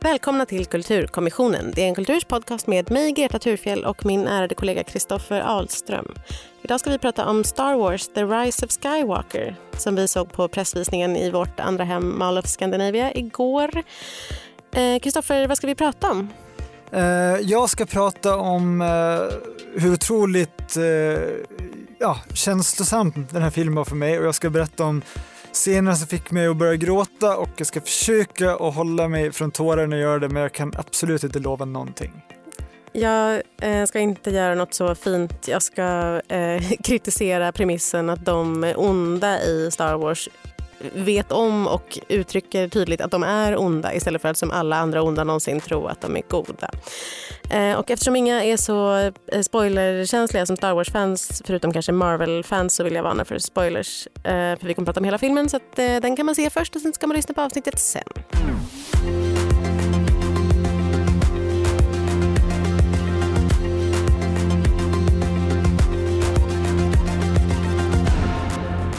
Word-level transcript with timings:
Välkomna 0.00 0.46
till 0.46 0.66
Kulturkommissionen. 0.66 1.72
Det 1.74 1.82
är 1.82 1.86
en 1.86 1.94
kulturs 1.94 2.24
podcast 2.24 2.66
med 2.66 2.90
mig, 2.90 3.12
Greta 3.12 3.38
Thurfjell 3.38 3.84
och 3.84 4.06
min 4.06 4.26
ärade 4.26 4.54
kollega 4.54 4.84
Kristoffer 4.84 5.40
Ahlström. 5.40 6.14
Idag 6.62 6.80
ska 6.80 6.90
vi 6.90 6.98
prata 6.98 7.26
om 7.26 7.44
Star 7.44 7.74
Wars 7.74 8.08
The 8.08 8.24
Rise 8.24 8.66
of 8.66 8.72
Skywalker 8.72 9.56
som 9.72 9.94
vi 9.94 10.08
såg 10.08 10.32
på 10.32 10.48
pressvisningen 10.48 11.16
i 11.16 11.30
vårt 11.30 11.60
andra 11.60 11.84
hem 11.84 12.18
Mall 12.18 12.38
of 12.38 12.46
Scandinavia 12.46 13.14
igår. 13.14 13.70
Kristoffer, 15.02 15.42
eh, 15.42 15.48
vad 15.48 15.56
ska 15.56 15.66
vi 15.66 15.74
prata 15.74 16.10
om? 16.10 16.28
Eh, 16.92 17.02
jag 17.42 17.70
ska 17.70 17.86
prata 17.86 18.36
om 18.36 18.80
eh, 18.80 19.78
hur 19.80 19.92
otroligt 19.92 20.76
eh, 20.76 20.84
ja, 21.98 22.20
känslosam 22.34 23.26
den 23.30 23.42
här 23.42 23.50
filmen 23.50 23.74
var 23.74 23.84
för 23.84 23.96
mig 23.96 24.18
och 24.18 24.26
jag 24.26 24.34
ska 24.34 24.50
berätta 24.50 24.84
om 24.84 25.02
Scenerna 25.52 25.96
som 25.96 26.06
fick 26.08 26.30
mig 26.30 26.46
att 26.46 26.56
börja 26.56 26.76
gråta 26.76 27.36
och 27.36 27.48
jag 27.56 27.66
ska 27.66 27.80
försöka 27.80 28.54
att 28.54 28.74
hålla 28.74 29.08
mig 29.08 29.32
från 29.32 29.50
tårar 29.50 29.86
när 29.86 29.96
jag 29.96 30.02
gör 30.10 30.18
det 30.18 30.28
men 30.28 30.42
jag 30.42 30.52
kan 30.52 30.72
absolut 30.76 31.24
inte 31.24 31.38
lova 31.38 31.64
någonting. 31.64 32.12
Jag 32.92 33.42
eh, 33.62 33.84
ska 33.84 33.98
inte 33.98 34.30
göra 34.30 34.54
något 34.54 34.74
så 34.74 34.94
fint. 34.94 35.48
Jag 35.48 35.62
ska 35.62 36.20
eh, 36.28 36.62
kritisera 36.84 37.52
premissen 37.52 38.10
att 38.10 38.24
de 38.24 38.72
onda 38.76 39.42
i 39.42 39.70
Star 39.70 39.96
Wars 39.96 40.28
vet 40.94 41.32
om 41.32 41.66
och 41.66 41.98
uttrycker 42.08 42.68
tydligt 42.68 43.00
att 43.00 43.10
de 43.10 43.22
är 43.22 43.56
onda 43.56 43.94
istället 43.94 44.22
för 44.22 44.28
att 44.28 44.38
som 44.38 44.50
alla 44.50 44.76
andra 44.76 45.02
onda 45.02 45.24
någonsin 45.24 45.60
tro 45.60 45.86
att 45.86 46.00
de 46.00 46.16
är 46.16 46.22
goda. 46.28 46.70
Eh, 47.50 47.78
och 47.78 47.90
eftersom 47.90 48.16
inga 48.16 48.44
är 48.44 48.56
så 48.56 48.96
eh, 49.32 49.42
spoilerkänsliga 49.42 50.46
som 50.46 50.56
Star 50.56 50.74
Wars-fans, 50.74 51.42
förutom 51.44 51.72
kanske 51.72 51.92
Marvel-fans, 51.92 52.74
så 52.74 52.84
vill 52.84 52.94
jag 52.94 53.02
varna 53.02 53.24
för 53.24 53.38
spoilers. 53.38 54.06
Eh, 54.06 54.58
för 54.58 54.66
vi 54.66 54.74
kommer 54.74 54.86
prata 54.86 55.00
om 55.00 55.04
hela 55.04 55.18
filmen, 55.18 55.48
så 55.48 55.56
att, 55.56 55.76
den 55.76 56.16
kan 56.16 56.26
man 56.26 56.34
se 56.34 56.50
först 56.50 56.76
och 56.76 56.82
sen 56.82 56.92
ska 56.92 57.06
man 57.06 57.16
lyssna 57.16 57.34
på 57.34 57.40
avsnittet 57.40 57.78
sen. 57.78 58.02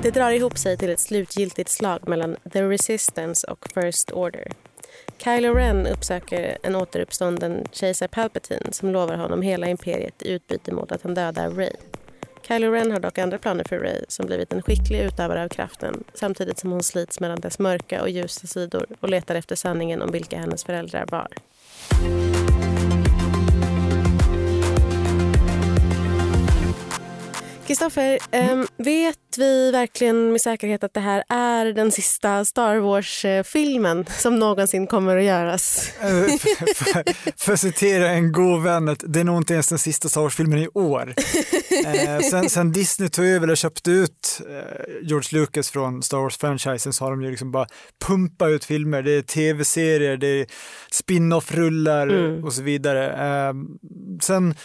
Det 0.10 0.20
drar 0.20 0.32
ihop 0.32 0.58
sig 0.58 0.78
till 0.78 0.90
ett 0.90 1.00
slutgiltigt 1.00 1.70
slag 1.70 2.08
mellan 2.08 2.36
The 2.54 2.64
Resistance 2.64 3.48
och 3.48 3.68
First 3.74 4.12
Order. 4.12 4.52
Kylo 5.18 5.54
Ren 5.54 5.88
uppsöker 5.88 6.58
en 6.64 6.76
återuppstånden 6.76 7.66
kejsar 7.72 8.08
Palpatine 8.08 8.72
som 8.72 8.92
lovar 8.92 9.18
honom 9.18 9.42
hela 9.42 9.68
imperiet 9.68 10.22
i 10.22 10.32
utbyte 10.32 10.72
mot 10.72 10.92
att 10.92 11.02
han 11.02 11.14
dödar 11.14 11.50
Rey. 11.50 11.74
Kylo 12.48 12.72
Ren 12.72 12.92
har 12.92 13.00
dock 13.00 13.18
andra 13.18 13.38
planer 13.38 13.64
för 13.64 13.80
Rey 13.80 14.06
som 14.08 14.26
blivit 14.26 14.54
en 14.54 14.62
skicklig 14.62 15.00
utövare 15.00 15.44
av 15.44 15.50
kraften 15.50 16.04
samtidigt 16.14 16.60
som 16.60 16.72
hon 16.72 16.84
slits 16.84 17.20
mellan 17.20 17.40
dess 17.40 17.60
mörka 17.60 18.02
och 18.02 18.10
ljusa 18.10 18.48
sidor 18.48 18.86
och 19.00 19.10
letar 19.10 19.36
efter 19.36 19.56
sanningen 19.56 20.02
om 20.02 20.12
vilka 20.12 20.38
hennes 20.38 20.64
föräldrar 20.64 21.06
var. 21.12 21.28
Kristoffer, 27.70 28.20
mm. 28.32 28.68
vet 28.78 29.38
vi 29.38 29.72
verkligen 29.72 30.32
med 30.32 30.42
säkerhet 30.42 30.84
att 30.84 30.94
det 30.94 31.00
här 31.00 31.24
är 31.30 31.66
den 31.66 31.92
sista 31.92 32.46
Star 32.46 32.78
Wars-filmen 32.78 34.06
som 34.18 34.40
någonsin 34.40 34.88
kommer 34.88 35.18
att 35.18 35.24
göras? 35.24 35.92
Eh, 36.02 36.38
för, 37.38 37.54
att 37.54 37.60
citera 37.60 38.10
en 38.10 38.32
god 38.32 38.64
vän, 38.64 38.96
det 39.00 39.20
är 39.20 39.24
nog 39.24 39.38
inte 39.38 39.54
ens 39.54 39.68
den 39.68 39.80
sista 39.80 40.10
Star 40.10 40.22
Wars-filmen 40.22 40.60
i 40.60 40.68
år. 40.74 41.14
eh, 41.86 42.20
sen, 42.20 42.50
sen, 42.50 42.72
Disney 42.72 43.10
tog 43.10 43.26
över 43.26 43.50
och 43.50 43.58
köpte 43.58 43.92
ut 43.92 44.42
eh, 44.50 45.08
George 45.08 45.40
Lucas 45.40 45.70
från 45.70 46.04
Star 46.04 46.18
Wars-franchisen 46.18 46.94
så 46.94 47.06
har 47.06 47.12
de 47.12 47.24
ju 47.24 47.30
liksom 47.30 47.52
bara 47.52 47.68
pumpat 48.06 48.50
ut 48.50 48.66
filmer. 48.66 49.02
Det 49.02 49.12
är 49.12 49.22
tv-serier, 49.22 50.18
det 50.18 50.28
är 50.28 50.46
spin-off-rullar 50.92 52.08
mm. 52.08 52.44
och 52.44 52.54
så 52.54 52.62
vidare. 52.62 53.08
Eh, 53.08 53.54
sen 54.22 54.56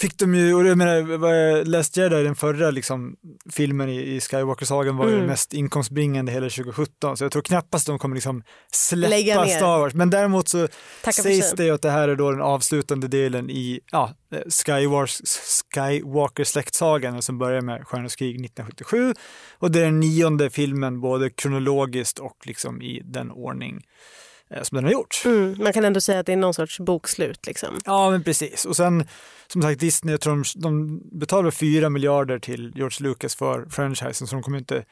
fick 0.00 0.18
de 0.18 0.34
ju, 0.34 0.54
och 0.54 0.66
jag 0.66 0.78
menar, 0.78 1.64
Last 1.64 1.96
Jedi, 1.96 2.22
den 2.22 2.36
förra 2.36 2.70
liksom, 2.70 3.16
filmen 3.52 3.88
i, 3.88 4.00
i 4.00 4.20
Skywalker-sagan 4.20 4.96
var 4.96 5.06
mm. 5.06 5.20
ju 5.20 5.26
mest 5.26 5.54
inkomstbringande 5.54 6.32
hela 6.32 6.48
2017, 6.48 7.16
så 7.16 7.24
jag 7.24 7.32
tror 7.32 7.42
knappast 7.42 7.86
de 7.86 7.98
kommer 7.98 8.14
liksom 8.14 8.42
släppa 8.72 9.46
Star 9.46 9.78
Wars. 9.78 9.94
Men 9.94 10.10
däremot 10.10 10.48
så 10.48 10.68
Tacka 11.02 11.22
sägs 11.22 11.52
det 11.52 11.64
ju 11.64 11.70
att 11.70 11.82
det 11.82 11.90
här 11.90 12.08
är 12.08 12.16
då 12.16 12.30
den 12.30 12.40
avslutande 12.40 13.08
delen 13.08 13.50
i 13.50 13.80
ja, 13.92 14.14
Skywalker-släktsagan 15.74 17.22
som 17.22 17.38
börjar 17.38 17.60
med 17.60 17.86
Stjärnornas 17.86 18.16
krig 18.16 18.34
1977 18.34 19.14
och 19.58 19.70
det 19.70 19.80
är 19.80 19.84
den 19.84 20.00
nionde 20.00 20.50
filmen 20.50 21.00
både 21.00 21.30
kronologiskt 21.30 22.18
och 22.18 22.36
liksom 22.44 22.82
i 22.82 23.02
den 23.04 23.30
ordning 23.30 23.82
som 24.62 24.76
den 24.76 24.84
har 24.84 24.92
gjort. 24.92 25.22
Mm, 25.24 25.56
man 25.58 25.72
kan 25.72 25.84
ändå 25.84 26.00
säga 26.00 26.20
att 26.20 26.26
det 26.26 26.32
är 26.32 26.36
någon 26.36 26.54
sorts 26.54 26.80
bokslut. 26.80 27.46
Liksom. 27.46 27.78
Ja, 27.84 28.10
men 28.10 28.24
precis. 28.24 28.64
Och 28.64 28.76
sen 28.76 29.08
som 29.46 29.62
sagt 29.62 29.80
Disney, 29.80 30.12
jag 30.12 30.20
tror 30.20 30.34
de, 30.34 30.60
de 30.60 31.00
betalar 31.18 31.50
4 31.50 31.90
miljarder 31.90 32.38
till 32.38 32.72
George 32.74 33.08
Lucas 33.08 33.34
för 33.34 33.66
franchisen 33.70 34.26
så 34.26 34.34
de 34.34 34.42
kommer 34.42 34.58
inte 34.58 34.84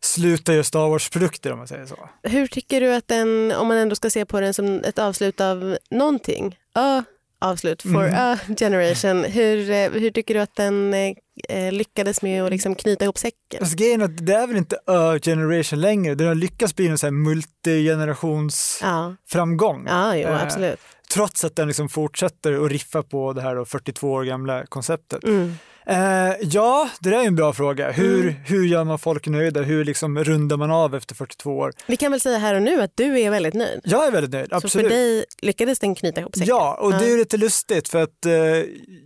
sluta 0.00 0.52
göra 0.52 0.64
Star 0.64 0.88
Wars-produkter 0.88 1.52
om 1.52 1.58
man 1.58 1.68
säger 1.68 1.86
så. 1.86 2.08
Hur 2.22 2.46
tycker 2.46 2.80
du 2.80 2.94
att 2.94 3.08
den, 3.08 3.52
om 3.52 3.68
man 3.68 3.76
ändå 3.76 3.96
ska 3.96 4.10
se 4.10 4.24
på 4.24 4.40
den 4.40 4.54
som 4.54 4.84
ett 4.84 4.98
avslut 4.98 5.40
av 5.40 5.78
någonting, 5.90 6.58
uh, 6.78 7.02
avslut 7.46 7.82
for 7.82 8.04
mm. 8.04 8.14
a 8.14 8.38
generation. 8.58 9.24
Hur, 9.24 9.70
eh, 9.70 9.90
hur 9.90 10.10
tycker 10.10 10.34
du 10.34 10.40
att 10.40 10.56
den 10.56 10.94
eh, 10.94 11.72
lyckades 11.72 12.22
med 12.22 12.44
att 12.44 12.50
liksom 12.50 12.74
knyta 12.74 13.04
ihop 13.04 13.18
säcken? 13.18 13.60
Alltså, 13.60 13.76
grejen 13.76 14.00
är 14.00 14.04
att 14.04 14.26
det 14.26 14.34
är 14.34 14.46
väl 14.46 14.56
inte 14.56 14.78
a 14.86 15.18
generation 15.22 15.80
längre, 15.80 16.14
den 16.14 16.28
har 16.28 16.34
lyckats 16.34 16.76
bli 16.76 16.96
en 17.02 17.22
multigenerations 17.22 18.78
ja. 18.82 19.14
framgång. 19.28 19.84
Ja, 19.88 20.16
jo, 20.16 20.28
eh, 20.28 20.42
absolut. 20.42 20.80
Trots 21.14 21.44
att 21.44 21.56
den 21.56 21.68
liksom 21.68 21.88
fortsätter 21.88 22.64
att 22.64 22.70
riffa 22.70 23.02
på 23.02 23.32
det 23.32 23.42
här 23.42 23.64
42 23.64 24.12
år 24.12 24.24
gamla 24.24 24.66
konceptet. 24.66 25.24
Mm. 25.24 25.54
Eh, 25.88 26.34
ja, 26.40 26.90
det 27.00 27.10
där 27.10 27.18
är 27.18 27.26
en 27.26 27.36
bra 27.36 27.52
fråga. 27.52 27.90
Hur, 27.90 28.22
mm. 28.22 28.34
hur 28.44 28.66
gör 28.66 28.84
man 28.84 28.98
folk 28.98 29.26
nöjda? 29.26 29.62
Hur 29.62 29.84
liksom 29.84 30.24
rundar 30.24 30.56
man 30.56 30.70
av 30.70 30.94
efter 30.94 31.14
42 31.14 31.58
år? 31.58 31.72
Vi 31.86 31.96
kan 31.96 32.10
väl 32.12 32.20
säga 32.20 32.38
här 32.38 32.54
och 32.54 32.62
nu 32.62 32.82
att 32.82 32.92
du 32.94 33.20
är 33.20 33.30
väldigt 33.30 33.54
nöjd. 33.54 33.80
Jag 33.84 34.06
är 34.06 34.10
väldigt 34.10 34.32
nöjd, 34.32 34.52
absolut. 34.52 34.72
Så 34.72 34.78
för 34.78 34.88
dig 34.88 35.24
lyckades 35.42 35.78
den 35.78 35.94
knyta 35.94 36.20
ihop 36.20 36.34
säcken? 36.34 36.48
Ja, 36.48 36.78
och 36.80 36.92
det 36.92 37.12
är 37.12 37.16
lite 37.16 37.36
lustigt 37.36 37.88
för 37.88 38.02
att 38.02 38.26
eh, 38.26 38.32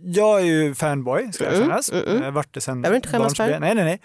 jag 0.03 0.41
är 0.41 0.45
ju 0.45 0.75
fanboy, 0.75 1.31
ska 1.33 1.43
jag 1.43 1.53
mm, 1.53 1.67
kännas. 1.67 1.91
Mm, 1.91 2.03
mm. 2.03 2.17
Jag 2.17 2.23
har 2.23 2.31
varit 2.31 2.53
det 2.53 2.61
sen 2.61 2.81
vill 2.81 2.93
inte 2.93 3.09
skämmas 3.09 3.37
för. 3.37 3.59
Nej, 3.59 3.75
nej, 3.75 3.83
nej. 3.83 4.01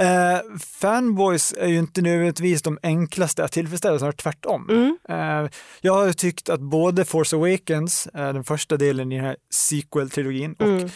Uh, 0.00 0.58
fanboys 0.80 1.54
är 1.58 1.66
ju 1.66 1.78
inte 1.78 2.02
nödvändigtvis 2.02 2.62
de 2.62 2.78
enklaste 2.82 3.44
att 3.44 3.52
tillfredsställa, 3.52 3.98
snarare 3.98 4.16
tvärtom. 4.16 4.66
Mm. 4.70 4.98
Uh, 5.10 5.50
jag 5.80 5.94
har 5.94 6.12
tyckt 6.12 6.48
att 6.48 6.60
både 6.60 7.04
Force 7.04 7.36
Awakens, 7.36 8.08
uh, 8.18 8.32
den 8.32 8.44
första 8.44 8.76
delen 8.76 9.12
i 9.12 9.16
den 9.16 9.24
här 9.24 9.36
sequel-trilogin, 9.50 10.54
och 10.58 10.66
mm 10.66 10.88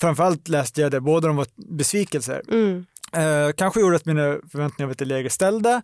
framförallt 0.00 0.48
läste 0.48 0.80
jag 0.80 0.90
det, 0.90 1.00
båda 1.00 1.28
de 1.28 1.36
var 1.36 1.46
besvikelser. 1.56 2.42
Mm. 2.48 2.86
Eh, 3.12 3.52
kanske 3.56 3.80
gjorde 3.80 3.96
att 3.96 4.04
mina 4.04 4.22
förväntningar 4.52 4.86
var 4.86 4.92
lite 4.92 5.04
lägre 5.04 5.30
ställda. 5.30 5.82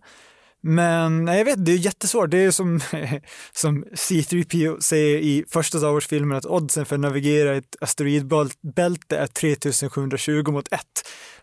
Men 0.63 1.25
nej, 1.25 1.37
jag 1.37 1.45
vet, 1.45 1.65
det 1.65 1.71
är 1.71 1.77
jättesvårt. 1.77 2.31
Det 2.31 2.37
är 2.37 2.51
som, 2.51 2.79
som 3.53 3.85
C3PO 3.85 4.79
säger 4.79 5.19
i 5.19 5.45
första 5.49 5.77
Star 5.77 5.91
Wars-filmen 5.91 6.37
att 6.37 6.45
oddsen 6.45 6.85
för 6.85 6.95
att 6.95 6.99
navigera 6.99 7.55
ett 7.55 7.75
asteroidbälte 7.81 9.17
är 9.17 9.27
3720 9.27 10.51
mot 10.51 10.73
1. 10.73 10.81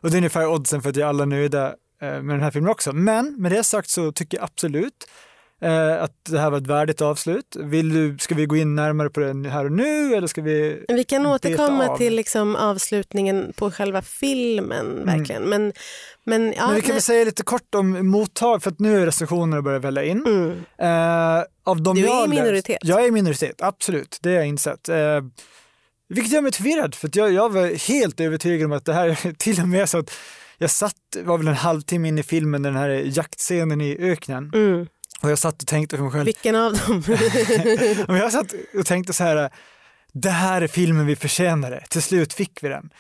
Och 0.00 0.10
det 0.10 0.14
är 0.14 0.18
ungefär 0.18 0.46
oddsen 0.46 0.82
för 0.82 0.90
att 0.90 0.96
göra 0.96 1.08
alla 1.08 1.24
nöjda 1.24 1.66
eh, 2.02 2.22
med 2.22 2.28
den 2.28 2.40
här 2.40 2.50
filmen 2.50 2.70
också. 2.70 2.92
Men 2.92 3.34
med 3.38 3.52
det 3.52 3.64
sagt 3.64 3.88
så 3.88 4.12
tycker 4.12 4.38
jag 4.38 4.44
absolut 4.44 5.08
eh, 5.60 6.02
att 6.02 6.24
det 6.28 6.38
här 6.38 6.50
var 6.50 6.58
ett 6.58 6.66
värdigt 6.66 7.00
avslut. 7.00 7.56
Vill 7.58 7.88
du, 7.88 8.18
ska 8.18 8.34
vi 8.34 8.46
gå 8.46 8.56
in 8.56 8.74
närmare 8.74 9.10
på 9.10 9.20
det 9.20 9.48
här 9.48 9.64
och 9.64 9.72
nu 9.72 10.14
eller 10.14 10.26
ska 10.26 10.42
vi 10.42 10.84
Vi 10.88 11.04
kan 11.04 11.26
återkomma 11.26 11.96
till 11.96 12.14
liksom 12.14 12.56
avslutningen 12.56 13.52
på 13.56 13.70
själva 13.70 14.02
filmen 14.02 14.86
mm. 14.86 15.06
verkligen. 15.06 15.42
Mm. 15.42 15.62
Men, 15.62 15.72
men, 16.24 16.54
ja, 16.56 16.66
men 16.66 16.74
vi 16.74 16.82
kan 16.82 16.92
väl 16.92 17.02
säga 17.02 17.24
lite 17.24 17.42
kort 17.42 17.74
om 17.74 18.08
mottag 18.10 18.62
för 18.62 18.70
att 18.70 18.80
nu 18.80 19.02
är 19.02 19.06
recensionerna 19.06 19.62
börjat 19.62 19.84
välla 19.84 20.04
in. 20.04 20.26
Mm. 20.26 20.50
Eh, 20.78 21.44
av 21.64 21.82
de 21.82 21.96
du 21.96 22.08
är 22.08 22.24
i 22.24 22.28
minoritet. 22.28 22.78
Jag 22.82 23.04
är 23.04 23.08
i 23.08 23.10
minoritet, 23.10 23.62
absolut. 23.62 24.18
Det 24.22 24.28
har 24.28 24.36
jag 24.36 24.46
insett. 24.46 24.88
Eh, 24.88 25.20
vilket 26.08 26.32
gör 26.32 26.42
mig 26.42 26.52
förvirrad 26.52 26.94
för 26.94 27.10
jag, 27.12 27.32
jag 27.32 27.52
var 27.52 27.88
helt 27.88 28.20
övertygad 28.20 28.66
om 28.66 28.72
att 28.72 28.84
det 28.84 28.92
här 28.92 29.08
är 29.08 29.32
till 29.38 29.60
och 29.60 29.68
med 29.68 29.88
så 29.88 29.98
att 29.98 30.10
jag 30.58 30.70
satt, 30.70 30.94
var 31.22 31.38
väl 31.38 31.48
en 31.48 31.54
halvtimme 31.54 32.08
in 32.08 32.18
i 32.18 32.22
filmen, 32.22 32.62
den 32.62 32.76
här 32.76 32.88
jaktscenen 32.88 33.80
i 33.80 33.96
öknen. 33.98 34.50
Mm. 34.54 34.86
Och 35.22 35.30
jag 35.30 35.38
satt 35.38 35.62
och 35.62 35.68
tänkte 35.68 35.96
för 35.96 36.02
mig 36.02 36.12
själv. 36.12 36.24
Vilken 36.24 36.56
av 36.56 36.72
dem? 36.72 37.02
jag 38.16 38.32
satt 38.32 38.54
och 38.78 38.86
tänkte 38.86 39.12
så 39.12 39.24
här, 39.24 39.50
det 40.12 40.30
här 40.30 40.62
är 40.62 40.68
filmen 40.68 41.06
vi 41.06 41.16
förtjänade. 41.16 41.84
Till 41.90 42.02
slut 42.02 42.32
fick 42.32 42.62
vi 42.62 42.68
den. 42.68 42.90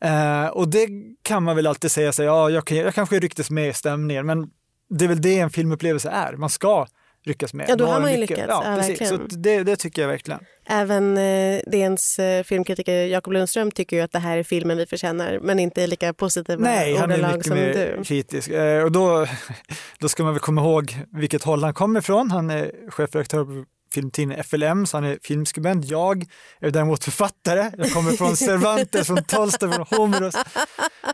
Eh, 0.00 0.46
och 0.46 0.68
det 0.68 0.88
kan 1.22 1.42
man 1.42 1.56
väl 1.56 1.66
alltid 1.66 1.90
säga 1.90 2.12
sig, 2.12 2.26
ja, 2.26 2.50
jag, 2.50 2.70
jag 2.70 2.94
kanske 2.94 3.18
rycktes 3.18 3.50
med 3.50 3.68
i 3.68 3.72
stämningen, 3.72 4.26
men 4.26 4.50
det 4.90 5.04
är 5.04 5.08
väl 5.08 5.22
det 5.22 5.38
en 5.38 5.50
filmupplevelse 5.50 6.10
är. 6.10 6.36
Man 6.36 6.50
ska 6.50 6.86
ryckas 7.26 7.54
med. 7.54 7.66
Ja, 7.68 7.76
då 7.76 7.86
har 7.86 8.00
man 8.00 8.12
ju 8.12 8.18
lyckats. 8.18 8.42
Ja, 8.48 8.62
ja, 8.64 8.76
precis. 8.76 9.08
Så 9.08 9.16
det, 9.16 9.62
det, 9.62 9.76
tycker 9.76 10.02
jag 10.02 10.08
verkligen. 10.08 10.40
Även 10.66 11.16
eh, 11.16 11.60
DNs 11.66 12.18
eh, 12.18 12.42
filmkritiker 12.42 13.06
Jakob 13.06 13.32
Lundström 13.32 13.70
tycker 13.70 13.96
ju 13.96 14.02
att 14.02 14.12
det 14.12 14.18
här 14.18 14.38
är 14.38 14.42
filmen 14.42 14.76
vi 14.76 14.86
förtjänar, 14.86 15.38
men 15.42 15.58
inte 15.58 15.86
lika 15.86 16.12
positiva 16.12 16.62
Nej, 16.62 16.96
han 16.96 17.10
är 17.10 17.36
mycket 17.36 17.52
mer 17.52 17.96
du. 17.96 18.04
kritisk. 18.04 18.48
Eh, 18.48 18.84
och 18.84 18.92
då, 18.92 19.26
då 19.98 20.08
ska 20.08 20.22
man 20.22 20.32
väl 20.32 20.40
komma 20.40 20.60
ihåg 20.60 20.96
vilket 21.12 21.42
håll 21.42 21.64
han 21.64 21.74
kommer 21.74 22.00
ifrån. 22.00 22.30
Han 22.30 22.50
är 22.50 22.90
chefredaktör 22.90 23.46
filmtidningen 23.92 24.44
FLM, 24.44 24.86
så 24.86 24.96
han 24.96 25.04
är 25.04 25.18
filmskribent. 25.22 25.84
Jag 25.84 26.26
är 26.60 26.70
däremot 26.70 27.04
författare. 27.04 27.70
Jag 27.78 27.92
kommer 27.92 28.12
från 28.12 28.36
Cervantes, 28.48 29.06
från 29.06 29.24
Tolstoj, 29.24 29.72
från 29.72 29.86
Homeros. 29.90 30.34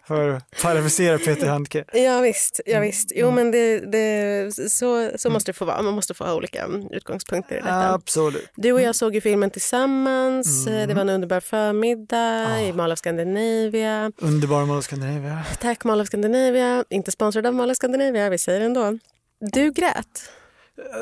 För 0.06 0.28
att 0.28 0.50
parafrasera 0.62 1.18
Peter 1.18 1.46
Handke. 1.46 1.84
Ja 1.92 2.20
visst, 2.20 2.60
ja, 2.66 2.80
visst. 2.80 3.12
Jo 3.14 3.30
men 3.30 3.50
det, 3.50 3.78
det, 3.78 4.70
så, 4.70 5.10
så 5.16 5.30
måste 5.30 5.52
det 5.52 5.56
få 5.56 5.64
vara. 5.64 5.82
Man 5.82 5.94
måste 5.94 6.14
få 6.14 6.24
ha 6.24 6.34
olika 6.34 6.66
utgångspunkter 6.90 7.56
i 7.56 7.58
detta. 7.58 7.94
Absolut. 7.94 8.50
Du 8.54 8.72
och 8.72 8.80
jag 8.80 8.94
såg 8.94 9.14
ju 9.14 9.20
filmen 9.20 9.50
tillsammans. 9.50 10.66
Mm. 10.66 10.88
Det 10.88 10.94
var 10.94 11.00
en 11.00 11.08
underbar 11.08 11.40
förmiddag 11.40 12.46
ah. 12.48 12.60
i 12.60 12.72
Mall 12.72 12.92
of 12.92 12.98
Scandinavia. 12.98 14.12
Underbar 14.16 14.64
Mall 14.64 14.78
of 14.78 14.84
Scandinavia. 14.84 15.42
Tack 15.60 15.84
Mall 15.84 16.00
of 16.00 16.06
Scandinavia. 16.06 16.84
Inte 16.90 17.10
sponsrad 17.10 17.46
av 17.46 17.54
Mall 17.54 17.70
of 17.70 17.76
Scandinavia, 17.76 18.30
vi 18.30 18.38
säger 18.38 18.60
det 18.60 18.66
ändå. 18.66 18.98
Du 19.40 19.72
grät. 19.72 20.30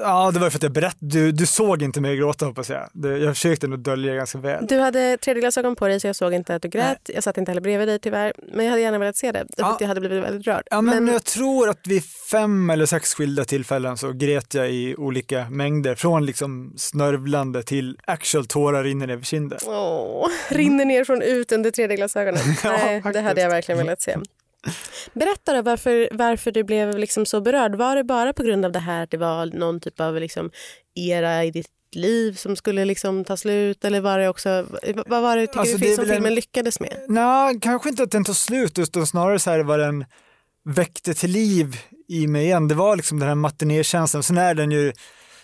Ja, 0.03 0.31
det 0.31 0.41
var 0.41 0.51
för 0.51 0.59
att 0.59 0.63
jag 0.63 0.73
berättade. 0.73 0.97
Du, 1.01 1.33
du 1.33 1.47
såg 1.47 1.83
inte 1.83 2.01
mig 2.01 2.17
gråta 2.17 2.47
hoppas 2.47 2.71
jag. 2.71 2.89
Det, 2.93 3.19
jag 3.19 3.37
försökte 3.37 3.67
nog 3.67 3.79
dölja 3.79 4.15
ganska 4.15 4.39
väl. 4.39 4.67
Du 4.67 4.79
hade 4.79 5.17
tredjeglasögon 5.17 5.77
på 5.77 5.89
dig 5.89 6.01
så 6.01 6.07
jag 6.07 6.17
såg 6.17 6.35
inte 6.35 6.55
att 6.55 6.63
du 6.63 6.69
grät. 6.69 6.99
Nej. 7.07 7.15
Jag 7.15 7.25
satt 7.25 7.39
inte 7.39 7.51
heller 7.51 7.61
bredvid 7.61 7.89
dig 7.89 7.99
tyvärr. 7.99 8.33
Men 8.53 8.65
jag 8.65 8.71
hade 8.71 8.83
gärna 8.83 8.99
velat 8.99 9.17
se 9.17 9.33
det. 9.33 9.47
Ja. 9.57 9.77
jag 9.81 9.89
hade 9.89 10.01
blivit 10.01 10.25
väldigt 10.25 10.47
rörd. 10.47 10.63
Ja, 10.71 10.81
men, 10.81 11.05
men, 11.05 11.13
jag 11.13 11.25
tror 11.25 11.69
att 11.69 11.87
vid 11.87 12.05
fem 12.31 12.71
eller 12.71 12.87
sex 12.87 13.15
skilda 13.15 13.45
tillfällen 13.45 13.97
så 13.97 14.13
grät 14.13 14.55
jag 14.55 14.71
i 14.71 14.95
olika 14.99 15.47
mängder. 15.51 15.95
Från 15.95 16.27
liksom 16.27 16.73
snörvlande 16.77 17.63
till 17.63 17.99
actual 18.05 18.47
tårar 18.47 18.85
rinner 18.85 19.07
ner 19.07 19.19
för 19.19 19.25
kinden. 19.25 19.59
Åh, 19.67 20.29
rinner 20.49 20.85
ner 20.85 21.05
från 21.05 21.23
ut 21.23 21.53
under 21.53 21.71
tredje 21.71 21.97
glasögonen. 21.97 22.43
ja, 22.65 22.71
Nej, 22.71 23.03
det 23.13 23.21
hade 23.21 23.41
jag 23.41 23.51
verkligen 23.51 23.79
velat 23.79 24.03
se. 24.03 24.17
Berätta 25.13 25.53
då 25.55 25.63
varför, 25.63 26.09
varför 26.13 26.51
du 26.51 26.65
blev 26.65 26.99
liksom 26.99 27.27
så 27.27 27.41
berörd. 27.41 27.75
Var 27.75 27.97
det 27.97 28.05
bara 28.05 28.33
på 28.33 28.43
grund 28.43 28.65
av 28.65 28.73
det 28.73 28.79
här 28.79 29.03
att 29.03 29.11
det 29.11 29.17
var 29.17 29.47
någon 29.47 29.81
typ 29.81 30.01
av 30.01 30.21
liksom 30.21 30.51
era 30.95 31.45
i 31.45 31.51
ditt 31.51 31.71
liv 31.93 32.33
som 32.33 32.57
skulle 32.57 32.85
liksom 32.85 33.25
ta 33.25 33.37
slut? 33.37 33.85
Eller 33.85 34.01
var 34.01 34.19
det 34.19 34.29
också, 34.29 34.67
vad 35.07 35.23
var 35.23 35.37
det 35.37 35.47
tycker 35.47 35.61
alltså, 35.61 35.79
du 35.79 35.95
som 35.95 36.05
filmen 36.05 36.27
en, 36.27 36.35
lyckades 36.35 36.81
med? 36.81 36.97
Nej, 37.09 37.59
kanske 37.61 37.89
inte 37.89 38.03
att 38.03 38.11
den 38.11 38.25
tog 38.25 38.37
slut 38.37 38.79
utan 38.79 39.07
snarare 39.07 39.39
så 39.39 39.51
här 39.51 39.61
vad 39.61 39.79
den 39.79 40.05
väckte 40.65 41.15
till 41.15 41.31
liv 41.31 41.77
i 42.09 42.27
mig 42.27 42.45
igen. 42.45 42.69
Det 42.69 42.75
var 42.75 42.97
liksom 42.97 43.19
den 43.19 43.29
här 43.29 43.35
matinékänslan. 43.35 44.23
Sen 44.23 44.39
är 44.39 44.55
den 44.55 44.71
ju 44.71 44.93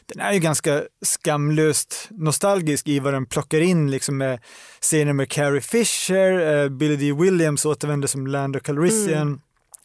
den 0.08 0.20
är 0.20 0.32
ju 0.32 0.38
ganska 0.38 0.82
skamlöst 1.02 2.08
nostalgisk 2.10 2.88
i 2.88 2.99
vad 2.99 3.14
den 3.14 3.26
plockar 3.26 3.60
in 3.60 3.90
liksom 3.90 4.16
med 4.16 4.40
scener 4.81 5.12
med 5.12 5.31
Carrie 5.31 5.60
Fisher, 5.60 6.62
eh, 6.62 6.69
Billy 6.69 6.96
D. 6.96 7.12
Williams 7.12 7.64
återvänder 7.64 8.08
som 8.08 8.26
Lando 8.26 8.60
Calrissian. 8.60 9.22
Mm. 9.22 9.40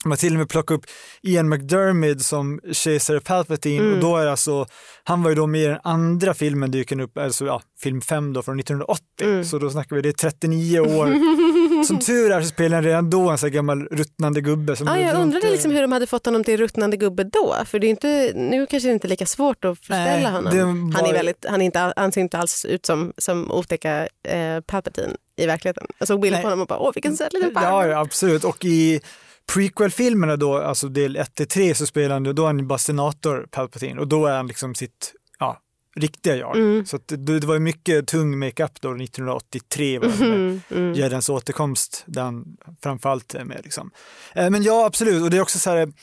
Man 0.06 0.18
till 0.18 0.34
och 0.34 0.40
med 0.40 0.50
plockar 0.50 0.76
upp 0.76 0.86
Ian 1.22 1.50
McDermid 1.50 2.26
som 2.26 2.60
kejsare 2.72 3.20
Palpatine 3.20 3.84
mm. 3.84 3.94
och 3.94 4.00
då 4.00 4.18
är 4.18 4.28
alltså, 4.28 4.66
han 5.04 5.24
var 5.24 5.30
ju 5.30 5.36
då 5.36 5.48
med 5.48 5.62
i 5.62 5.66
den 5.66 5.80
andra 5.84 6.34
filmen 6.34 6.72
dyker 6.72 7.00
upp, 7.00 7.18
alltså 7.18 7.46
ja, 7.46 7.62
film 7.80 8.02
5 8.02 8.34
då 8.34 8.42
från 8.42 8.60
1980, 8.60 9.04
mm. 9.22 9.46
så 9.46 9.60
då 9.60 9.70
snackar 9.70 9.96
vi, 9.96 10.02
det 10.02 10.10
är 10.10 10.14
39 10.14 10.80
år. 10.80 11.84
som 11.84 12.00
tur 12.00 12.32
är 12.32 12.42
så 12.42 12.48
spelar 12.48 12.78
han 12.78 12.84
redan 12.84 13.10
då 13.10 13.30
en 13.30 13.38
sån 13.38 13.52
gammal 13.52 13.88
ruttnande 13.88 14.42
gubbe. 14.42 14.76
Som 14.76 14.88
ja, 14.88 15.00
jag 15.00 15.22
undrade 15.22 15.52
liksom 15.52 15.72
hur 15.72 15.82
de 15.82 15.92
hade 15.92 16.08
fått 16.08 16.26
honom 16.26 16.44
till 16.44 16.58
ruttnande 16.58 16.98
gubbe 16.98 17.24
då, 17.24 17.56
för 17.66 17.80
det 17.80 17.88
är 17.88 17.90
inte, 17.90 18.32
nu 18.36 18.66
kanske 18.66 18.90
det 18.90 18.94
inte 18.94 19.08
är 19.08 19.10
lika 19.10 19.26
svårt 19.26 19.66
att 19.66 19.78
förställa 19.78 20.30
honom. 20.30 20.58
Var... 20.58 21.02
Han, 21.02 21.10
är 21.10 21.14
väldigt, 21.14 21.46
han, 21.50 21.62
är 21.62 21.66
inte, 21.66 21.94
han 21.96 22.12
ser 22.12 22.22
inte 22.22 22.38
alls 22.38 22.66
ut 22.66 22.86
som, 22.86 23.14
som 23.18 23.52
otäcka 23.52 24.08
eh, 24.28 24.62
Palpatine 24.66 25.16
i 25.36 25.46
verkligheten. 25.46 25.88
Jag 25.98 26.08
såg 26.08 26.22
bilder 26.22 26.42
på 26.42 26.48
honom 26.48 26.62
och 26.62 26.68
bara, 26.68 26.80
åh 26.80 26.92
vilken 26.94 27.18
söt 27.18 27.34
liten 27.34 27.54
farbror. 27.54 27.92
Ja, 27.92 28.00
absolut. 28.00 28.44
Och 28.44 28.66
i 28.66 29.02
prequel-filmerna 29.54 30.36
då, 30.36 30.58
alltså 30.58 30.88
del 30.88 31.16
1 31.16 31.36
till 31.36 31.48
3 31.48 31.76
så 31.76 31.86
spelar 31.86 32.14
han, 32.14 32.24
då 32.24 32.44
är 32.44 32.48
han 32.48 32.68
bara 32.68 32.80
senator 32.80 33.48
Palpatine 33.52 34.00
och 34.00 34.08
då 34.08 34.26
är 34.26 34.36
han 34.36 34.48
liksom 34.48 34.76
sitt 34.76 35.14
ja, 35.40 35.60
riktiga 35.96 36.36
jag. 36.36 36.56
Mm. 36.56 36.86
Så 36.86 37.00
det, 37.06 37.40
det, 37.40 37.48
var 37.48 37.60
mycket 37.60 38.08
tung 38.08 38.40
makeup 38.40 38.82
då 38.82 38.90
1983 38.90 40.00
var 40.00 40.08
det 40.08 40.26
mm, 40.26 40.62
mm. 40.70 40.94
Jedens 40.94 41.30
återkomst 41.30 42.04
där 42.06 42.22
han 42.22 42.58
framförallt 42.84 43.36
är 43.36 43.44
med. 43.44 43.62
Liksom. 43.64 43.92
Eh, 44.36 44.50
men 44.50 44.64
ja, 44.64 44.86
absolut, 44.86 45.24
och 45.24 45.30
det 45.30 45.38
är 45.38 45.42
också 45.42 45.60
så 45.60 45.70
här 45.70 45.94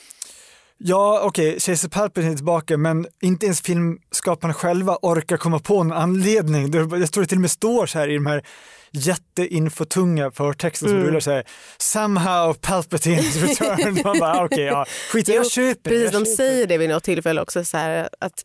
Ja, 0.83 1.21
okej, 1.25 1.49
okay, 1.49 1.61
Kejsar 1.61 1.89
Palpatine 1.89 2.33
är 2.33 2.37
tillbaka, 2.37 2.77
men 2.77 3.07
inte 3.23 3.47
ens 3.47 3.61
filmskaparna 3.61 4.55
själva 4.55 4.99
orkar 5.03 5.37
komma 5.37 5.59
på 5.59 5.79
en 5.79 5.93
anledning. 5.93 6.63
Jag 6.73 7.13
tror 7.13 7.21
det 7.21 7.27
till 7.27 7.39
och 7.39 7.41
med 7.41 7.51
står 7.51 7.87
så 7.87 7.99
här 7.99 8.09
i 8.09 8.15
de 8.15 8.27
här 8.27 8.45
jätteinfotunga 8.93 10.31
förtexten 10.31 10.89
som 10.89 10.97
mm. 10.97 11.09
rullar 11.09 11.21
så 11.21 11.31
här, 11.31 11.45
somehow 11.79 12.55
Palpatines 12.55 13.37
return. 13.37 13.95
Man 14.05 14.19
bara, 14.19 14.45
okej, 14.45 14.45
okay, 14.45 14.65
ja, 14.65 14.87
skit 15.13 15.29
jag 15.29 15.51
köper 15.51 15.91
Precis, 15.91 16.13
jag 16.13 16.23
de 16.23 16.27
säger 16.27 16.67
det 16.67 16.79
vid 16.79 16.89
något 16.89 17.05
tillfälle 17.05 17.41
också, 17.41 17.65
så 17.65 17.77
här, 17.77 18.09
att 18.19 18.45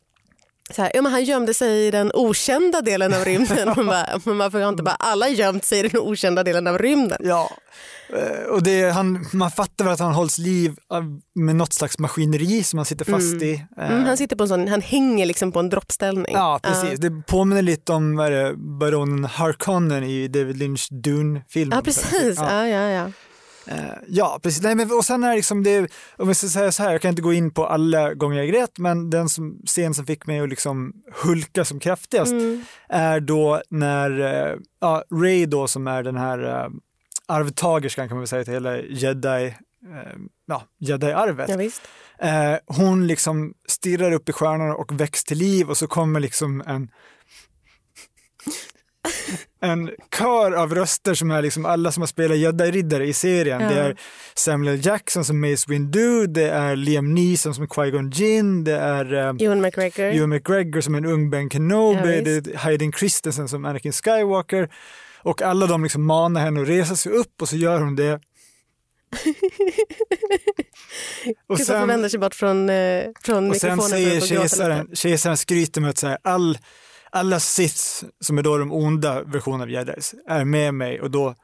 så 0.73 0.81
här, 0.81 0.91
ja, 0.93 1.01
men 1.01 1.11
han 1.11 1.23
gömde 1.23 1.53
sig 1.53 1.87
i 1.87 1.91
den 1.91 2.11
okända 2.13 2.81
delen 2.81 3.13
av 3.13 3.25
rymden. 3.25 3.67
man 3.75 3.85
bara, 3.85 4.19
men 4.23 4.37
varför 4.37 4.61
har 4.61 4.69
inte 4.69 4.83
bara 4.83 4.95
alla 4.95 5.29
gömt 5.29 5.65
sig 5.65 5.79
i 5.79 5.87
den 5.87 6.01
okända 6.01 6.43
delen 6.43 6.67
av 6.67 6.77
rymden? 6.77 7.17
Ja, 7.23 7.49
eh, 8.09 8.49
och 8.49 8.63
det, 8.63 8.89
han, 8.89 9.25
man 9.33 9.51
fattar 9.51 9.85
väl 9.85 9.93
att 9.93 9.99
han 9.99 10.13
hålls 10.13 10.37
liv 10.37 10.75
med 11.35 11.55
något 11.55 11.73
slags 11.73 11.99
maskineri 11.99 12.63
som 12.63 12.79
han 12.79 12.85
sitter 12.85 13.05
fast 13.05 13.33
mm. 13.33 13.43
i. 13.43 13.65
Mm, 13.77 14.03
han, 14.03 14.17
sitter 14.17 14.35
på 14.35 14.43
en 14.43 14.49
sån, 14.49 14.67
han 14.67 14.81
hänger 14.81 15.25
liksom 15.25 15.51
på 15.51 15.59
en 15.59 15.69
droppställning. 15.69 16.33
Ja, 16.35 16.59
precis. 16.63 16.93
Uh. 16.93 16.99
Det 16.99 17.23
påminner 17.27 17.61
lite 17.61 17.93
om 17.93 18.15
baronen 18.79 19.25
Harkonnen 19.25 20.03
i 20.03 20.27
David 20.27 20.57
Lynch 20.57 20.87
Dune-filmen. 20.91 21.77
Ja, 21.77 21.81
precis. 21.81 22.37
Ja. 22.37 22.65
Ja, 22.65 22.67
ja, 22.67 22.89
ja. 22.89 23.11
Uh, 23.71 23.93
ja, 24.07 24.39
precis. 24.43 24.63
Nej, 24.63 24.75
men, 24.75 24.91
och 24.91 25.05
sen 25.05 25.23
är 25.23 25.35
liksom 25.35 25.63
det, 25.63 25.79
om 26.17 26.27
jag 26.27 26.35
ska 26.35 26.47
säga 26.47 26.71
så 26.71 26.83
här, 26.83 26.91
jag 26.91 27.01
kan 27.01 27.09
inte 27.09 27.21
gå 27.21 27.33
in 27.33 27.51
på 27.51 27.67
alla 27.67 28.13
gånger 28.13 28.37
jag 28.37 28.47
grät, 28.47 28.77
men 28.77 29.09
den 29.09 29.29
som, 29.29 29.61
scen 29.65 29.93
som 29.93 30.05
fick 30.05 30.27
mig 30.27 30.39
att 30.39 30.49
liksom 30.49 30.93
hulka 31.23 31.65
som 31.65 31.79
kraftigast 31.79 32.31
mm. 32.31 32.63
är 32.89 33.19
då 33.19 33.61
när 33.69 34.11
uh, 34.19 34.59
ja, 34.79 35.03
Ray 35.11 35.45
då 35.45 35.67
som 35.67 35.87
är 35.87 36.03
den 36.03 36.17
här 36.17 36.43
uh, 36.43 36.71
arvtagerskan 37.27 38.07
kan 38.07 38.17
man 38.17 38.21
väl 38.21 38.27
säga 38.27 38.43
till 38.43 38.53
hela 38.53 38.77
jedi, 38.77 39.55
ja, 40.45 40.63
jedi-arvet. 40.79 41.71
Ja, 42.19 42.59
hon 42.65 43.07
liksom 43.07 43.53
stirrar 43.67 44.11
upp 44.11 44.29
i 44.29 44.33
stjärnorna 44.33 44.75
och 44.75 44.99
väcks 44.99 45.23
till 45.23 45.37
liv 45.37 45.69
och 45.69 45.77
så 45.77 45.87
kommer 45.87 46.19
liksom 46.19 46.63
en 46.65 46.89
en 49.61 49.91
kör 50.17 50.51
av 50.51 50.75
röster 50.75 51.13
som 51.13 51.31
är 51.31 51.41
liksom 51.41 51.65
alla 51.65 51.91
som 51.91 52.01
har 52.01 52.07
spelat 52.07 52.37
jedi-riddare 52.37 53.05
i 53.05 53.13
serien. 53.13 53.61
Ja. 53.61 53.69
Det 53.69 53.79
är 53.79 53.97
Samuel 54.35 54.85
Jackson 54.85 55.25
som 55.25 55.41
Mace 55.41 55.65
Windu, 55.67 56.27
det 56.27 56.49
är 56.49 56.75
Liam 56.75 57.13
Neeson 57.13 57.55
som 57.55 57.67
Qui-Gon 57.67 58.13
Jinn, 58.13 58.63
det 58.63 58.75
är 58.75 59.13
um, 59.13 59.37
Ewan 59.41 59.61
McGregor. 59.61 60.05
Ewan 60.05 60.29
McGregor 60.29 60.81
som 60.81 60.95
en 60.95 61.05
ung 61.05 61.29
Ben 61.29 61.49
Kenobi, 61.49 62.15
ja, 62.15 62.21
det 62.21 62.47
är 62.47 62.57
Hayden 62.57 62.91
Christensen 62.91 63.47
som 63.47 63.65
Anakin 63.65 63.93
Skywalker. 63.93 64.69
Och 65.25 65.41
alla 65.41 65.67
de 65.67 65.83
liksom 65.83 66.05
manar 66.05 66.41
henne 66.41 66.61
att 66.61 66.67
resa 66.67 66.95
sig 66.95 67.11
upp 67.11 67.41
och 67.41 67.49
så 67.49 67.55
gör 67.55 67.79
hon 67.79 67.95
det. 67.95 68.19
och 71.47 71.59
sen 71.59 71.87
vänder 71.87 72.09
sig 72.09 72.19
bort 72.19 72.35
från, 72.35 72.69
eh, 72.69 73.03
från 73.21 73.49
och 73.49 73.55
sen 73.55 73.81
säger 73.81 74.21
kejsaren, 74.21 74.89
kejsaren 74.93 75.37
skryter 75.37 75.81
med 75.81 75.89
att 75.89 75.97
säga 75.97 76.17
all 76.23 76.57
alla 77.15 77.39
Siths, 77.39 78.03
som 78.19 78.37
är 78.37 78.43
då 78.43 78.57
de 78.57 78.71
onda 78.71 79.23
versionerna 79.23 79.63
av 79.63 79.69
jedis, 79.69 80.15
är 80.27 80.45
med 80.45 80.73
mig 80.73 81.01
och 81.01 81.11
då 81.11 81.35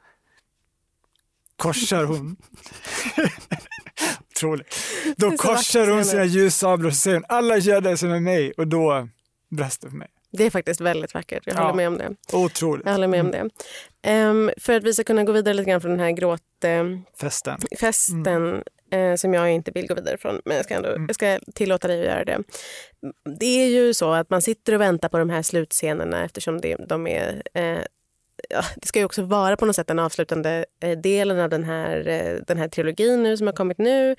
korsar 1.55 2.03
hon 2.03 2.35
Otroligt. 4.35 4.75
Då 5.17 5.37
korsar 5.37 5.87
hon 5.87 6.05
sina 6.05 6.25
ljussablar 6.25 6.87
och 6.87 6.95
säger 6.95 7.23
alla 7.27 7.57
jedi 7.57 7.97
som 7.97 8.09
är 8.09 8.13
med 8.13 8.23
mig 8.23 8.51
och 8.51 8.67
då 8.67 9.07
brast 9.49 9.81
det 9.81 9.89
för 9.89 9.97
mig. 9.97 10.07
Det 10.31 10.43
är 10.43 10.49
faktiskt 10.49 10.81
väldigt 10.81 11.13
vackert, 11.13 11.43
jag 11.45 11.53
håller 11.53 11.69
ja, 11.69 11.73
med 11.73 11.87
om 11.87 11.97
det. 11.97 12.15
Otroligt. 12.33 12.85
Jag 12.85 12.91
håller 12.93 13.07
med 13.07 13.21
om 13.21 13.31
det. 13.31 13.49
Um, 14.11 14.51
för 14.57 14.73
att 14.73 14.83
vi 14.83 14.93
ska 14.93 15.03
kunna 15.03 15.23
gå 15.23 15.31
vidare 15.31 15.53
lite 15.53 15.69
grann 15.69 15.81
från 15.81 15.91
den 15.91 15.99
här 15.99 16.11
gråtfesten 16.11 17.53
uh, 17.53 17.77
festen, 17.79 18.25
mm 18.25 18.63
eh, 18.91 19.15
som 19.15 19.33
jag 19.33 19.51
inte 19.51 19.71
vill 19.71 19.87
gå 19.87 19.95
vidare 19.95 20.17
från. 20.17 20.41
Men 20.45 20.55
jag 20.55 20.65
ska, 20.65 20.73
ändå, 20.73 20.89
mm. 20.89 21.05
jag 21.07 21.15
ska 21.15 21.39
tillåta 21.55 21.87
dig 21.87 21.99
att 21.99 22.05
göra 22.05 22.25
det. 22.25 22.43
Det 23.39 23.63
är 23.63 23.67
ju 23.67 23.93
så 23.93 24.11
att 24.11 24.29
man 24.29 24.41
sitter 24.41 24.73
och 24.73 24.81
väntar 24.81 25.09
på 25.09 25.17
de 25.17 25.29
här 25.29 25.41
slutscenerna 25.41 26.25
eftersom 26.25 26.61
det, 26.61 26.75
de 26.75 27.07
är 27.07 27.41
eh, 27.53 27.81
ja, 28.49 28.63
det 28.75 28.87
ska 28.87 28.99
ju 28.99 29.05
också 29.05 29.21
vara 29.21 29.57
på 29.57 29.65
något 29.65 29.75
sätt 29.75 29.87
den 29.87 29.99
avslutande 29.99 30.65
eh, 30.83 30.97
delen 30.97 31.39
av 31.39 31.49
den 31.49 31.63
här, 31.63 32.07
eh, 32.07 32.43
den 32.47 32.57
här 32.57 32.67
trilogin 32.67 33.23
nu 33.23 33.37
som 33.37 33.47
har 33.47 33.53
kommit 33.53 33.77
nu. 33.77 34.15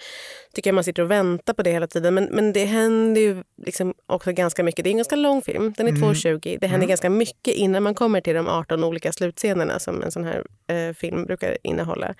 Tycker 0.55 0.71
jag 0.71 0.75
man 0.75 0.85
sitter 0.85 1.02
och 1.02 1.11
väntar 1.11 1.55
på 1.55 1.62
det 1.62 1.71
hela 1.71 1.87
tiden. 1.87 2.14
Men, 2.14 2.25
men 2.25 2.52
det 2.52 2.64
händer 2.64 3.21
ju 3.21 3.43
liksom 3.64 3.95
också 4.07 4.33
ganska 4.33 4.62
mycket. 4.62 4.85
Det 4.85 4.88
är 4.88 4.93
en 4.93 4.97
ganska 4.97 5.17
lång 5.17 5.43
film, 5.43 5.75
den 5.76 5.87
är 5.87 5.91
mm. 5.91 6.02
2.20. 6.02 6.59
Det 6.61 6.67
händer 6.67 6.85
mm. 6.85 6.88
ganska 6.88 7.11
mycket 7.11 7.55
innan 7.55 7.83
man 7.83 7.95
kommer 7.95 8.21
till 8.21 8.35
de 8.35 8.49
18 8.49 8.85
olika 8.85 9.12
slutscenerna 9.12 9.79
som 9.79 10.02
en 10.02 10.12
sån 10.12 10.25
här 10.25 10.45
eh, 10.67 10.95
film 10.95 11.25
brukar 11.25 11.59
innehålla. 11.62 12.14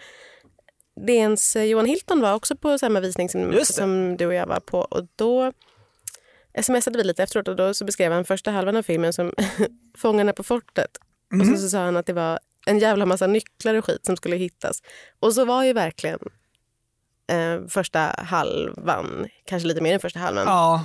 DNs 1.01 1.57
eh, 1.57 1.65
Johan 1.65 1.87
Hilton 1.87 2.21
var 2.21 2.35
också 2.35 2.57
på 2.57 2.79
samma 2.79 3.01
visning 3.01 3.29
som, 3.29 3.65
som 3.65 4.17
du 4.17 4.27
och 4.27 4.35
jag 4.35 4.47
var 4.47 4.61
på. 4.61 4.79
Och 4.79 5.07
då 5.17 5.53
smsade 6.63 6.99
vi 6.99 7.05
lite 7.05 7.23
efteråt 7.23 7.49
och 7.49 7.57
då 7.57 7.75
så 7.75 7.85
beskrev 7.85 8.13
han 8.13 8.25
första 8.25 8.51
halvan 8.51 8.77
av 8.77 8.83
filmen 8.83 9.13
som 9.13 9.33
Fångarna 9.99 10.33
på 10.33 10.43
fortet. 10.43 10.91
Mm. 11.33 11.41
Och 11.41 11.47
så, 11.47 11.53
mhm. 11.53 11.61
så 11.61 11.69
sa 11.69 11.85
han 11.85 11.97
att 11.97 12.07
det 12.07 12.13
var 12.13 12.39
en 12.67 12.79
jävla 12.79 13.07
massa 13.07 13.27
nycklar 13.27 13.75
och 13.75 13.85
skit 13.85 14.07
som 14.07 14.17
skulle 14.17 14.37
hittas. 14.37 14.83
Och 15.21 15.35
så 15.35 15.45
var 15.45 15.65
ju 15.65 15.73
verkligen 15.73 16.19
eh, 17.31 17.67
första 17.69 18.01
halvan, 18.19 19.29
kanske 19.45 19.69
lite 19.69 19.81
mer 19.81 19.95
än 19.95 20.01
första 20.01 20.19
halvan. 20.19 20.45
Ja. 20.47 20.85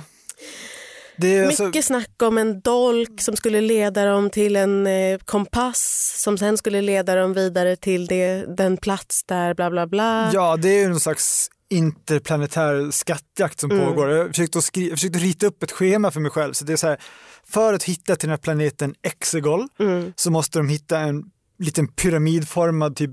Mycket 1.26 1.60
alltså... 1.60 1.82
snack 1.82 2.22
om 2.22 2.38
en 2.38 2.60
dolk 2.60 3.20
som 3.20 3.36
skulle 3.36 3.60
leda 3.60 4.04
dem 4.04 4.30
till 4.30 4.56
en 4.56 4.86
eh, 4.86 5.18
kompass 5.24 6.14
som 6.22 6.38
sen 6.38 6.56
skulle 6.56 6.82
leda 6.82 7.14
dem 7.14 7.32
vidare 7.32 7.76
till 7.76 8.06
det, 8.06 8.56
den 8.56 8.76
plats 8.76 9.24
där 9.24 9.54
bla 9.54 9.70
bla 9.70 9.86
bla. 9.86 10.30
Ja, 10.34 10.56
det 10.56 10.68
är 10.68 10.80
ju 10.80 10.88
någon 10.88 11.00
slags 11.00 11.50
interplanetär 11.70 12.90
skattjakt 12.90 13.60
som 13.60 13.70
mm. 13.70 13.86
pågår. 13.86 14.10
Jag 14.10 14.28
försökte, 14.28 14.58
skri- 14.58 14.88
jag 14.88 14.98
försökte 14.98 15.18
rita 15.18 15.46
upp 15.46 15.62
ett 15.62 15.72
schema 15.72 16.10
för 16.10 16.20
mig 16.20 16.30
själv. 16.30 16.52
Så 16.52 16.64
det 16.64 16.72
är 16.72 16.76
så 16.76 16.86
här, 16.86 17.00
för 17.44 17.74
att 17.74 17.84
hitta 17.84 18.16
till 18.16 18.28
den 18.28 18.30
här 18.30 18.42
planeten 18.42 18.94
Exegol 19.02 19.68
mm. 19.78 20.12
så 20.16 20.30
måste 20.30 20.58
de 20.58 20.68
hitta 20.68 20.98
en 20.98 21.24
liten 21.58 21.88
pyramidformad 21.88 22.96
typ 22.96 23.10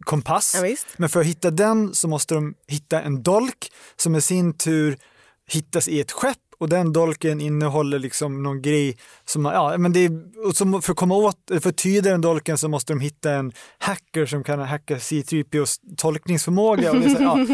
kompass. 0.00 0.56
Ja, 0.62 0.76
Men 0.96 1.08
för 1.08 1.20
att 1.20 1.26
hitta 1.26 1.50
den 1.50 1.94
så 1.94 2.08
måste 2.08 2.34
de 2.34 2.54
hitta 2.68 3.02
en 3.02 3.22
dolk 3.22 3.72
som 3.96 4.16
i 4.16 4.20
sin 4.20 4.58
tur 4.58 4.98
hittas 5.50 5.88
i 5.88 6.00
ett 6.00 6.12
skepp 6.12 6.38
och 6.58 6.68
den 6.68 6.92
dolken 6.92 7.40
innehåller 7.40 7.98
liksom 7.98 8.42
någon 8.42 8.62
grej 8.62 8.98
som, 9.24 9.44
ja 9.44 9.78
men 9.78 9.92
det 9.92 10.00
är, 10.00 10.52
som 10.52 10.82
för 10.82 10.92
att 10.92 10.98
komma 10.98 11.14
åt, 11.14 11.36
för 11.60 11.68
att 11.68 11.76
tyda 11.76 12.10
den 12.10 12.20
dolken 12.20 12.58
så 12.58 12.68
måste 12.68 12.92
de 12.92 13.00
hitta 13.00 13.32
en 13.32 13.52
hacker 13.78 14.26
som 14.26 14.44
kan 14.44 14.60
hacka 14.60 14.96
C3POs 14.96 15.80
tolkningsförmåga. 15.96 16.90
Och 16.90 17.00
det, 17.00 17.10
så, 17.10 17.22
ja, 17.22 17.46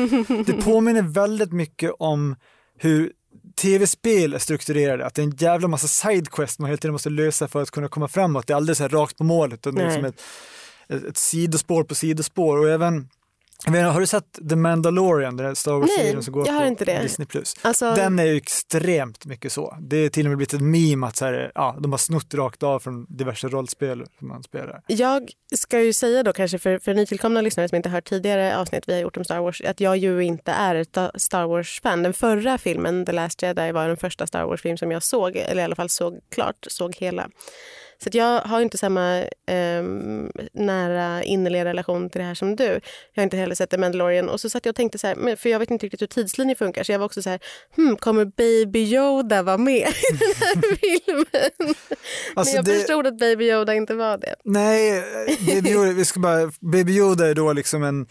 det 0.47 0.53
påminner 0.53 1.03
väldigt 1.03 1.53
mycket 1.53 1.93
om 1.99 2.37
hur 2.79 3.13
tv-spel 3.57 4.35
är 4.35 4.39
strukturerade, 4.39 5.07
att 5.07 5.15
det 5.15 5.23
är 5.23 5.27
en 5.27 5.37
jävla 5.37 5.69
massa 5.69 5.89
sidequest 5.89 6.59
man 6.59 6.71
hela 6.71 6.77
tiden 6.77 6.93
måste 6.93 7.11
lösa 7.11 7.49
för 7.49 7.63
att 7.63 7.71
kunna 7.71 7.89
komma 7.89 8.09
framåt. 8.09 8.47
Det 8.47 8.53
är 8.53 8.57
aldrig 8.57 8.77
så 8.77 8.83
här 8.83 8.91
rakt 8.91 9.19
på 9.19 9.25
målet, 9.25 9.67
och 9.67 9.75
det 9.75 9.83
är 9.83 9.91
som 9.91 10.05
ett, 10.05 10.21
ett, 10.89 11.05
ett 11.05 11.17
sidospår 11.17 11.85
på 11.85 11.95
sidospår. 11.95 12.57
Och 12.57 12.69
även 12.69 13.09
har 13.67 14.01
du 14.01 14.07
sett 14.07 14.49
The 14.49 14.57
Mandalorian, 14.57 15.37
den 15.37 15.57
Star 15.57 15.73
Wars-serien 15.73 16.23
som 16.23 16.33
går 16.33 16.47
jag 16.47 16.55
har 16.55 16.61
på 16.61 16.67
inte 16.67 16.85
det. 16.85 17.03
Disney+. 17.03 17.27
Alltså... 17.63 17.95
Den 17.95 18.19
är 18.19 18.25
ju 18.25 18.37
extremt 18.37 19.27
mycket 19.27 19.53
så. 19.53 19.77
Det 19.81 19.97
är 19.97 20.09
till 20.09 20.27
och 20.27 20.31
med 20.31 20.37
blivit 20.37 20.55
ett 20.55 20.61
meme 20.61 21.07
att 21.07 21.17
så 21.17 21.25
här, 21.25 21.53
ja, 21.55 21.77
de 21.81 21.93
har 21.93 21.99
snott 21.99 22.35
rakt 22.35 22.63
av 22.63 22.81
från 22.81 23.07
diverse 23.09 23.49
rollspel 23.49 24.05
som 24.19 24.29
man 24.29 24.43
spelar. 24.43 24.83
Jag 24.87 25.31
ska 25.55 25.81
ju 25.81 25.93
säga 25.93 26.23
då 26.23 26.33
kanske 26.33 26.59
för, 26.59 26.79
för 26.79 26.95
nytillkomna 26.95 27.41
lyssnare 27.41 27.69
som 27.69 27.77
inte 27.77 27.89
hört 27.89 28.09
tidigare 28.09 28.59
avsnitt 28.59 28.89
vi 28.89 28.93
har 28.93 29.01
gjort 29.01 29.17
om 29.17 29.25
Star 29.25 29.41
Wars 29.41 29.61
att 29.61 29.81
jag 29.81 29.97
ju 29.97 30.21
inte 30.21 30.53
är 30.53 30.75
ett 30.75 30.99
Star 31.15 31.47
Wars-fan. 31.47 32.03
Den 32.03 32.13
förra 32.13 32.59
filmen, 32.59 33.07
The 33.07 33.13
Last 33.13 33.43
Jedi, 33.43 33.73
var 33.73 33.89
den 33.89 33.97
första 33.97 34.27
Star 34.27 34.45
Wars-film 34.45 34.77
som 34.77 34.91
jag 34.91 35.03
såg, 35.03 35.37
eller 35.37 35.63
i 35.63 35.65
alla 35.65 35.77
fall 35.77 35.89
såg 35.89 36.21
klart, 36.31 36.67
såg 36.69 36.97
hela. 36.97 37.29
Så 38.03 38.09
jag 38.13 38.41
har 38.41 38.61
inte 38.61 38.79
samma 38.79 39.19
eh, 39.47 39.83
nära 40.53 41.23
innerliga 41.23 41.65
relation 41.65 42.11
till 42.11 42.19
det 42.19 42.25
här 42.25 42.35
som 42.35 42.57
du. 42.57 42.81
Jag 43.15 43.21
har 43.21 43.23
inte 43.23 43.37
heller 43.37 43.55
sett 43.55 43.71
The 43.71 43.79
Mandalorian. 43.79 44.29
Och 44.29 44.41
så 44.41 44.51
satt 44.51 44.67
jag 44.67 44.73
och 44.73 44.77
tänkte 44.77 44.99
så 44.99 45.07
här, 45.07 45.37
för 45.37 45.49
jag 45.49 45.59
vet 45.59 45.71
inte 45.71 45.87
riktigt 45.87 46.03
hur 46.03 46.07
tidslinjen 46.07 46.57
funkar. 46.57 46.85
Så 46.85 46.93
jag 46.93 46.99
var 46.99 47.07
också 47.07 47.23
så 47.23 47.31
här, 47.31 47.41
hmm, 47.77 47.97
kommer 47.97 48.25
Baby 48.25 48.79
Yoda 48.79 49.43
vara 49.43 49.59
med 49.59 49.89
i 49.89 50.17
den 50.19 50.35
här 50.41 50.77
filmen? 51.05 51.75
Alltså 52.35 52.55
Men 52.55 52.57
jag 52.57 52.65
det... 52.65 52.75
förstod 52.75 53.07
att 53.07 53.19
Baby 53.19 53.45
Yoda 53.45 53.75
inte 53.75 53.95
var 53.95 54.19
det. 54.19 54.35
Nej, 54.45 55.03
Baby 55.47 55.71
Yoda, 55.71 55.93
vi 55.93 56.05
ska 56.05 56.21
bara, 56.21 56.53
Baby 56.61 56.93
Yoda 56.93 57.27
är 57.27 57.35
då 57.35 57.53
liksom 57.53 57.83
en 57.83 58.07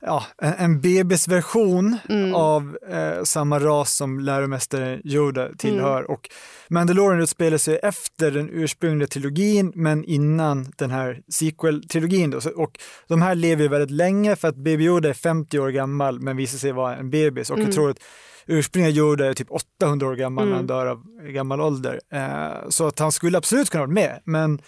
ja, 0.00 0.24
en, 0.42 0.54
en 0.54 0.80
bebisversion 0.80 1.98
mm. 2.08 2.34
av 2.34 2.78
eh, 2.90 3.22
samma 3.24 3.58
ras 3.58 3.96
som 3.96 4.20
läromästaren 4.20 5.00
Yoda 5.04 5.48
tillhör. 5.58 5.98
Mm. 5.98 6.10
Och 6.10 6.30
Mandalorian 6.68 7.22
utspelar 7.22 7.58
sig 7.58 7.80
efter 7.82 8.30
den 8.30 8.50
ursprungliga 8.52 9.08
trilogin 9.08 9.72
men 9.74 10.04
innan 10.04 10.72
den 10.76 10.90
här 10.90 11.22
sequel-trilogin. 11.28 12.34
Och 12.56 12.78
de 13.08 13.22
här 13.22 13.34
lever 13.34 13.68
väldigt 13.68 13.90
länge 13.90 14.36
för 14.36 14.48
att 14.48 14.56
Baby 14.56 14.84
Yoda 14.84 15.08
är 15.08 15.14
50 15.14 15.58
år 15.58 15.68
gammal 15.68 16.20
men 16.20 16.36
visar 16.36 16.58
sig 16.58 16.72
vara 16.72 16.96
en 16.96 17.10
bebis. 17.10 17.50
Och 17.50 17.56
mm. 17.56 17.66
jag 17.66 17.74
tror 17.74 17.90
att 17.90 17.98
ursprungliga 18.46 18.94
Yoda 18.94 19.26
är 19.26 19.34
typ 19.34 19.50
800 19.50 20.06
år 20.06 20.14
gammal 20.14 20.44
när 20.44 20.52
han 20.52 20.64
mm. 20.64 20.66
dör 20.66 20.86
av 20.86 21.02
gammal 21.28 21.60
ålder. 21.60 22.00
Eh, 22.12 22.68
så 22.68 22.86
att 22.86 22.98
han 22.98 23.12
skulle 23.12 23.38
absolut 23.38 23.70
kunna 23.70 23.82
vara 23.82 23.92
med. 23.92 24.20
Men 24.24 24.60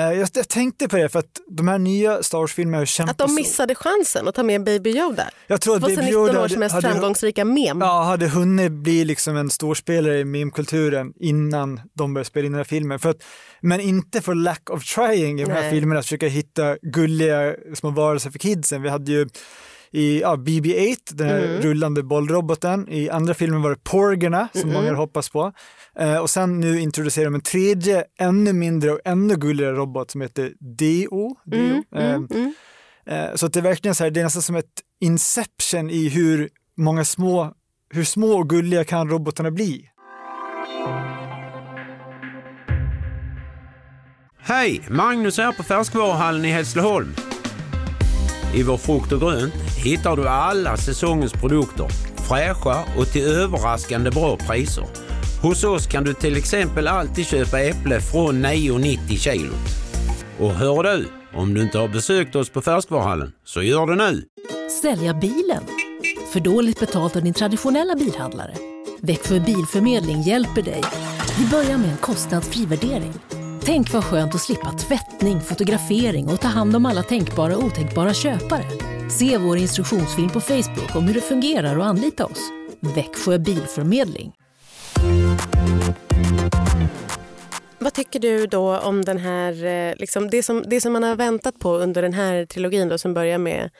jag, 0.00 0.28
jag, 0.34 0.48
tänkte 0.48 0.88
på 0.88 0.96
det 0.96 1.08
för 1.08 1.18
att 1.18 1.40
de 1.48 1.68
här 1.68 1.78
nya 1.78 2.22
Star 2.22 2.38
Wars-filmerna 2.38 2.78
har 2.78 2.84
känt 2.86 3.10
Att 3.10 3.18
de 3.18 3.34
missade 3.34 3.74
så. 3.74 3.80
chansen 3.80 4.28
att 4.28 4.34
ta 4.34 4.42
med 4.42 4.64
Baby 4.64 4.90
Yoda? 4.90 5.30
Jag 5.46 5.60
tror 5.60 5.76
att 5.76 5.82
Baby 5.82 5.96
19 5.96 6.12
Yoda 6.12 6.44
års 6.44 6.56
mest 6.56 6.74
hade, 6.74 6.88
framgångsrika 6.88 7.44
mem. 7.44 7.80
Ja, 7.80 8.02
hade 8.02 8.28
hunnit 8.28 8.72
bli 8.72 9.04
liksom 9.04 9.36
en 9.36 9.50
storspelare 9.50 10.18
i 10.18 10.24
memkulturen 10.24 11.12
innan 11.16 11.80
de 11.94 12.14
började 12.14 12.28
spela 12.28 12.46
in 12.46 12.52
den 12.52 12.58
här 12.58 12.64
filmen. 12.64 12.98
För 12.98 13.10
att, 13.10 13.22
men 13.60 13.80
inte 13.80 14.20
för 14.20 14.34
lack 14.34 14.70
of 14.70 14.84
trying 14.84 15.40
i 15.40 15.44
de 15.44 15.50
här 15.50 15.60
Nej. 15.60 15.70
filmerna, 15.70 15.98
att 15.98 16.06
försöka 16.06 16.26
hitta 16.26 16.76
gulliga 16.82 17.54
små 17.74 17.90
varelser 17.90 18.30
för 18.30 18.38
kidsen. 18.38 18.82
Vi 18.82 18.88
hade 18.88 19.12
ju 19.12 19.28
i 19.94 20.20
ja, 20.20 20.36
BB-8, 20.36 20.96
den 21.10 21.28
här 21.28 21.38
mm. 21.38 21.62
rullande 21.62 22.02
bollroboten. 22.02 22.88
I 22.88 23.10
andra 23.10 23.34
filmen 23.34 23.62
var 23.62 23.70
det 23.70 23.84
Porgerna 23.84 24.48
som 24.52 24.70
mm. 24.70 24.72
många 24.72 24.94
hoppas 24.94 25.28
på. 25.28 25.52
Eh, 25.98 26.16
och 26.16 26.30
sen 26.30 26.60
nu 26.60 26.80
introducerar 26.80 27.24
de 27.24 27.34
en 27.34 27.40
tredje, 27.40 28.04
ännu 28.18 28.52
mindre 28.52 28.90
och 28.90 29.00
ännu 29.04 29.36
gulligare 29.36 29.72
robot 29.72 30.10
som 30.10 30.20
heter 30.20 30.52
DO. 30.60 31.36
DO. 31.44 31.56
Mm, 31.56 31.82
eh, 31.94 32.14
mm, 32.14 32.28
mm. 32.30 32.52
eh, 33.06 33.34
så 33.34 33.46
att 33.46 33.52
det 33.52 33.60
är 33.60 33.62
verkligen 33.62 33.94
så 33.94 34.04
här, 34.04 34.10
det 34.10 34.20
är 34.20 34.24
nästan 34.24 34.42
som 34.42 34.56
ett 34.56 34.82
inception 35.00 35.90
i 35.90 36.08
hur 36.08 36.48
många 36.76 37.04
små, 37.04 37.54
hur 37.90 38.04
små 38.04 38.38
och 38.38 38.48
gulliga 38.48 38.84
kan 38.84 39.10
robotarna 39.10 39.50
bli. 39.50 39.90
Hej! 44.38 44.82
Magnus 44.90 45.38
här 45.38 45.52
på 45.52 45.62
Färskvaruhallen 45.62 46.44
i 46.44 46.50
Hässleholm. 46.50 47.14
I 48.54 48.62
vår 48.62 48.76
frukt 48.76 49.12
och 49.12 49.20
grönt 49.20 49.54
hittar 49.84 50.16
du 50.16 50.28
alla 50.28 50.76
säsongens 50.76 51.32
produkter, 51.32 51.86
fräscha 52.28 52.84
och 52.98 53.06
till 53.06 53.22
överraskande 53.22 54.10
bra 54.10 54.36
priser. 54.36 54.84
Hos 55.42 55.64
oss 55.64 55.86
kan 55.86 56.04
du 56.04 56.14
till 56.14 56.36
exempel 56.36 56.88
alltid 56.88 57.26
köpa 57.26 57.60
äpple 57.60 58.00
från 58.00 58.46
9,90 58.46 59.16
kilot. 59.18 59.54
Och 60.38 60.50
hör 60.50 60.82
du, 60.82 61.08
om 61.34 61.54
du 61.54 61.62
inte 61.62 61.78
har 61.78 61.88
besökt 61.88 62.36
oss 62.36 62.50
på 62.50 62.62
Färskvaruhallen, 62.62 63.32
så 63.44 63.62
gör 63.62 63.86
det 63.86 63.94
nu! 63.94 64.24
Sälja 64.82 65.14
bilen? 65.14 65.62
För 66.32 66.40
dåligt 66.40 66.80
betalt 66.80 67.16
av 67.16 67.22
din 67.22 67.34
traditionella 67.34 67.94
bilhandlare? 67.94 68.54
Växjö 69.00 69.40
Bilförmedling 69.40 70.22
hjälper 70.22 70.62
dig. 70.62 70.82
Vi 71.38 71.46
börjar 71.46 71.78
med 71.78 71.90
en 71.90 71.96
kostnadsfri 71.96 72.66
värdering. 72.66 73.12
Tänk 73.66 73.92
vad 73.92 74.04
skönt 74.04 74.34
att 74.34 74.40
slippa 74.40 74.72
tvättning, 74.72 75.40
fotografering 75.40 76.28
och 76.28 76.40
ta 76.40 76.48
hand 76.48 76.76
om 76.76 76.86
alla 76.86 77.02
tänkbara 77.02 77.56
och 77.56 77.64
otänkbara 77.64 78.14
köpare. 78.14 78.64
Se 79.10 79.38
vår 79.38 79.56
instruktionsfilm 79.56 80.30
på 80.30 80.40
Facebook 80.40 80.96
om 80.96 81.04
hur 81.04 81.14
det 81.14 81.20
fungerar 81.20 81.78
och 81.78 81.84
anlita 81.84 82.24
oss. 82.24 82.50
Växjö 82.80 83.38
Bilförmedling. 83.38 84.32
Vad 87.78 87.92
tycker 87.92 88.20
du 88.20 88.46
då 88.46 88.78
om 88.78 89.04
den 89.04 89.18
här, 89.18 89.64
eh, 89.64 89.94
liksom, 89.96 90.30
det, 90.30 90.42
som, 90.42 90.64
det 90.66 90.80
som 90.80 90.92
man 90.92 91.02
har 91.02 91.16
väntat 91.16 91.58
på 91.58 91.76
under 91.76 92.02
den 92.02 92.12
här 92.12 92.46
trilogin 92.46 92.88
då, 92.88 92.98
som 92.98 93.14
börjar 93.14 93.38
med 93.38 93.70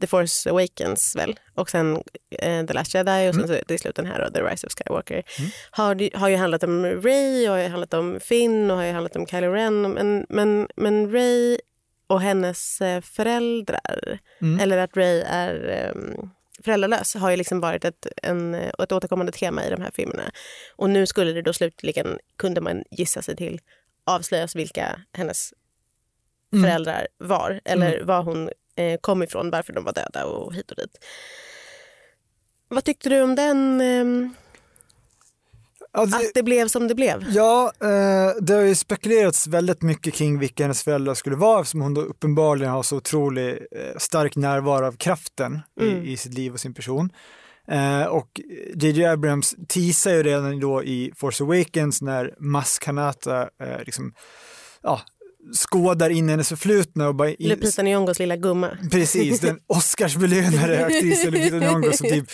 The 0.00 0.06
Force 0.06 0.50
Awakens 0.50 1.16
väl 1.16 1.40
och 1.54 1.70
sen 1.70 2.02
eh, 2.30 2.66
The 2.66 2.72
Last 2.72 2.94
Jedi 2.94 3.30
och 3.30 3.34
sen 3.34 3.44
mm. 3.44 3.64
så 3.66 3.74
i 3.74 3.78
slutet 3.78 4.06
här 4.06 4.20
och 4.20 4.34
The 4.34 4.40
Rise 4.40 4.66
of 4.66 4.72
Skywalker. 4.72 5.22
Mm. 5.38 5.50
Har, 5.70 6.18
har 6.18 6.28
ju 6.28 6.36
handlat 6.36 6.62
om 6.62 6.84
Ray 6.84 7.48
och 7.48 7.56
har 7.56 7.68
handlat 7.68 7.94
om 7.94 8.20
Finn 8.20 8.70
och 8.70 8.76
har 8.76 8.92
handlat 8.92 9.16
om 9.16 9.26
Kylo 9.26 9.52
Ren. 9.52 9.82
Men, 9.82 10.26
men, 10.28 10.68
men 10.76 11.12
Ray 11.12 11.58
och 12.06 12.20
hennes 12.20 12.80
eh, 12.80 13.00
föräldrar, 13.00 14.18
mm. 14.40 14.60
eller 14.60 14.78
att 14.78 14.96
Ray 14.96 15.22
är 15.26 15.90
um, 15.94 16.30
föräldralös 16.64 17.14
har 17.14 17.30
ju 17.30 17.36
liksom 17.36 17.60
varit 17.60 17.84
ett, 17.84 18.06
en, 18.22 18.54
ett 18.54 18.92
återkommande 18.92 19.32
tema 19.32 19.64
i 19.64 19.70
de 19.70 19.82
här 19.82 19.90
filmerna. 19.94 20.30
Och 20.76 20.90
nu 20.90 21.06
skulle 21.06 21.32
det 21.32 21.42
då 21.42 21.52
slutligen, 21.52 22.18
kunde 22.36 22.60
man 22.60 22.84
gissa 22.90 23.22
sig 23.22 23.36
till, 23.36 23.60
avslöjas 24.04 24.56
vilka 24.56 25.00
hennes 25.12 25.54
mm. 26.52 26.64
föräldrar 26.64 27.08
var 27.18 27.60
eller 27.64 27.94
mm. 27.94 28.06
var 28.06 28.22
hon 28.22 28.50
eh, 28.78 28.98
kom 29.00 29.22
ifrån, 29.22 29.50
varför 29.50 29.72
de 29.72 29.84
var 29.84 29.92
döda 29.92 30.24
och 30.24 30.54
hit 30.54 30.70
och 30.70 30.76
dit. 30.76 31.04
Vad 32.68 32.84
tyckte 32.84 33.08
du 33.08 33.22
om 33.22 33.34
den? 33.34 33.80
Eh... 33.80 34.30
Alltså, 35.92 36.16
att 36.16 36.34
det 36.34 36.42
blev 36.42 36.68
som 36.68 36.88
det 36.88 36.94
blev? 36.94 37.24
Ja, 37.28 37.72
eh, 37.80 38.30
det 38.40 38.54
har 38.54 38.62
ju 38.62 38.74
spekulerats 38.74 39.46
väldigt 39.46 39.82
mycket 39.82 40.14
kring 40.14 40.38
vilka 40.38 40.64
hennes 40.64 40.82
föräldrar 40.82 41.14
skulle 41.14 41.36
vara 41.36 41.60
eftersom 41.60 41.80
hon 41.80 41.94
då 41.94 42.00
uppenbarligen 42.00 42.72
har 42.72 42.82
så 42.82 42.96
otroligt 42.96 43.58
eh, 43.72 43.98
stark 43.98 44.36
närvaro 44.36 44.86
av 44.86 44.92
kraften 44.92 45.60
mm. 45.80 46.04
i, 46.04 46.12
i 46.12 46.16
sitt 46.16 46.34
liv 46.34 46.52
och 46.52 46.60
sin 46.60 46.74
person. 46.74 47.12
Eh, 47.68 48.04
och 48.04 48.40
JJ 48.74 49.04
Abrams 49.04 49.54
teasar 49.68 50.10
ju 50.10 50.22
redan 50.22 50.60
då 50.60 50.84
i 50.84 51.12
Force 51.16 51.44
Awakens 51.44 52.02
när 52.02 52.34
Mas 52.38 52.78
Kanata 52.78 53.42
eh, 53.62 53.78
liksom, 53.84 54.12
ja, 54.82 55.00
skådar 55.54 56.10
in 56.10 56.28
hennes 56.28 56.48
förflutna. 56.48 57.08
Och 57.08 57.14
bara 57.14 57.30
in... 57.30 57.48
Lupita 57.48 57.82
Nyong'os 57.82 58.18
lilla 58.18 58.36
gumma. 58.36 58.70
Precis, 58.90 59.40
den 59.40 59.58
Oscarsbelönade 59.66 60.86
aktrisen 60.86 61.30
Lupita 61.30 61.56
Nyong'o 61.56 61.92
som 61.92 62.08
typ 62.08 62.30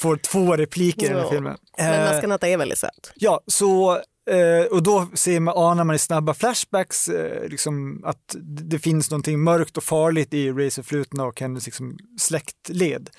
får 0.00 0.16
två 0.16 0.56
repliker 0.56 1.06
i 1.06 1.08
den 1.08 1.18
här 1.18 1.30
filmen. 1.30 1.56
Men 1.78 2.04
Mas 2.04 2.20
Kanata 2.20 2.48
är 2.48 2.56
väldigt 2.56 2.78
söt. 2.78 3.12
Ja, 3.14 3.40
så 3.46 4.00
Uh, 4.30 4.64
och 4.64 4.82
då 4.82 5.06
ser 5.14 5.40
man, 5.40 5.54
anar 5.56 5.84
man 5.84 5.96
i 5.96 5.98
snabba 5.98 6.34
flashbacks 6.34 7.08
uh, 7.08 7.48
liksom 7.48 8.04
att 8.04 8.36
det 8.42 8.78
finns 8.78 9.10
någonting 9.10 9.40
mörkt 9.40 9.76
och 9.76 9.82
farligt 9.82 10.34
i 10.34 10.52
Rays 10.52 10.74
förflutna 10.74 11.24
och 11.24 11.40
hennes 11.40 11.66
liksom, 11.66 11.98
släktled. 12.20 13.10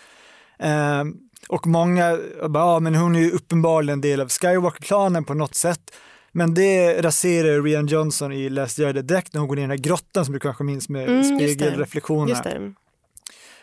Och 1.50 1.68
många 1.68 2.20
bara, 2.50 2.64
ja 2.64 2.80
men 2.80 2.96
hon 2.96 3.16
är 3.16 3.20
ju 3.20 3.32
uppenbarligen 3.32 3.94
en 3.94 4.02
del 4.02 4.22
av 4.22 4.30
Skywalker-klanen 4.30 5.24
på 5.24 5.34
något 5.34 5.56
sätt. 5.56 5.92
Men 6.32 6.54
det 6.54 7.02
raserar 7.02 7.62
Rian 7.62 7.88
Johnson 7.88 8.32
i 8.32 8.50
Last 8.50 8.80
Jedi 8.80 9.02
direkt 9.02 9.34
när 9.34 9.40
hon 9.40 9.48
går 9.48 9.56
ner 9.56 9.62
i 9.62 9.64
den 9.64 9.70
här 9.70 9.78
grottan 9.78 10.26
som 10.26 10.34
du 10.34 10.40
kanske 10.40 10.64
minns 10.64 10.90
med 10.90 11.10
mm, 11.10 11.24
spegelreflektioner. 11.24 12.74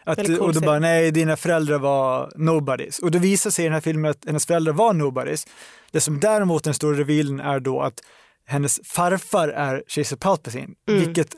Att, 0.04 0.28
och 0.28 0.54
då 0.54 0.60
bara, 0.60 0.78
nej, 0.78 1.10
dina 1.10 1.36
föräldrar 1.36 1.78
var 1.78 2.32
nobodies. 2.36 2.98
Och 2.98 3.10
då 3.10 3.18
visar 3.18 3.50
sig 3.50 3.64
i 3.64 3.68
den 3.68 3.74
här 3.74 3.80
filmen 3.80 4.10
att 4.10 4.24
hennes 4.26 4.46
föräldrar 4.46 4.72
var 4.72 4.92
nobodies. 4.92 5.46
Det 5.90 6.00
som 6.00 6.20
däremot 6.20 6.64
den 6.64 6.74
stora 6.74 6.98
revealen 6.98 7.40
är 7.40 7.60
då 7.60 7.80
att 7.80 8.00
hennes 8.46 8.80
farfar 8.84 9.48
är 9.48 9.82
Chaser 9.88 10.16
Palpatine, 10.16 10.74
mm. 10.88 11.04
vilket 11.04 11.34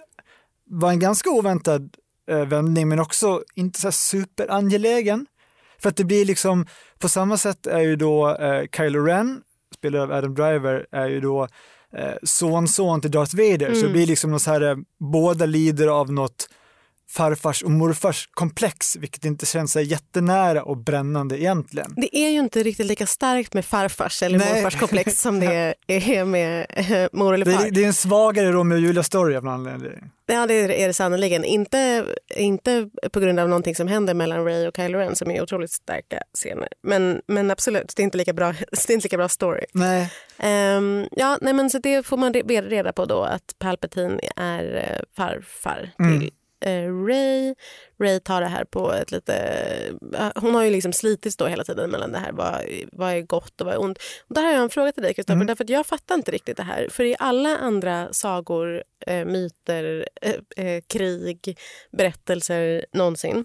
var 0.71 0.91
en 0.91 0.99
ganska 0.99 1.31
oväntad 1.31 1.91
eh, 2.31 2.47
vändning 2.47 2.89
men 2.89 2.99
också 2.99 3.43
inte 3.55 3.81
så 3.81 3.93
superangelägen. 3.93 5.27
För 5.83 5.89
att 5.89 5.97
det 5.97 6.05
blir 6.05 6.25
liksom, 6.25 6.67
på 6.99 7.09
samma 7.09 7.37
sätt 7.37 7.67
är 7.67 7.81
ju 7.81 7.97
då 7.97 8.37
eh, 8.37 8.65
Kylo 8.77 9.05
Ren, 9.05 9.43
spelad 9.79 10.03
av 10.03 10.13
Adam 10.13 10.35
Driver, 10.35 10.87
är 10.91 11.09
ju 11.09 11.21
då 11.21 11.49
eh, 11.93 12.15
sonson 12.23 13.01
till 13.01 13.11
Darth 13.11 13.37
Vader. 13.37 13.67
Mm. 13.67 13.81
Så 13.81 13.87
det 13.87 13.93
blir 13.93 14.07
liksom 14.07 14.31
något 14.31 14.43
så 14.43 14.51
här, 14.51 14.61
eh, 14.61 14.77
båda 14.99 15.47
lider 15.47 15.87
av 15.87 16.13
något 16.13 16.49
farfars 17.19 17.63
och 17.63 17.71
morfars 17.71 18.29
komplex, 18.31 18.97
vilket 18.97 19.25
inte 19.25 19.47
känns 19.47 19.73
så 19.73 19.81
jättenära 19.81 20.63
och 20.63 20.77
brännande 20.77 21.41
egentligen. 21.41 21.95
Det 21.97 22.17
är 22.17 22.31
ju 22.31 22.39
inte 22.39 22.63
riktigt 22.63 22.87
lika 22.87 23.07
starkt 23.07 23.55
med 23.55 23.65
farfars 23.65 24.23
eller 24.23 24.39
Nej. 24.39 24.55
morfars 24.55 24.81
komplex 24.81 25.21
som 25.21 25.41
det 25.41 25.75
är 25.87 26.25
med 26.25 26.67
äh, 26.69 27.09
mor 27.13 27.35
eller 27.35 27.45
far. 27.45 27.65
Det, 27.65 27.71
det 27.71 27.83
är 27.83 27.87
en 27.87 27.95
svagare 27.95 28.53
Romeo 28.53 28.77
och 28.77 28.83
Julia-story 28.83 29.37
av 29.37 29.45
någon 29.45 29.55
anledning. 29.55 30.11
Ja, 30.27 30.47
det 30.47 30.55
är 30.55 30.87
det 30.87 30.95
sannerligen. 30.95 31.45
Inte, 31.45 32.05
inte 32.37 32.91
på 33.13 33.21
grund 33.21 33.41
av 33.41 33.49
någonting 33.49 33.75
som 33.75 33.89
händer 33.89 34.15
mellan 34.15 34.45
Ray 34.45 34.67
och 34.67 34.77
Kylo 34.77 34.99
Ren 34.99 35.17
som 35.17 35.31
är 35.31 35.43
otroligt 35.43 35.71
starka 35.71 36.23
scener. 36.35 36.69
Men, 36.83 37.21
men 37.27 37.51
absolut, 37.51 37.93
det 37.97 38.03
är 38.03 38.05
inte 38.05 38.19
lika 38.19 38.33
bra, 38.33 38.53
det 38.71 38.91
är 38.91 38.95
inte 38.95 39.05
lika 39.05 39.17
bra 39.17 39.29
story. 39.29 39.65
Nej. 39.73 40.13
Um, 40.77 41.09
ja, 41.11 41.39
nej, 41.41 41.53
men 41.55 41.71
så 41.71 41.79
det 41.79 42.07
får 42.07 42.17
man 42.17 42.33
reda 42.33 42.93
på 42.93 43.05
då 43.05 43.23
att 43.23 43.55
Palpatine 43.59 44.21
är 44.37 44.77
eh, 44.77 45.03
farfar 45.17 45.91
till 45.97 46.07
mm 46.07 46.23
eh, 46.23 46.29
Ray. 47.09 47.55
Ray 48.01 48.21
tar 48.21 48.41
det 48.41 48.47
här 48.47 48.65
på 48.65 48.93
ett 48.93 49.13
lite... 49.13 49.35
Eh, 50.15 50.31
hon 50.35 50.55
har 50.55 50.65
ju 50.65 50.71
liksom 50.71 50.93
slitits 50.93 51.37
då 51.37 51.47
hela 51.47 51.65
tiden 51.65 51.91
mellan 51.91 52.13
det 52.13 52.19
här, 52.19 52.33
vad, 52.33 52.65
vad 52.93 53.13
är 53.13 53.21
gott 53.21 53.61
och 53.61 53.67
vad 53.67 53.75
är 53.75 53.81
ont. 53.81 53.99
Och 54.29 54.35
där 54.35 54.43
har 54.43 54.51
jag 54.51 54.63
en 54.63 54.71
fråga 54.71 54.93
till 54.93 55.03
dig 55.03 55.15
Kristoffer, 55.15 55.35
mm. 55.37 55.47
därför 55.47 55.65
att 55.65 55.71
jag 55.71 55.87
fattar 55.87 56.15
inte 56.15 56.31
riktigt 56.31 56.57
det 56.57 56.63
här. 56.63 56.89
För 56.91 57.05
i 57.05 57.17
alla 57.19 57.57
andra 57.57 58.13
sagor, 58.13 58.83
eh, 59.07 59.25
myter, 59.25 60.09
eh, 60.23 60.65
eh, 60.67 60.83
krig, 60.87 61.59
berättelser 61.91 62.87
någonsin 62.93 63.45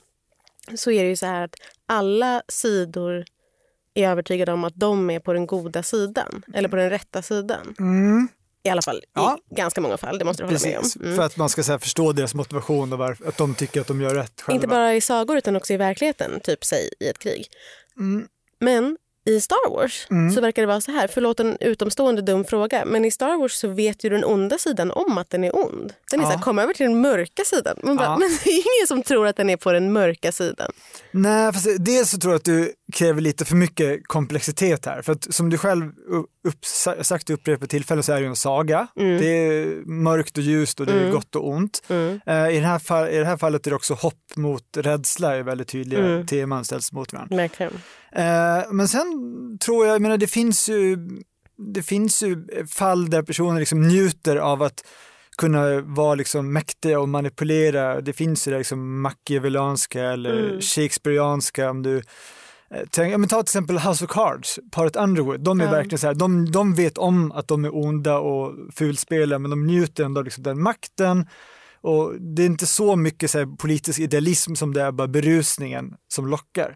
så 0.75 0.91
är 0.91 1.03
det 1.03 1.09
ju 1.09 1.15
så 1.15 1.25
här 1.25 1.43
att 1.43 1.55
alla 1.85 2.41
sidor 2.47 3.25
är 3.93 4.09
övertygade 4.09 4.53
om 4.53 4.63
att 4.63 4.75
de 4.75 5.09
är 5.09 5.19
på 5.19 5.33
den 5.33 5.47
goda 5.47 5.83
sidan, 5.83 6.45
eller 6.53 6.69
på 6.69 6.75
den 6.75 6.89
rätta 6.89 7.21
sidan. 7.21 7.75
Mm. 7.79 8.27
I 8.63 8.69
alla 8.69 8.81
fall 8.81 9.01
ja. 9.13 9.37
i 9.51 9.55
ganska 9.55 9.81
många 9.81 9.97
fall, 9.97 10.19
det 10.19 10.25
måste 10.25 10.43
du 10.43 10.47
hålla 10.47 10.59
Precis, 10.59 10.95
med 10.95 11.05
om. 11.05 11.05
Mm. 11.05 11.15
För 11.15 11.23
att 11.23 11.37
man 11.37 11.49
ska 11.49 11.61
här, 11.61 11.77
förstå 11.77 12.11
deras 12.11 12.33
motivation 12.33 12.93
och 12.93 12.99
varför, 12.99 13.27
att 13.27 13.37
de 13.37 13.55
tycker 13.55 13.81
att 13.81 13.87
de 13.87 14.01
gör 14.01 14.15
rätt 14.15 14.41
själva. 14.41 14.55
Inte 14.55 14.67
bara 14.67 14.95
i 14.95 15.01
sagor 15.01 15.37
utan 15.37 15.55
också 15.55 15.73
i 15.73 15.77
verkligheten, 15.77 16.39
typ 16.39 16.65
säg 16.65 16.89
i 16.99 17.07
ett 17.07 17.19
krig. 17.19 17.47
Mm. 17.97 18.27
Men 18.59 18.97
i 19.25 19.41
Star 19.41 19.69
Wars 19.69 20.07
mm. 20.09 20.31
så 20.31 20.41
verkar 20.41 20.61
det 20.61 20.67
vara 20.67 20.81
så 20.81 20.91
här, 20.91 21.07
förlåt 21.07 21.39
en 21.39 21.57
utomstående 21.59 22.21
dum 22.21 22.45
fråga, 22.45 22.85
men 22.85 23.05
i 23.05 23.11
Star 23.11 23.37
Wars 23.37 23.51
så 23.51 23.67
vet 23.67 24.03
ju 24.03 24.09
den 24.09 24.23
onda 24.23 24.57
sidan 24.57 24.91
om 24.91 25.17
att 25.17 25.29
den 25.29 25.43
är 25.43 25.55
ond. 25.55 25.93
Den 26.11 26.19
är 26.19 26.23
ja. 26.23 26.29
så 26.29 26.37
här, 26.37 26.43
kom 26.43 26.59
över 26.59 26.73
till 26.73 26.85
den 26.85 27.01
mörka 27.01 27.43
sidan. 27.45 27.77
Man 27.83 27.95
bara, 27.95 28.05
ja. 28.05 28.17
Men 28.19 28.29
det 28.43 28.49
är 28.49 28.53
ingen 28.53 28.87
som 28.87 29.03
tror 29.03 29.27
att 29.27 29.35
den 29.35 29.49
är 29.49 29.57
på 29.57 29.71
den 29.71 29.93
mörka 29.93 30.31
sidan. 30.31 30.71
Nej, 31.11 31.53
fast 31.53 31.67
dels 31.79 32.09
så 32.09 32.17
tror 32.17 32.33
jag 32.33 32.39
att 32.39 32.45
du 32.45 32.73
kräver 32.93 33.21
lite 33.21 33.45
för 33.45 33.55
mycket 33.55 34.07
komplexitet 34.07 34.85
här. 34.85 35.01
För 35.01 35.11
att 35.11 35.33
som 35.33 35.49
du 35.49 35.57
själv 35.57 35.91
upp, 36.43 36.65
sagt 37.01 37.29
och 37.29 37.33
upprepat 37.33 37.69
tillfällen 37.69 38.03
så 38.03 38.11
är 38.11 38.15
det 38.15 38.21
ju 38.21 38.27
en 38.27 38.35
saga. 38.35 38.87
Mm. 38.95 39.21
Det 39.21 39.27
är 39.27 39.85
mörkt 39.85 40.37
och 40.37 40.43
ljust 40.43 40.79
och 40.79 40.85
det 40.85 40.93
är 40.93 40.99
mm. 40.99 41.11
gott 41.11 41.35
och 41.35 41.49
ont. 41.49 41.81
Mm. 41.87 42.19
Uh, 42.29 42.49
i, 42.49 42.55
den 42.55 42.69
här 42.69 42.79
fall, 42.79 43.09
I 43.09 43.17
det 43.17 43.25
här 43.25 43.37
fallet 43.37 43.67
är 43.67 43.71
det 43.71 43.75
också 43.75 43.93
hopp 43.93 44.35
mot 44.35 44.63
rädsla, 44.77 45.35
är 45.35 45.43
väldigt 45.43 45.67
tydliga 45.67 46.05
mm. 46.05 46.27
teman 46.27 46.65
ställs 46.65 46.91
mot 46.91 47.13
varandra. 47.13 47.35
Uh, 48.17 48.73
men 48.73 48.87
sen 48.87 49.05
tror 49.61 49.85
jag, 49.85 49.95
jag 49.95 50.01
menar 50.01 50.17
det 50.17 50.27
finns 50.27 50.69
ju, 50.69 50.97
det 51.73 51.83
finns 51.83 52.23
ju 52.23 52.47
fall 52.67 53.09
där 53.09 53.21
personer 53.21 53.59
liksom 53.59 53.87
njuter 53.87 54.35
av 54.35 54.63
att 54.63 54.83
kunna 55.37 55.81
vara 55.81 56.15
liksom 56.15 56.53
mäktiga 56.53 56.99
och 56.99 57.09
manipulera. 57.09 58.01
Det 58.01 58.13
finns 58.13 58.47
ju 58.47 58.51
det 58.51 58.57
liksom 58.57 59.01
machiavellianska 59.01 60.03
eller 60.03 60.49
mm. 60.49 60.61
shakespearianska 60.61 61.69
om 61.69 61.83
du 61.83 62.01
Tänk, 62.89 63.13
ja, 63.13 63.17
men 63.17 63.29
ta 63.29 63.35
till 63.35 63.43
exempel 63.43 63.77
House 63.77 64.05
of 64.05 64.11
Cards, 64.11 64.59
paret 64.71 64.95
Underwood. 64.95 65.39
De 65.39 65.61
är 65.61 65.65
ja. 65.65 65.71
verkligen 65.71 65.99
så 65.99 66.07
här, 66.07 66.13
de, 66.13 66.51
de 66.51 66.75
vet 66.75 66.97
om 66.97 67.31
att 67.31 67.47
de 67.47 67.65
är 67.65 67.75
onda 67.75 68.17
och 68.17 68.55
fulspelare 68.75 69.39
men 69.39 69.49
de 69.49 69.67
njuter 69.67 70.03
ändå 70.03 70.19
av 70.19 70.25
liksom 70.25 70.43
den 70.43 70.61
makten. 70.61 71.27
Och 71.81 72.21
det 72.21 72.41
är 72.41 72.45
inte 72.45 72.67
så 72.67 72.95
mycket 72.95 73.31
så 73.31 73.37
här, 73.37 73.45
politisk 73.45 73.99
idealism 73.99 74.55
som 74.55 74.73
det 74.73 74.81
är 74.81 74.91
bara 74.91 75.07
berusningen 75.07 75.95
som 76.07 76.27
lockar. 76.27 76.75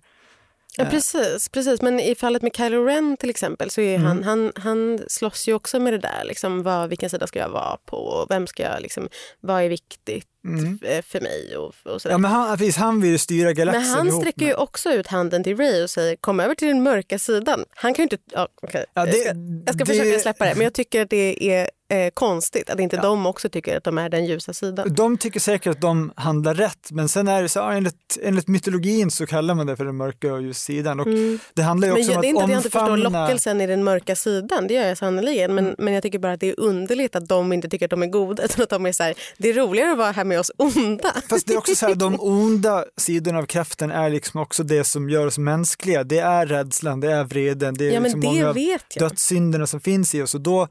Ja, 0.77 0.85
precis, 0.85 1.49
precis. 1.49 1.81
Men 1.81 1.99
i 1.99 2.15
fallet 2.15 2.41
med 2.41 2.55
Kylo 2.55 2.83
Ren 2.83 3.17
till 3.17 3.29
exempel 3.29 3.69
så 3.69 3.81
är 3.81 3.95
mm. 3.95 4.07
han, 4.07 4.23
han, 4.23 4.51
han 4.55 4.99
slåss 5.07 5.47
ju 5.47 5.53
också 5.53 5.79
med 5.79 5.93
det 5.93 5.99
där. 5.99 6.23
Liksom, 6.25 6.63
vad, 6.63 6.89
vilken 6.89 7.09
sida 7.09 7.27
ska 7.27 7.39
jag 7.39 7.49
vara 7.49 7.77
på? 7.85 8.25
Vem 8.29 8.47
ska 8.47 8.63
jag, 8.63 8.81
liksom, 8.81 9.09
vad 9.39 9.63
är 9.63 9.69
viktigt 9.69 10.27
mm. 10.47 11.03
för 11.03 11.21
mig? 11.21 11.57
Och, 11.57 11.73
och 11.83 12.01
ja, 12.03 12.17
men 12.17 12.31
han, 12.31 12.57
precis, 12.57 12.77
han 12.77 13.01
vill 13.01 13.19
styra 13.19 13.53
galaxen 13.53 13.81
Men 13.81 13.91
han 13.91 14.21
sträcker 14.21 14.45
ju 14.45 14.53
också 14.53 14.89
ut 14.89 15.07
handen 15.07 15.43
till 15.43 15.57
Ray 15.57 15.83
och 15.83 15.89
säger 15.89 16.15
kom 16.15 16.39
över 16.39 16.55
till 16.55 16.67
den 16.67 16.83
mörka 16.83 17.19
sidan. 17.19 17.65
Han 17.75 17.93
kan 17.93 18.03
ju 18.03 18.03
inte... 18.03 18.17
Ja, 18.31 18.47
okay. 18.61 18.85
ja, 18.93 19.05
det, 19.05 19.17
jag 19.17 19.25
ska, 19.25 19.35
jag 19.65 19.75
ska 19.75 19.83
det, 19.83 19.85
försöka 19.85 20.19
släppa 20.19 20.45
det, 20.45 20.55
men 20.55 20.63
jag 20.63 20.73
tycker 20.73 21.01
att 21.01 21.09
det 21.09 21.51
är 21.51 21.69
eh, 21.89 22.09
konstigt 22.13 22.69
att 22.69 22.79
inte 22.79 22.95
ja. 22.95 23.01
de 23.01 23.25
också 23.25 23.49
tycker 23.49 23.77
att 23.77 23.83
de 23.83 23.97
är 23.97 24.09
den 24.09 24.25
ljusa 24.25 24.53
sidan. 24.53 24.93
De 24.93 25.17
tycker 25.17 25.39
säkert 25.39 25.71
att 25.71 25.81
de 25.81 26.13
handlar 26.15 26.53
rätt, 26.53 26.91
men 26.91 27.09
sen 27.09 27.27
är 27.27 27.41
det 27.41 27.49
så, 27.49 27.61
enligt, 27.61 28.17
enligt 28.21 28.47
mytologin 28.47 29.11
så 29.11 29.25
kallar 29.25 29.55
man 29.55 29.67
det 29.67 29.75
för 29.75 29.85
den 29.85 29.97
mörka 29.97 30.33
och 30.33 30.41
ljusa 30.41 30.59
sidan. 30.59 30.99
Och 30.99 31.07
mm. 31.07 31.39
Det 31.53 31.61
handlar 31.61 31.87
ju 31.87 31.93
också 31.93 32.07
men, 32.07 32.15
om 32.15 32.21
det 32.21 32.27
är 32.27 32.29
inte 32.29 32.39
att 32.39 32.43
att 32.43 32.49
jag 32.49 32.59
inte 32.59 32.69
förstår 32.69 32.97
lockelsen 32.97 33.61
i 33.61 33.67
den 33.67 33.83
mörka 33.83 34.15
sidan, 34.15 34.67
det 34.67 34.73
gör 34.73 34.87
jag 34.87 34.97
sannerligen. 34.97 35.55
Men, 35.55 35.65
mm. 35.65 35.75
men 35.77 35.93
jag 35.93 36.03
tycker 36.03 36.19
bara 36.19 36.33
att 36.33 36.39
det 36.39 36.49
är 36.49 36.59
underligt 36.59 37.15
att 37.15 37.27
de 37.27 37.53
inte 37.53 37.69
tycker 37.69 37.85
att 37.85 37.89
de 37.89 38.03
är 38.03 38.07
goda, 38.07 38.43
utan 38.45 38.63
att 38.63 38.69
de 38.69 38.85
är 38.85 38.91
så 38.91 39.03
här, 39.03 39.13
det 39.37 39.49
är 39.49 39.53
roligare 39.53 39.91
att 39.91 39.97
vara 39.97 40.11
här 40.11 40.23
med 40.23 40.36
oss 40.39 40.51
onda. 40.57 41.13
Fast 41.29 41.47
det 41.47 41.53
är 41.53 41.57
också 41.57 41.75
så 41.75 41.87
här, 41.87 41.95
de 41.95 42.15
onda 42.19 42.85
sidorna 42.97 43.39
av 43.39 43.45
kraften 43.45 43.91
är 43.91 44.09
liksom 44.09 44.41
också 44.41 44.63
det 44.63 44.83
som 44.83 45.09
gör 45.09 45.27
oss 45.27 45.37
mänskliga. 45.37 46.03
Det 46.03 46.19
är 46.19 46.45
rädslan, 46.45 46.99
det 46.99 47.11
är 47.11 47.23
vreden, 47.23 47.73
det 47.73 47.85
är 47.85 47.91
ja, 47.91 47.99
liksom 47.99 48.19
många 48.19 48.53
dödssynderna 48.99 49.67
som 49.67 49.81
finns 49.81 50.15
i 50.15 50.21
oss. 50.21 50.35
Och 50.35 50.41
då 50.41 50.67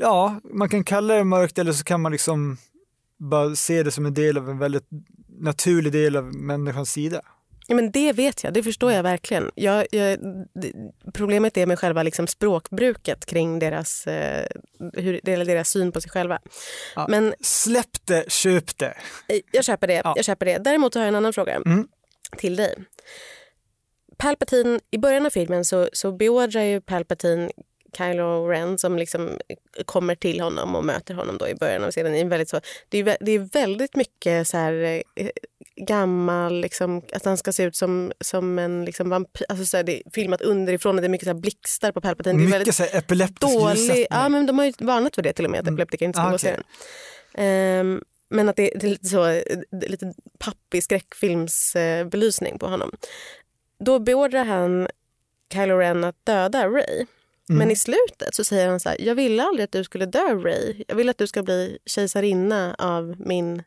ja, 0.00 0.40
man 0.44 0.68
kan 0.68 0.84
kalla 0.84 1.14
det 1.14 1.24
mörkt 1.24 1.58
eller 1.58 1.72
så 1.72 1.84
kan 1.84 2.00
man 2.00 2.12
liksom 2.12 2.56
bara 3.18 3.56
se 3.56 3.82
det 3.82 3.90
som 3.90 4.06
en 4.06 4.14
del 4.14 4.38
av 4.38 4.50
en 4.50 4.58
väldigt 4.58 4.88
naturlig 5.38 5.92
del 5.92 6.16
av 6.16 6.34
människans 6.34 6.92
sida. 6.92 7.20
Ja, 7.66 7.74
men 7.74 7.90
det 7.90 8.12
vet 8.12 8.44
jag, 8.44 8.52
det 8.52 8.62
förstår 8.62 8.92
jag 8.92 9.02
verkligen. 9.02 9.50
Jag, 9.54 9.86
jag, 9.90 10.18
problemet 11.14 11.56
är 11.56 11.66
med 11.66 11.78
själva 11.78 12.02
liksom 12.02 12.26
språkbruket 12.26 13.26
kring 13.26 13.58
deras, 13.58 14.06
eh, 14.06 14.46
hur, 14.92 15.20
deras 15.22 15.68
syn 15.68 15.92
på 15.92 16.00
sig 16.00 16.10
själva. 16.10 16.38
Ja, 16.96 17.06
men, 17.08 17.34
släpp 17.40 18.06
det, 18.06 18.32
köp 18.32 18.78
det. 18.78 18.94
Jag 19.52 19.64
köper 19.64 19.86
det, 19.86 20.02
ja. 20.04 20.12
jag 20.16 20.24
köper 20.24 20.46
det. 20.46 20.58
Däremot 20.58 20.94
har 20.94 21.02
jag 21.02 21.08
en 21.08 21.14
annan 21.14 21.32
fråga 21.32 21.54
mm. 21.54 21.88
till 22.38 22.56
dig. 22.56 22.74
Palpatine, 24.16 24.80
I 24.90 24.98
början 24.98 25.26
av 25.26 25.30
filmen 25.30 25.64
så, 25.64 25.88
så 25.92 26.12
beordrar 26.12 26.62
ju 26.62 26.80
Palpatine 26.80 27.50
Kylo 27.96 28.48
Ren 28.48 28.78
som 28.78 28.98
liksom 28.98 29.38
kommer 29.84 30.14
till 30.14 30.40
honom 30.40 30.76
och 30.76 30.84
möter 30.84 31.14
honom 31.14 31.38
då 31.38 31.48
i 31.48 31.54
början 31.54 31.84
av 31.84 31.90
scenen. 31.90 32.12
Det 32.12 32.20
är 32.20 32.24
väldigt, 32.24 32.48
så, 32.48 32.60
det 32.88 32.98
är, 32.98 33.16
det 33.20 33.32
är 33.32 33.38
väldigt 33.38 33.96
mycket 33.96 34.48
så 34.48 34.56
här, 34.56 35.02
eh, 35.16 35.28
gammal, 35.76 36.60
liksom, 36.60 37.02
att 37.12 37.24
han 37.24 37.36
ska 37.36 37.52
se 37.52 37.62
ut 37.62 37.76
som, 37.76 38.12
som 38.20 38.58
en 38.58 38.84
liksom, 38.84 39.10
vampyr. 39.10 39.46
Alltså, 39.48 39.66
så 39.66 39.76
här, 39.76 39.84
det 39.84 39.96
är 39.96 40.10
filmat 40.10 40.40
underifrån 40.40 40.94
och 40.94 41.00
det 41.00 41.06
är 41.06 41.08
mycket 41.08 41.26
så 41.26 41.32
här, 41.32 41.40
blixtar 41.40 41.92
på 41.92 42.00
Palpatine. 42.00 42.38
Det 42.38 42.56
är 42.56 42.58
mycket 42.58 42.74
så 42.74 42.82
här, 42.82 42.98
epileptisk 42.98 43.52
dålig, 43.52 44.06
ja, 44.10 44.28
men 44.28 44.46
De 44.46 44.58
har 44.58 44.64
ju 44.64 44.72
varnat 44.78 45.14
för 45.14 45.22
det 45.22 45.32
till 45.32 45.44
och 45.44 45.50
med, 45.50 45.60
att 45.60 45.66
mm. 45.66 45.74
epileptiker 45.74 46.06
inte 46.06 46.16
ska 46.16 46.26
ah, 46.26 46.30
gå 46.30 46.38
serien. 46.38 46.62
Um, 47.38 48.04
men 48.28 48.48
att 48.48 48.56
det, 48.56 48.72
det, 48.74 48.86
är 48.86 48.90
lite, 48.90 49.08
så, 49.08 49.42
lite 49.88 50.14
pappig 50.38 50.84
skräckfilmsbelysning 50.84 52.58
på 52.58 52.66
honom. 52.66 52.90
Då 53.78 53.98
beordrar 53.98 54.44
han 54.44 54.88
Kylo 55.52 55.76
Ren 55.76 56.04
att 56.04 56.26
döda 56.26 56.68
Ray. 56.68 57.06
Mm. 57.48 57.58
Men 57.58 57.70
i 57.70 57.76
slutet 57.76 58.34
så 58.34 58.44
säger 58.44 58.68
han 58.68 58.80
så 58.80 58.88
här, 58.88 59.00
jag 59.00 59.14
ville 59.14 59.42
aldrig 59.42 59.64
att 59.64 59.72
du 59.72 59.84
skulle 59.84 60.06
dö 60.06 60.34
Ray. 60.34 60.84
Jag 60.88 60.96
vill 60.96 61.08
att 61.08 61.18
du 61.18 61.26
ska 61.26 61.42
bli 61.42 61.78
kejsarinna 61.86 62.74
av 62.78 63.14
min 63.18 63.62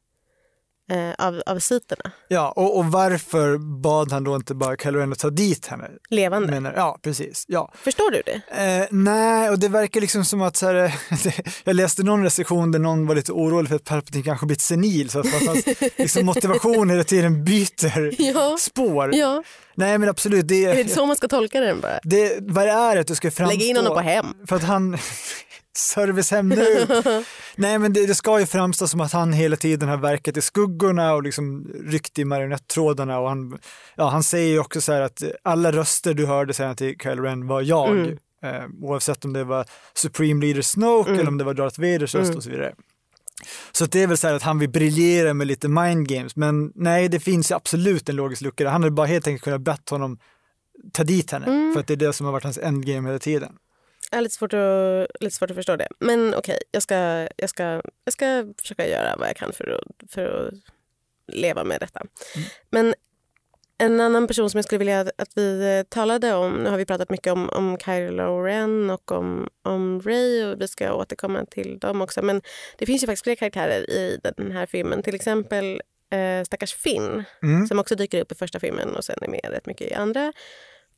eh, 0.90 1.26
av, 1.26 1.42
av 1.46 1.60
siterna. 1.60 2.12
Ja, 2.28 2.54
och, 2.56 2.78
och, 2.78 2.86
varför 2.86 3.58
bad 3.58 4.12
han 4.12 4.24
då 4.24 4.36
inte 4.36 4.56
bara 4.56 4.76
Kylo 4.76 5.00
Ren 5.00 5.12
att 5.12 5.20
ta 5.20 5.30
dit 5.30 5.68
henne? 5.68 5.90
Levande? 6.10 6.52
Menar, 6.52 6.74
ja, 6.76 7.00
precis. 7.02 7.46
Ja. 7.48 7.72
Förstår 7.76 8.12
du 8.12 8.22
det? 8.26 8.64
Eh, 8.64 8.88
nej, 8.92 9.50
och 9.50 9.60
det 9.60 9.68
verkar 9.68 10.02
liksom 10.02 10.26
som 10.26 10.42
att 10.42 10.56
så 10.56 10.66
här, 10.66 10.96
jag 11.64 11.76
läste 11.76 12.04
någon 12.04 12.24
recension 12.24 12.72
där 12.72 12.80
någon 12.80 13.08
var 13.08 13.16
lite 13.16 13.32
orolig 13.32 13.70
för 13.70 13.76
att 13.76 13.84
Palpatine 13.84 14.24
kanske 14.24 14.46
blivit 14.46 14.62
senil 14.62 15.10
så 15.10 15.20
att 15.20 15.46
hans 15.48 15.66
liksom, 15.98 16.26
motivation 16.26 16.90
hela 16.90 17.04
tiden 17.04 17.44
byter 17.44 18.22
ja. 18.22 18.58
spår. 18.60 19.16
Ja. 19.16 19.44
Nej 19.78 19.98
men 19.98 20.10
absolut. 20.10 20.48
Det, 20.48 20.66
är 20.66 20.84
det 20.84 20.90
så 20.90 21.06
man 21.06 21.16
ska 21.16 21.28
tolka 21.28 21.60
den 21.60 21.82
bara? 21.82 22.00
Det, 22.04 22.38
vad 22.42 22.68
det 22.68 22.72
är 22.72 22.98
att 22.98 23.08
du 23.08 23.16
ska 23.16 23.32
framstå... 23.32 23.58
Lägga 23.58 23.70
in 23.70 23.76
honom 23.76 23.94
på 23.94 24.00
hem. 24.00 24.26
För 24.48 24.56
att 24.56 24.64
han, 24.64 24.98
servicehem 25.78 26.50
nu. 26.50 26.88
Nej 27.56 27.80
men 27.80 27.94
det, 27.94 28.06
det, 28.06 28.16
ska 28.16 28.40
ju 28.40 28.46
framstå 28.46 28.88
som 28.88 29.02
att 29.02 29.14
han 29.14 29.34
hela 29.34 29.56
tiden 29.56 29.90
har 29.90 29.98
verkat 29.98 30.38
i 30.38 30.42
skuggorna 30.42 31.14
och 31.14 31.24
liksom 31.24 31.68
ryckt 31.86 32.20
i 32.20 32.26
marionettrådarna 32.26 33.20
och 33.20 33.30
han, 33.30 33.60
ja, 33.96 34.10
han 34.10 34.24
säger 34.24 34.50
ju 34.50 34.60
också 34.60 34.82
så 34.82 34.94
här 34.94 35.02
att 35.02 35.24
alla 35.44 35.72
röster 35.72 36.14
du 36.14 36.26
hörde 36.26 36.54
säga 36.54 36.76
till 36.76 36.96
Kylo 37.04 37.24
Ren 37.24 37.48
var 37.48 37.62
jag. 37.62 37.90
Mm. 37.90 38.18
Eh, 38.44 38.64
oavsett 38.82 39.26
om 39.26 39.34
det 39.34 39.44
var 39.44 39.66
Supreme 39.94 40.46
Leader 40.46 40.62
Snoke 40.62 41.10
mm. 41.10 41.20
eller 41.20 41.30
om 41.30 41.38
det 41.38 41.44
var 41.44 41.54
Darth 41.54 41.82
Vaders 41.82 42.16
röst 42.16 42.26
mm. 42.26 42.38
och 42.38 42.44
så 42.44 42.50
vidare. 42.50 42.74
Så 43.72 43.86
det 43.86 44.04
är 44.04 44.08
väl 44.08 44.18
så 44.18 44.28
här 44.28 44.34
att 44.34 44.44
han 44.44 44.60
vill 44.60 44.70
briljera 44.70 45.34
med 45.34 45.48
lite 45.48 45.68
mind 45.68 46.08
games, 46.08 46.36
men 46.36 46.72
nej, 46.76 47.10
det 47.10 47.20
finns 47.20 47.52
absolut 47.52 48.10
en 48.10 48.16
logisk 48.16 48.42
lucka. 48.42 48.70
Han 48.70 48.84
hade 48.84 48.96
bara 48.96 49.08
helt 49.08 49.28
enkelt 49.28 49.44
kunnat 49.44 49.62
bett 49.62 49.90
honom 49.90 50.20
ta 50.94 51.04
dit 51.04 51.32
henne, 51.32 51.46
mm. 51.46 51.74
för 51.74 51.80
att 51.80 51.88
det 51.88 51.94
är 51.94 51.98
det 51.98 52.14
som 52.14 52.26
har 52.26 52.34
varit 52.34 52.44
hans 52.44 52.58
endgame 52.58 53.10
hela 53.10 53.20
tiden. 53.20 53.58
Jag 54.12 54.18
har 54.18 54.22
lite 54.22 54.36
svårt 54.36 54.54
att, 54.54 55.22
lite 55.22 55.36
svårt 55.36 55.50
att 55.50 55.56
förstå 55.56 55.76
det. 55.76 55.88
Men 56.00 56.28
okej, 56.28 56.38
okay, 56.40 56.58
jag, 56.72 56.84
ska, 56.84 56.96
jag, 57.38 57.50
ska, 57.50 57.82
jag 58.06 58.14
ska 58.14 58.54
försöka 58.62 58.88
göra 58.88 59.16
vad 59.18 59.30
jag 59.30 59.36
kan 59.36 59.54
för 59.54 59.70
att, 59.70 60.12
för 60.12 60.26
att 60.26 60.54
leva 61.28 61.64
med 61.64 61.80
detta. 61.80 62.00
Mm. 62.36 62.48
Men 62.70 62.94
en 63.78 64.02
annan 64.02 64.28
person 64.28 64.50
som 64.50 64.58
jag 64.58 64.66
skulle 64.66 64.80
vilja 64.80 65.00
att 65.00 65.32
vi 65.36 65.84
talade 65.90 66.34
om, 66.34 66.54
nu 66.54 66.70
har 66.70 66.78
vi 66.78 66.86
pratat 66.86 67.10
mycket 67.10 67.34
om, 67.34 67.50
om 67.50 67.78
Kylo 67.86 68.42
Ren 68.44 68.90
och 68.90 69.12
om, 69.12 69.50
om 69.64 70.02
Ray 70.02 70.44
och 70.44 70.62
vi 70.62 70.68
ska 70.68 70.94
återkomma 70.94 71.46
till 71.46 71.80
dem 71.80 72.02
också. 72.02 72.22
Men 72.22 72.42
det 72.78 72.86
finns 72.86 73.04
ju 73.04 73.08
faktiskt 73.08 73.24
fler 73.24 73.36
karaktärer 73.36 73.90
i 73.90 74.20
den 74.24 74.52
här 74.52 74.66
filmen. 74.66 75.04
Till 75.04 75.16
exempel 75.16 75.82
eh, 76.10 76.44
stackars 76.46 76.74
Finn 76.76 77.24
mm. 77.44 77.68
som 77.68 77.80
också 77.80 77.96
dyker 77.96 78.22
upp 78.22 78.32
i 78.32 78.36
första 78.36 78.60
filmen 78.60 78.96
och 78.96 79.04
sen 79.06 79.18
är 79.22 79.28
med 79.28 79.46
rätt 79.50 79.66
mycket 79.66 79.92
i 79.92 79.94
andra. 79.94 80.34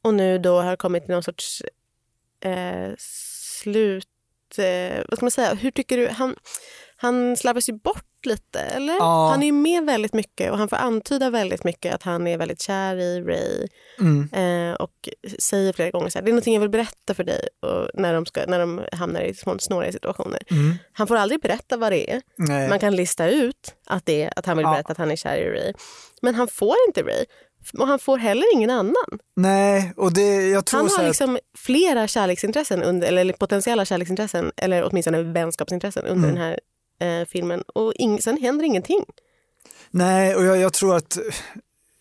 Och 0.02 0.14
nu 0.14 0.38
då 0.38 0.62
har 0.62 0.76
kommit 0.76 1.06
till 1.06 1.14
någon 1.14 1.24
sorts 1.24 1.64
eh, 2.44 2.92
slut... 2.98 4.08
Eh, 4.58 5.04
vad 5.08 5.18
ska 5.18 5.26
man 5.26 5.32
säga? 5.32 5.54
Hur 5.54 5.72
tycker 5.72 5.98
du? 5.98 6.08
Han, 6.08 6.36
han 7.02 7.38
slarvas 7.38 7.70
ju 7.70 7.74
bort 7.74 8.26
lite, 8.26 8.60
eller? 8.60 8.94
Ja. 8.94 9.30
Han 9.30 9.44
är 9.44 9.52
med 9.52 9.86
väldigt 9.86 10.14
mycket 10.14 10.52
och 10.52 10.58
han 10.58 10.70
får 10.70 10.76
antyda 10.76 11.30
väldigt 11.30 11.64
mycket 11.64 11.96
att 11.96 12.04
han 12.04 12.28
är 12.28 12.38
väldigt 12.38 12.62
kär 12.62 12.96
i 12.98 13.22
Ray. 13.22 13.68
Mm. 14.00 14.30
Eh, 14.34 14.76
och 14.76 15.10
säger 15.40 15.74
flera 15.74 15.92
gånger 15.92 16.10
så 16.10 16.18
här, 16.18 16.24
det 16.26 16.30
är 16.30 16.34
någonting 16.34 16.54
jag 16.54 16.62
vill 16.62 16.70
berätta 16.70 17.14
för 17.14 17.24
dig 17.24 17.48
och 17.62 17.90
när, 17.94 18.14
de 18.14 18.26
ska, 18.26 18.46
när 18.46 18.60
de 18.60 18.82
hamnar 18.92 19.22
i 19.22 19.34
snåriga 19.60 19.92
situationer. 19.92 20.42
Mm. 20.52 20.76
Han 20.94 21.08
får 21.08 21.16
aldrig 21.16 21.42
berätta 21.42 21.78
vad 21.78 21.92
det 21.92 22.12
är. 22.12 22.22
Nej. 22.36 22.70
Man 22.70 22.80
kan 22.80 22.96
lista 22.96 23.30
ut 23.30 23.76
att, 23.86 24.06
det 24.06 24.24
är, 24.24 24.34
att 24.36 24.46
han 24.46 24.58
vill 24.58 24.66
berätta 24.66 24.84
ja. 24.88 24.92
att 24.92 24.98
han 24.98 25.12
är 25.12 25.16
kär 25.16 25.38
i 25.38 25.50
Ray. 25.50 25.74
Men 26.22 26.36
han 26.36 26.48
får 26.48 26.76
inte 26.88 27.02
Ray. 27.04 27.26
Och 27.80 27.88
han 27.88 28.00
får 28.00 28.18
heller 28.18 28.46
ingen 28.54 28.70
annan. 28.70 29.20
Nej, 29.36 29.94
och 29.98 30.14
det, 30.14 30.50
jag 30.50 30.66
tror 30.66 30.80
han 30.80 30.90
har 30.90 31.00
att... 31.00 31.08
liksom 31.08 31.40
flera 31.58 32.08
kärleksintressen, 32.08 32.84
under, 32.84 33.08
eller 33.08 33.34
potentiella 33.34 33.86
kärleksintressen 33.86 34.52
eller 34.58 34.84
åtminstone 34.84 35.24
vänskapsintressen 35.24 36.06
under 36.06 36.30
mm. 36.30 36.36
den 36.36 36.44
här 36.44 36.60
eh, 37.00 37.26
filmen. 37.28 37.62
Och 37.62 37.94
ing, 37.96 38.22
sen 38.22 38.38
händer 38.42 38.66
ingenting. 38.66 39.06
Nej, 39.92 40.36
och 40.36 40.46
jag, 40.46 40.58
jag 40.58 40.74
tror 40.74 40.96
att 40.96 41.18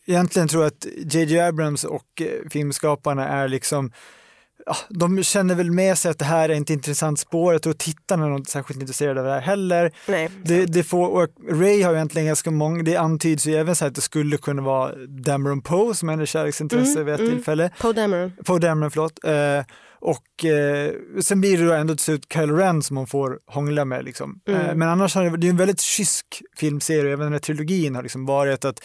egentligen 0.07 0.49
tror 0.49 0.63
jag 0.63 0.73
att 0.73 1.15
JJ 1.15 1.41
Abrams 1.41 1.85
och 1.85 2.23
eh, 2.23 2.49
filmskaparna 2.51 3.29
är 3.29 3.49
liksom 3.49 3.93
ja, 4.67 4.77
de 4.89 5.23
känner 5.23 5.55
väl 5.55 5.71
med 5.71 5.99
sig 5.99 6.11
att 6.11 6.19
det 6.19 6.25
här 6.25 6.49
är 6.49 6.55
inte 6.55 6.73
intressant 6.73 7.19
spår. 7.19 7.53
Jag 7.53 7.63
tror 7.63 7.73
tittarna 7.73 8.27
är 8.27 8.37
inte 8.37 8.51
särskilt 8.51 8.81
intresserade 8.81 9.21
av 9.21 9.27
det 9.27 9.33
här 9.33 9.41
heller. 9.41 9.93
Nej, 10.07 10.31
det, 10.45 10.67
det 10.67 10.83
får, 10.83 11.09
och 11.09 11.29
Ray 11.51 11.83
har 11.83 11.95
egentligen 11.95 12.27
ganska 12.27 12.51
många, 12.51 12.83
det 12.83 12.97
antyds 12.97 13.47
ju 13.47 13.55
även 13.55 13.77
så 13.77 13.85
att 13.85 13.95
det 13.95 14.01
skulle 14.01 14.37
kunna 14.37 14.63
vara 14.63 14.95
Dameron 15.07 15.63
Poe 15.63 15.95
som 15.95 16.09
hennes 16.09 16.31
kärleksintresse 16.31 17.01
mm, 17.01 17.05
vid 17.05 17.15
ett 17.15 17.21
mm. 17.21 17.33
tillfälle. 17.33 17.71
Poe 17.81 17.93
Dameron. 17.93 18.33
Poe 18.45 18.59
Dameron, 18.59 18.91
förlåt. 18.91 19.25
Eh, 19.25 19.75
och 20.01 20.45
eh, 20.45 20.95
sen 21.21 21.41
blir 21.41 21.59
det 21.59 21.67
då 21.67 21.73
ändå 21.73 21.95
till 21.95 22.05
slut 22.05 22.27
Kylo 22.33 22.57
Ren 22.57 22.83
som 22.83 22.97
hon 22.97 23.07
får 23.07 23.39
hångla 23.47 23.85
med. 23.85 24.05
Liksom. 24.05 24.41
Mm. 24.49 24.61
Eh, 24.61 24.75
men 24.75 24.89
annars 24.89 25.15
har 25.15 25.25
det, 25.25 25.37
det 25.37 25.47
är 25.47 25.51
en 25.51 25.57
väldigt 25.57 25.81
kysk 25.81 26.43
filmserie, 26.57 27.13
även 27.13 27.25
den 27.25 27.33
här 27.33 27.41
trilogin 27.41 27.95
har 27.95 28.03
liksom 28.03 28.27
varit 28.27 28.65
att 28.65 28.81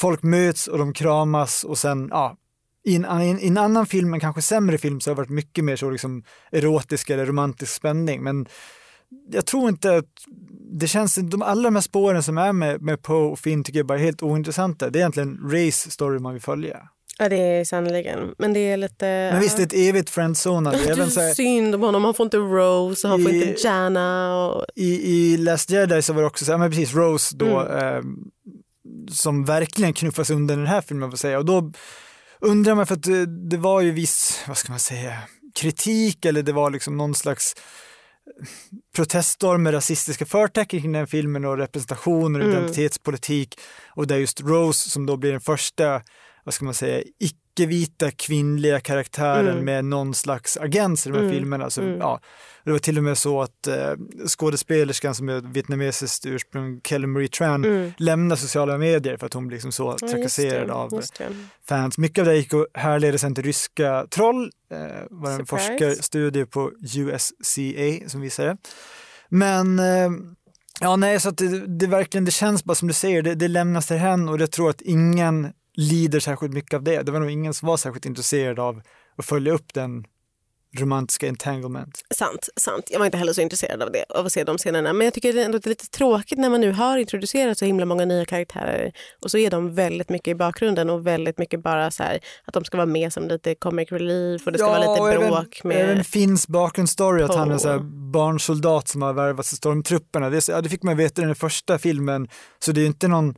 folk 0.00 0.22
möts 0.22 0.66
och 0.66 0.78
de 0.78 0.92
kramas 0.92 1.64
och 1.64 1.78
sen, 1.78 2.08
ja, 2.10 2.36
i 2.84 2.96
en, 2.96 3.04
i 3.40 3.46
en, 3.46 3.58
annan 3.58 3.86
film, 3.86 4.14
en 4.14 4.20
kanske 4.20 4.42
sämre 4.42 4.78
film, 4.78 5.00
så 5.00 5.10
har 5.10 5.14
det 5.14 5.20
varit 5.20 5.30
mycket 5.30 5.64
mer 5.64 5.76
så 5.76 5.90
liksom 5.90 6.24
erotisk 6.52 7.10
eller 7.10 7.26
romantisk 7.26 7.74
spänning. 7.74 8.22
Men 8.22 8.46
jag 9.30 9.46
tror 9.46 9.68
inte 9.68 9.96
att 9.96 10.04
det 10.72 10.88
känns, 10.88 11.14
de 11.14 11.42
allra 11.42 11.64
de 11.64 11.74
här 11.74 11.82
spåren 11.82 12.22
som 12.22 12.38
är 12.38 12.52
med, 12.52 12.82
med 12.82 13.02
Poe 13.02 13.30
och 13.30 13.38
Finn 13.38 13.64
tycker 13.64 13.78
jag 13.78 13.86
bara 13.86 13.98
är 13.98 14.02
helt 14.02 14.22
ointressanta. 14.22 14.90
Det 14.90 14.98
är 14.98 15.00
egentligen 15.00 15.50
Race 15.50 15.90
story 15.90 16.18
man 16.18 16.32
vill 16.32 16.42
följa. 16.42 16.88
Ja 17.20 17.28
det 17.28 17.36
är 17.36 17.64
sannerligen. 17.64 18.34
Men 18.38 18.52
det 18.52 18.60
är 18.60 18.76
lite... 18.76 19.04
Men 19.32 19.40
visst, 19.40 19.56
det 19.56 19.62
är 19.62 19.66
ett 19.66 19.72
evigt 19.72 20.10
friendzone. 20.10 20.70
Det 20.70 20.90
är 20.90 21.06
så 21.06 21.20
här, 21.20 21.34
synd 21.34 21.74
om 21.74 21.80
honom. 21.80 22.04
Han 22.04 22.14
får 22.14 22.24
inte 22.24 22.36
Rose 22.36 23.06
och 23.06 23.10
han 23.10 23.20
i, 23.20 23.24
får 23.24 23.32
inte 23.32 23.66
Jana. 23.66 24.36
Och... 24.46 24.66
I, 24.76 25.12
I 25.12 25.36
Last 25.36 25.70
Jedi 25.70 26.02
så 26.02 26.12
var 26.12 26.20
det 26.20 26.26
också 26.26 26.44
så 26.44 26.50
här, 26.50 26.58
men 26.58 26.70
precis 26.70 26.94
Rose 26.94 27.36
då, 27.36 27.60
mm. 27.60 27.78
eh, 27.78 28.02
som 29.10 29.44
verkligen 29.44 29.92
knuffas 29.92 30.30
under 30.30 30.56
den 30.56 30.66
här 30.66 30.80
filmen 30.80 31.10
får 31.10 31.16
säga. 31.16 31.38
Och 31.38 31.44
då 31.44 31.72
undrar 32.40 32.74
man, 32.74 32.86
för 32.86 32.94
att 32.94 33.02
det, 33.02 33.26
det, 33.26 33.56
var 33.56 33.80
ju 33.80 33.90
viss, 33.90 34.44
vad 34.48 34.56
ska 34.56 34.72
man 34.72 34.78
säga, 34.78 35.18
kritik 35.54 36.24
eller 36.24 36.42
det 36.42 36.52
var 36.52 36.70
liksom 36.70 36.96
någon 36.96 37.14
slags 37.14 37.54
proteststorm 38.96 39.62
med 39.62 39.74
rasistiska 39.74 40.26
förtecken 40.26 40.80
kring 40.80 40.92
den 40.92 41.06
filmen 41.06 41.44
och 41.44 41.58
representation 41.58 42.34
och 42.34 42.42
mm. 42.42 42.52
identitetspolitik 42.52 43.60
och 43.88 44.06
där 44.06 44.16
just 44.16 44.40
Rose 44.40 44.90
som 44.90 45.06
då 45.06 45.16
blir 45.16 45.32
den 45.32 45.40
första, 45.40 46.02
vad 46.44 46.54
ska 46.54 46.64
man 46.64 46.74
säga, 46.74 47.02
icke-vita 47.18 48.10
kvinnliga 48.10 48.80
karaktären 48.80 49.48
mm. 49.48 49.64
med 49.64 49.84
någon 49.84 50.14
slags 50.14 50.56
agens 50.56 51.06
i 51.06 51.10
de 51.10 51.14
här 51.14 51.24
mm. 51.24 51.34
filmerna. 51.34 51.64
Alltså, 51.64 51.82
mm. 51.82 51.98
ja, 51.98 52.20
det 52.64 52.70
var 52.70 52.78
till 52.78 52.98
och 52.98 53.04
med 53.04 53.18
så 53.18 53.42
att 53.42 53.66
eh, 53.66 53.92
skådespelerskan 54.26 55.14
som 55.14 55.28
är 55.28 55.40
vietnamesiskt 55.40 56.26
ursprung, 56.26 56.80
Kelly 56.84 57.06
Marie 57.06 57.28
Tran, 57.28 57.64
mm. 57.64 57.92
lämnar 57.96 58.36
sociala 58.36 58.78
medier 58.78 59.16
för 59.16 59.26
att 59.26 59.34
hon 59.34 59.46
blir 59.46 59.56
liksom 59.56 59.72
så 59.72 59.98
trakasserad 59.98 60.68
ja, 60.68 60.74
av 60.74 61.02
fans. 61.68 61.98
Mycket 61.98 62.18
av 62.18 62.26
det 62.26 62.36
gick 62.36 62.54
att 62.54 62.66
härleda 62.74 63.18
sen 63.18 63.34
till 63.34 63.44
ryska 63.44 64.06
troll, 64.10 64.50
eh, 64.72 64.78
var 65.10 65.30
en 65.30 65.46
forskarstudie 65.46 66.46
på 66.46 66.72
USCA 66.96 68.08
som 68.08 68.20
visade. 68.20 68.56
Men 69.28 69.78
eh, 69.78 70.10
Ja, 70.82 70.96
nej, 70.96 71.20
så 71.20 71.30
det, 71.30 71.66
det, 71.66 71.86
verkligen, 71.86 72.24
det 72.24 72.30
känns 72.30 72.64
bara 72.64 72.74
som 72.74 72.88
du 72.88 72.94
säger, 72.94 73.22
det, 73.22 73.34
det 73.34 73.48
lämnas 73.48 73.86
till 73.86 73.96
henne 73.96 74.32
och 74.32 74.40
jag 74.40 74.50
tror 74.50 74.70
att 74.70 74.80
ingen 74.80 75.52
lider 75.74 76.20
särskilt 76.20 76.54
mycket 76.54 76.74
av 76.74 76.82
det. 76.82 77.02
Det 77.02 77.12
var 77.12 77.20
nog 77.20 77.30
ingen 77.30 77.54
som 77.54 77.68
var 77.68 77.76
särskilt 77.76 78.06
intresserad 78.06 78.58
av 78.58 78.82
att 79.16 79.26
följa 79.26 79.52
upp 79.52 79.74
den 79.74 80.04
romantiska 80.78 81.28
entanglement. 81.28 82.02
Sant, 82.14 82.48
sant. 82.56 82.88
Jag 82.90 82.98
var 82.98 83.06
inte 83.06 83.18
heller 83.18 83.32
så 83.32 83.40
intresserad 83.40 83.82
av 83.82 83.92
det, 83.92 84.04
av 84.08 84.26
att 84.26 84.32
se 84.32 84.44
de 84.44 84.58
scenerna. 84.58 84.92
Men 84.92 85.04
jag 85.04 85.14
tycker 85.14 85.36
ändå 85.36 85.56
att 85.56 85.62
det 85.62 85.66
är 85.66 85.70
lite 85.70 85.90
tråkigt 85.90 86.38
när 86.38 86.50
man 86.50 86.60
nu 86.60 86.72
har 86.72 86.98
introducerat 86.98 87.58
så 87.58 87.64
himla 87.64 87.84
många 87.84 88.04
nya 88.04 88.24
karaktärer 88.24 88.92
och 89.22 89.30
så 89.30 89.38
är 89.38 89.50
de 89.50 89.74
väldigt 89.74 90.08
mycket 90.08 90.28
i 90.28 90.34
bakgrunden 90.34 90.90
och 90.90 91.06
väldigt 91.06 91.38
mycket 91.38 91.62
bara 91.62 91.90
så 91.90 92.02
här, 92.02 92.20
att 92.44 92.54
de 92.54 92.64
ska 92.64 92.76
vara 92.76 92.86
med 92.86 93.12
som 93.12 93.28
lite 93.28 93.54
comic 93.54 93.92
relief 93.92 94.46
och 94.46 94.52
det 94.52 94.58
ska 94.58 94.66
ja, 94.66 94.72
vara 94.72 95.08
lite 95.10 95.18
bråk 95.18 95.60
även, 95.64 95.76
med... 95.76 95.90
Även 95.90 96.04
Finns 96.04 96.48
bakgrundsstory 96.48 97.22
att 97.22 97.34
han 97.34 97.50
är 97.50 97.58
så 97.58 97.78
barnsoldat 98.12 98.88
som 98.88 99.02
har 99.02 99.12
värvats 99.12 99.52
i 99.52 99.56
stormtrupperna. 99.56 100.30
Det, 100.30 100.48
ja, 100.48 100.60
det 100.60 100.68
fick 100.68 100.82
man 100.82 100.96
veta 100.96 101.22
i 101.22 101.24
den 101.24 101.34
första 101.34 101.78
filmen, 101.78 102.28
så 102.58 102.72
det 102.72 102.82
är 102.82 102.86
inte 102.86 103.08
någon 103.08 103.34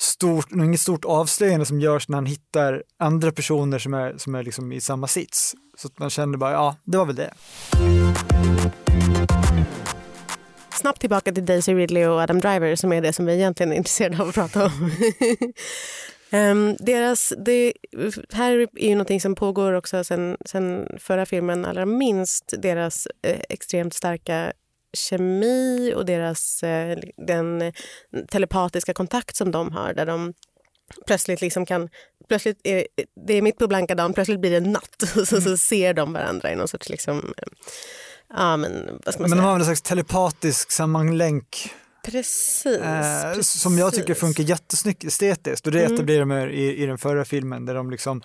stort, 0.00 0.52
inget 0.52 0.80
stort 0.80 1.04
avslöjande 1.04 1.66
som 1.66 1.80
görs 1.80 2.08
när 2.08 2.16
han 2.16 2.26
hittar 2.26 2.82
andra 2.98 3.32
personer 3.32 3.78
som 3.78 3.94
är, 3.94 4.14
som 4.18 4.34
är 4.34 4.42
liksom 4.42 4.72
i 4.72 4.80
samma 4.80 5.06
sits. 5.06 5.54
Så 5.76 5.88
att 5.88 5.98
man 5.98 6.10
känner 6.10 6.38
bara, 6.38 6.52
ja, 6.52 6.76
det 6.84 6.98
var 6.98 7.06
väl 7.06 7.16
det. 7.16 7.34
Snabbt 10.72 11.00
tillbaka 11.00 11.32
till 11.32 11.44
Daisy 11.44 11.74
Ridley 11.74 12.06
och 12.06 12.20
Adam 12.20 12.40
Driver 12.40 12.76
som 12.76 12.92
är 12.92 13.02
det 13.02 13.12
som 13.12 13.26
vi 13.26 13.34
egentligen 13.34 13.72
är 13.72 13.76
intresserade 13.76 14.22
av 14.22 14.28
att 14.28 14.34
prata 14.34 14.64
om. 14.66 14.90
um, 16.32 16.76
deras, 16.80 17.32
det, 17.44 17.72
här 18.32 18.52
är 18.52 18.88
ju 18.88 18.94
någonting 18.94 19.20
som 19.20 19.34
pågår 19.34 19.72
också 19.72 20.04
sen, 20.04 20.36
sen 20.44 20.86
förra 20.98 21.26
filmen, 21.26 21.64
allra 21.64 21.86
minst 21.86 22.54
deras 22.58 23.08
eh, 23.22 23.40
extremt 23.48 23.94
starka 23.94 24.52
kemi 24.94 25.92
och 25.96 26.04
deras, 26.06 26.62
eh, 26.62 26.98
den 27.16 27.72
telepatiska 28.28 28.94
kontakt 28.94 29.36
som 29.36 29.50
de 29.50 29.72
har 29.72 29.94
där 29.94 30.06
de 30.06 30.32
plötsligt 31.06 31.40
liksom 31.40 31.66
kan... 31.66 31.88
Plötsligt 32.28 32.60
är, 32.64 32.86
det 33.26 33.34
är 33.34 33.42
mitt 33.42 33.58
på 33.58 33.66
blanka 33.66 33.94
dagen, 33.94 34.12
plötsligt 34.12 34.40
blir 34.40 34.50
det 34.50 34.60
natt 34.60 35.02
och 35.02 35.08
så, 35.28 35.40
så 35.40 35.56
ser 35.56 35.94
de 35.94 36.12
varandra 36.12 36.52
i 36.52 36.56
någon 36.56 36.68
sorts... 36.68 36.88
Liksom, 36.88 37.34
ja, 38.36 38.56
men, 38.56 39.00
vad 39.04 39.14
ska 39.14 39.22
man 39.22 39.30
men 39.30 39.38
säga? 39.38 39.42
de 39.42 39.48
har 39.48 39.58
en 39.58 39.64
slags 39.64 39.82
telepatisk 39.82 40.72
sammanlänk 40.72 41.70
Precis, 42.04 42.66
eh, 42.66 43.34
precis. 43.34 43.60
som 43.60 43.78
jag 43.78 43.94
tycker 43.94 44.14
funkar 44.14 44.44
jättesnyggt 44.44 45.04
estetiskt 45.04 45.66
och 45.66 45.72
det 45.72 45.80
Mm. 45.80 45.94
etablerar 45.94 46.20
de 46.26 46.50
i, 46.50 46.82
i 46.82 46.86
den 46.86 46.98
förra 46.98 47.24
filmen 47.24 47.66
där 47.66 47.74
de 47.74 47.90
liksom 47.90 48.22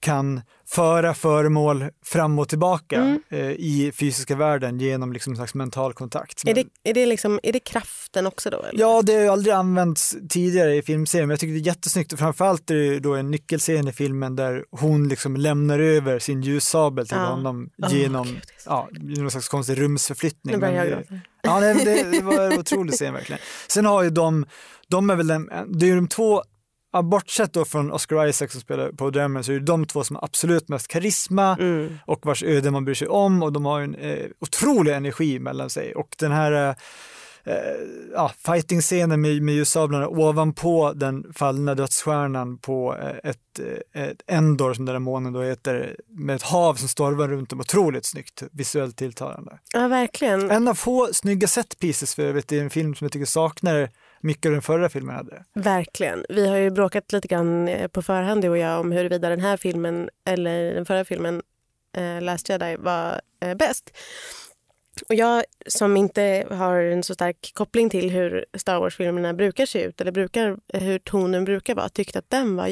kan 0.00 0.40
föra 0.68 1.14
föremål 1.14 1.84
fram 2.04 2.38
och 2.38 2.48
tillbaka 2.48 2.96
Mm. 2.96 3.20
eh, 3.30 3.38
i 3.50 3.92
fysiska 3.94 4.36
världen 4.36 4.78
genom 4.78 5.12
liksom 5.12 5.32
en 5.32 5.36
slags 5.36 5.54
mental 5.54 5.92
kontakt. 5.92 6.42
Är 6.46 6.54
det, 6.54 6.64
är, 6.84 6.94
det 6.94 7.06
liksom, 7.06 7.40
är 7.42 7.52
det 7.52 7.60
kraften 7.60 8.26
också 8.26 8.50
då? 8.50 8.62
Eller? 8.62 8.80
Ja, 8.80 9.02
det 9.02 9.14
har 9.14 9.20
ju 9.22 9.28
aldrig 9.28 9.54
använts 9.54 10.16
tidigare 10.28 10.74
i 10.76 10.82
filmserien, 10.82 11.28
men 11.28 11.32
jag 11.32 11.40
tycker 11.40 11.52
det 11.52 11.58
är 11.60 11.66
jättesnyggt 11.66 12.12
och 12.12 12.18
framförallt 12.18 12.70
är 12.70 12.74
det 12.74 12.98
då 13.00 13.14
en 13.14 13.30
nyckelscen 13.30 13.88
i 13.88 13.92
filmen 13.92 14.36
där 14.36 14.64
hon 14.70 15.08
liksom 15.08 15.36
lämnar 15.36 15.78
över 15.78 16.18
sin 16.18 16.42
ljussabel 16.42 17.08
till 17.08 17.16
Ja. 17.16 17.24
honom 17.26 17.70
genom 17.90 18.26
så- 18.26 18.32
ja, 18.66 18.88
någon 18.92 19.30
slags 19.30 19.48
konstig 19.48 19.80
rumsförflyttning. 19.80 20.54
Nu 20.54 20.60
börjar 20.60 20.74
jag 20.74 20.88
gråta. 20.88 21.14
Ja, 21.42 21.60
det, 21.60 21.74
det 22.12 22.20
var 22.22 22.40
en 22.52 22.58
otrolig 22.58 22.94
scen 22.94 23.14
verkligen. 23.14 23.40
Sen 23.68 23.86
har 23.86 24.02
ju 24.02 24.10
de, 24.10 24.46
de 24.88 25.10
är 25.10 25.16
väl 25.16 25.26
den, 25.26 25.50
det 25.68 25.86
är 25.86 25.88
ju 25.88 25.94
de 25.96 26.08
två, 26.08 26.42
ja, 26.92 27.02
bortsett 27.02 27.52
då 27.52 27.64
från 27.64 27.92
Oscar 27.92 28.26
Isaac 28.26 28.48
som 28.48 28.60
spelar 28.60 28.92
på 28.92 29.10
Drömmen 29.10 29.44
så 29.44 29.52
är 29.52 29.58
det 29.58 29.64
de 29.64 29.86
två 29.86 30.04
som 30.04 30.16
har 30.16 30.24
absolut 30.24 30.68
mest 30.68 30.88
karisma 30.88 31.56
Mm. 31.60 31.98
och 32.06 32.26
vars 32.26 32.42
öde 32.42 32.70
man 32.70 32.84
bryr 32.84 32.94
sig 32.94 33.08
om 33.08 33.42
och 33.42 33.52
de 33.52 33.64
har 33.64 33.80
en 33.80 33.94
eh, 33.94 34.26
otrolig 34.40 34.92
energi 34.92 35.38
mellan 35.38 35.70
sig 35.70 35.94
och 35.94 36.08
den 36.18 36.32
här 36.32 36.52
eh, 36.52 36.74
eh, 37.44 37.54
ja, 38.14 38.32
fighting-scenen 38.46 39.20
med, 39.20 39.42
med 39.42 39.54
ljussablarna 39.54 40.08
ovanpå 40.08 40.92
den 40.96 41.32
fallna 41.34 41.74
dödsstjärnan 41.74 42.58
på 42.58 42.96
eh, 42.96 43.30
ett, 43.30 43.58
eh, 43.94 44.02
ett 44.02 44.22
Endor 44.26 44.74
som 44.74 44.84
den 44.84 44.92
där 44.92 45.00
månen 45.00 45.32
då 45.32 45.42
heter 45.42 45.96
med 46.08 46.36
ett 46.36 46.42
hav 46.42 46.74
som 46.74 46.88
stormar 46.88 47.28
runt 47.28 47.50
dem. 47.50 47.60
Otroligt 47.60 48.06
snyggt, 48.06 48.42
visuellt 48.52 48.96
tilltalande. 48.96 49.58
Ja, 49.74 49.88
verkligen. 49.88 50.50
En 50.50 50.68
av 50.68 50.74
få 50.74 51.08
snygga 51.12 51.48
set 51.48 51.78
pieces 51.78 52.14
för 52.14 52.22
övrigt 52.22 52.52
i 52.52 52.58
en 52.58 52.70
film 52.70 52.94
som 52.94 53.04
jag 53.04 53.12
tycker 53.12 53.26
saknar 53.26 53.90
mycket 54.20 54.46
av 54.46 54.52
den 54.52 54.62
förra 54.62 54.88
filmen 54.88 55.16
hade. 55.16 55.44
Verkligen. 55.54 56.24
Vi 56.28 56.48
har 56.48 56.56
ju 56.56 56.70
bråkat 56.70 57.12
lite 57.12 57.28
grann 57.28 57.68
eh, 57.68 57.88
på 57.88 58.02
förhand 58.02 58.42
du 58.42 58.48
och 58.48 58.58
jag 58.58 58.80
om 58.80 58.92
huruvida 58.92 59.28
den 59.28 59.40
här 59.40 59.56
filmen 59.56 60.10
eller 60.24 60.74
den 60.74 60.86
förra 60.86 61.04
filmen 61.04 61.42
eh, 61.96 62.20
Last 62.20 62.48
Jedi 62.48 62.76
var 62.76 63.20
eh, 63.40 63.54
bäst. 63.54 63.90
Och 65.08 65.14
jag 65.14 65.44
som 65.66 65.96
inte 65.96 66.46
har 66.50 66.80
en 66.80 67.02
så 67.02 67.14
stark 67.14 67.52
koppling 67.54 67.90
till 67.90 68.10
hur 68.10 68.44
Star 68.54 68.80
Wars-filmerna 68.80 69.34
brukar 69.34 69.66
se 69.66 69.82
ut 69.82 70.00
eller 70.00 70.12
brukar, 70.12 70.56
eh, 70.72 70.82
hur 70.82 70.98
tonen 70.98 71.44
brukar 71.44 71.74
vara, 71.74 71.88
tyckte 71.88 72.18
att 72.18 72.30
den 72.30 72.56
var 72.56 72.66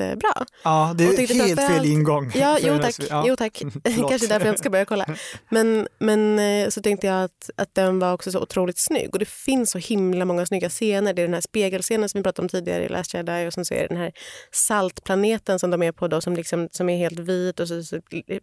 jättebra. 0.00 0.46
Ja, 0.62 0.94
det 0.96 1.04
är 1.04 1.34
helt 1.34 1.60
fel 1.60 1.86
ingång. 1.86 2.32
Ja, 2.34 2.58
jo 2.60 2.78
tack. 2.78 2.94
ja. 3.10 3.24
Jo, 3.26 3.36
tack. 3.36 3.62
Kanske 3.84 4.26
därför 4.26 4.46
jag 4.46 4.52
inte 4.52 4.58
ska 4.58 4.70
börja 4.70 4.84
kolla. 4.84 5.06
Men, 5.48 5.88
men 5.98 6.38
eh, 6.38 6.68
så 6.68 6.82
tänkte 6.82 7.06
jag 7.06 7.24
att, 7.24 7.50
att 7.56 7.74
den 7.74 7.98
var 7.98 8.12
också 8.12 8.32
så 8.32 8.40
otroligt 8.40 8.78
snygg. 8.78 9.08
Och 9.12 9.18
det 9.18 9.28
finns 9.28 9.70
så 9.70 9.78
himla 9.78 10.24
många 10.24 10.46
snygga 10.46 10.68
scener. 10.68 11.14
Det 11.14 11.22
är 11.22 11.26
den 11.26 11.34
här 11.34 11.40
spegelscenen 11.40 12.08
som 12.08 12.18
vi 12.18 12.22
pratade 12.22 12.44
om 12.44 12.48
tidigare 12.48 12.84
i 12.84 12.88
Last 12.88 13.14
Jedi 13.14 13.48
och 13.48 13.52
sen 13.52 13.64
så 13.64 13.74
är 13.74 13.80
det 13.80 13.86
den 13.86 13.96
här 13.96 14.12
saltplaneten 14.52 15.58
som 15.58 15.70
de 15.70 15.82
är 15.82 15.92
på 15.92 16.08
då 16.08 16.20
som, 16.20 16.34
liksom, 16.34 16.68
som 16.72 16.88
är 16.88 16.98
helt 16.98 17.18
vit 17.18 17.60
och 17.60 17.68
så, 17.68 17.82
så 17.82 18.00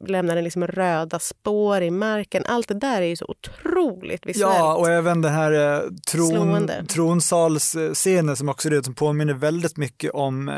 lämnar 0.07 0.36
den 0.36 0.43
liksom 0.43 0.67
röda 0.67 1.19
spår 1.19 1.81
i 1.81 1.91
marken. 1.91 2.43
Allt 2.45 2.67
det 2.67 2.79
där 2.79 3.01
är 3.01 3.05
ju 3.05 3.15
så 3.15 3.25
otroligt 3.25 4.25
visuellt. 4.25 4.55
Ja, 4.55 4.75
och 4.75 4.89
även 4.89 5.21
den 5.21 5.33
här 5.33 5.51
eh, 5.51 5.81
tron, 6.12 6.29
Slående. 6.29 6.86
tronsalsscenen 6.89 8.36
som 8.36 8.49
också 8.49 8.67
är 8.67 8.71
det 8.71 8.83
som 8.83 8.95
påminner 8.95 9.33
väldigt 9.33 9.77
mycket 9.77 10.12
om 10.12 10.49
eh, 10.49 10.55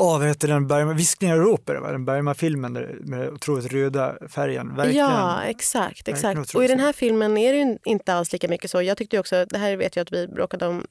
Åh, 0.00 0.18
vad 0.18 0.28
heter 0.28 0.48
den? 0.48 0.66
Bergman, 0.66 0.96
Viskningar 0.96 1.52
och 1.52 1.60
det, 1.64 1.80
va? 1.80 1.92
den 1.92 2.04
Bergman-filmen 2.04 2.72
med 3.00 3.28
otroligt 3.28 3.72
röda 3.72 4.16
färgen. 4.28 4.76
Verkligen. 4.76 5.06
Ja, 5.06 5.42
exakt. 5.42 6.08
Exakt. 6.08 6.54
Och 6.54 6.64
i 6.64 6.66
den 6.66 6.80
här 6.80 6.92
filmen 6.92 7.38
är 7.38 7.52
det 7.52 7.58
ju 7.58 7.78
inte 7.84 8.14
alls 8.14 8.32
lika 8.32 8.48
mycket 8.48 8.70
så. 8.70 8.82
Jag 8.82 8.96
tyckte 8.96 9.18
också, 9.18 9.44
det 9.44 9.58
här 9.58 9.76
vet 9.76 9.96
jag 9.96 10.02
att 10.02 10.12
vi 10.12 10.28
bråkade 10.28 10.66
om 10.66 10.86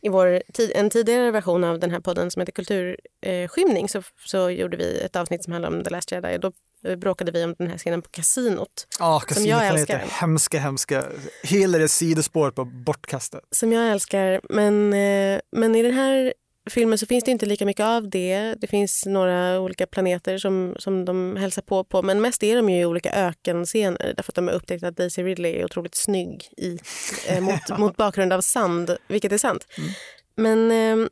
i 0.00 0.08
vår 0.08 0.42
tid, 0.52 0.72
en 0.74 0.90
tidigare 0.90 1.30
version 1.30 1.64
av 1.64 1.78
den 1.78 1.90
här 1.90 2.00
podden 2.00 2.30
som 2.30 2.40
heter 2.40 2.52
Kulturskymning 2.52 3.88
så, 3.88 4.02
så 4.24 4.50
gjorde 4.50 4.76
vi 4.76 5.00
ett 5.00 5.16
avsnitt 5.16 5.44
som 5.44 5.52
handlade 5.52 5.76
om 5.76 5.84
The 5.84 5.90
Last 5.90 6.12
Jedi. 6.12 6.38
Då 6.38 6.52
eh, 6.84 6.96
bråkade 6.96 7.32
vi 7.32 7.44
om 7.44 7.54
den 7.58 7.70
här 7.70 7.78
scenen 7.78 8.02
på 8.02 8.08
kasinot 8.10 8.86
Ja, 8.98 9.22
Som 9.30 9.46
jag 9.46 9.66
älskar. 9.66 9.98
Hemska, 9.98 10.58
hemska. 10.58 11.04
Hela 11.42 11.78
det 11.78 11.88
sidospåret 11.88 12.54
på 12.54 12.64
bortkastat. 12.64 13.42
som 13.50 13.72
jag 13.72 13.90
älskar. 13.90 14.40
Men, 14.50 14.92
eh, 14.92 15.40
men 15.52 15.74
i 15.74 15.82
den 15.82 15.94
här 15.94 16.32
filmen 16.70 16.98
så 16.98 17.06
finns 17.06 17.24
det 17.24 17.30
inte 17.30 17.46
lika 17.46 17.66
mycket 17.66 17.84
av 17.84 18.10
det. 18.10 18.54
Det 18.60 18.66
finns 18.66 19.06
några 19.06 19.60
olika 19.60 19.86
planeter 19.86 20.38
som, 20.38 20.76
som 20.78 21.04
de 21.04 21.36
hälsar 21.36 21.62
på 21.62 21.84
på. 21.84 22.02
Men 22.02 22.20
mest 22.20 22.42
är 22.42 22.56
de 22.56 22.68
ju 22.70 22.80
i 22.80 22.84
olika 22.84 23.10
ökenscener 23.12 24.12
därför 24.16 24.30
att 24.30 24.34
de 24.34 24.46
har 24.48 24.54
upptäckt 24.54 24.84
att 24.84 24.96
Daisy 24.96 25.22
Ridley 25.22 25.52
är 25.52 25.64
otroligt 25.64 25.94
snygg 25.94 26.48
i, 26.56 26.78
eh, 27.28 27.40
mot, 27.40 27.78
mot 27.78 27.96
bakgrund 27.96 28.32
av 28.32 28.40
sand, 28.40 28.96
vilket 29.08 29.32
är 29.32 29.38
sant. 29.38 29.66
Mm. 29.78 29.90
Men 30.36 30.70
eh, 31.02 31.08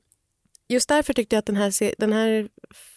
just 0.68 0.88
därför 0.88 1.12
tyckte 1.12 1.36
jag 1.36 1.38
att 1.38 1.46
den 1.46 1.56
här, 1.56 1.94
den 1.98 2.12
här 2.12 2.48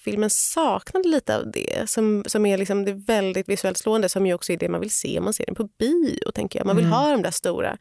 filmen 0.03 0.29
saknade 0.29 1.07
lite 1.09 1.37
av 1.37 1.51
det 1.51 1.89
som, 1.89 2.23
som 2.27 2.45
är 2.45 2.57
liksom 2.57 2.85
det 2.85 2.93
väldigt 2.93 3.49
visuellt 3.49 3.77
slående 3.77 4.09
som 4.09 4.25
ju 4.25 4.33
också 4.33 4.53
är 4.53 4.57
det 4.57 4.69
man 4.69 4.81
vill 4.81 4.91
se 4.91 5.17
om 5.17 5.23
man 5.23 5.33
ser 5.33 5.45
den 5.45 5.55
på 5.55 5.63
bio. 5.79 6.31
tänker 6.31 6.59
jag. 6.59 6.65
Man 6.65 6.75
vill 6.75 6.85
Mm. 6.85 6.97
ha 6.97 7.11
de 7.11 7.21
där 7.21 7.31
stora. 7.31 7.77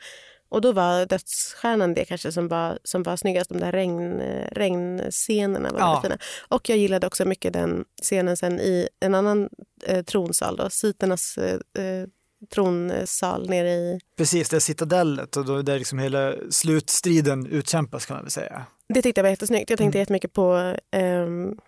Och 0.48 0.60
då 0.60 0.72
var 0.72 1.06
Dödsstjärnan 1.06 1.94
det 1.94 2.04
kanske 2.04 2.32
som 2.32 2.48
var, 2.48 2.78
som 2.84 3.02
var 3.02 3.16
snyggast. 3.16 3.50
De 3.50 3.58
där 3.60 3.72
regn, 3.72 4.20
eh, 4.20 4.48
regnscenerna 4.52 5.72
var 5.72 5.78
Ja. 5.80 6.00
fina. 6.02 6.18
Och 6.48 6.68
jag 6.68 6.78
gillade 6.78 7.06
också 7.06 7.24
mycket 7.24 7.52
den 7.52 7.84
scenen 8.02 8.36
sen 8.36 8.60
i 8.60 8.88
en 9.00 9.14
annan 9.14 9.48
eh, 9.86 10.02
tronsal. 10.04 10.56
Då, 10.56 10.70
Siternas 10.70 11.38
eh, 11.38 11.84
eh, 11.84 12.06
tronsal 12.54 13.48
nere 13.48 13.68
i... 13.70 14.00
Precis, 14.16 14.48
det 14.48 14.56
är 14.56 14.60
citadellet 14.60 15.36
och 15.36 15.44
då 15.44 15.62
där 15.62 15.78
liksom 15.78 15.98
hela 15.98 16.34
slutstriden 16.50 17.46
utkämpas 17.46 18.06
kan 18.06 18.16
man 18.16 18.24
väl 18.24 18.30
säga. 18.30 18.64
Det 18.88 19.02
tyckte 19.02 19.18
jag 19.18 19.22
var 19.22 19.30
jättesnyggt. 19.30 19.70
Jag 19.70 19.78
tänkte 19.78 19.98
Mm. 19.98 20.02
jättemycket 20.02 20.32
på 20.32 20.74
ehm, 20.90 21.58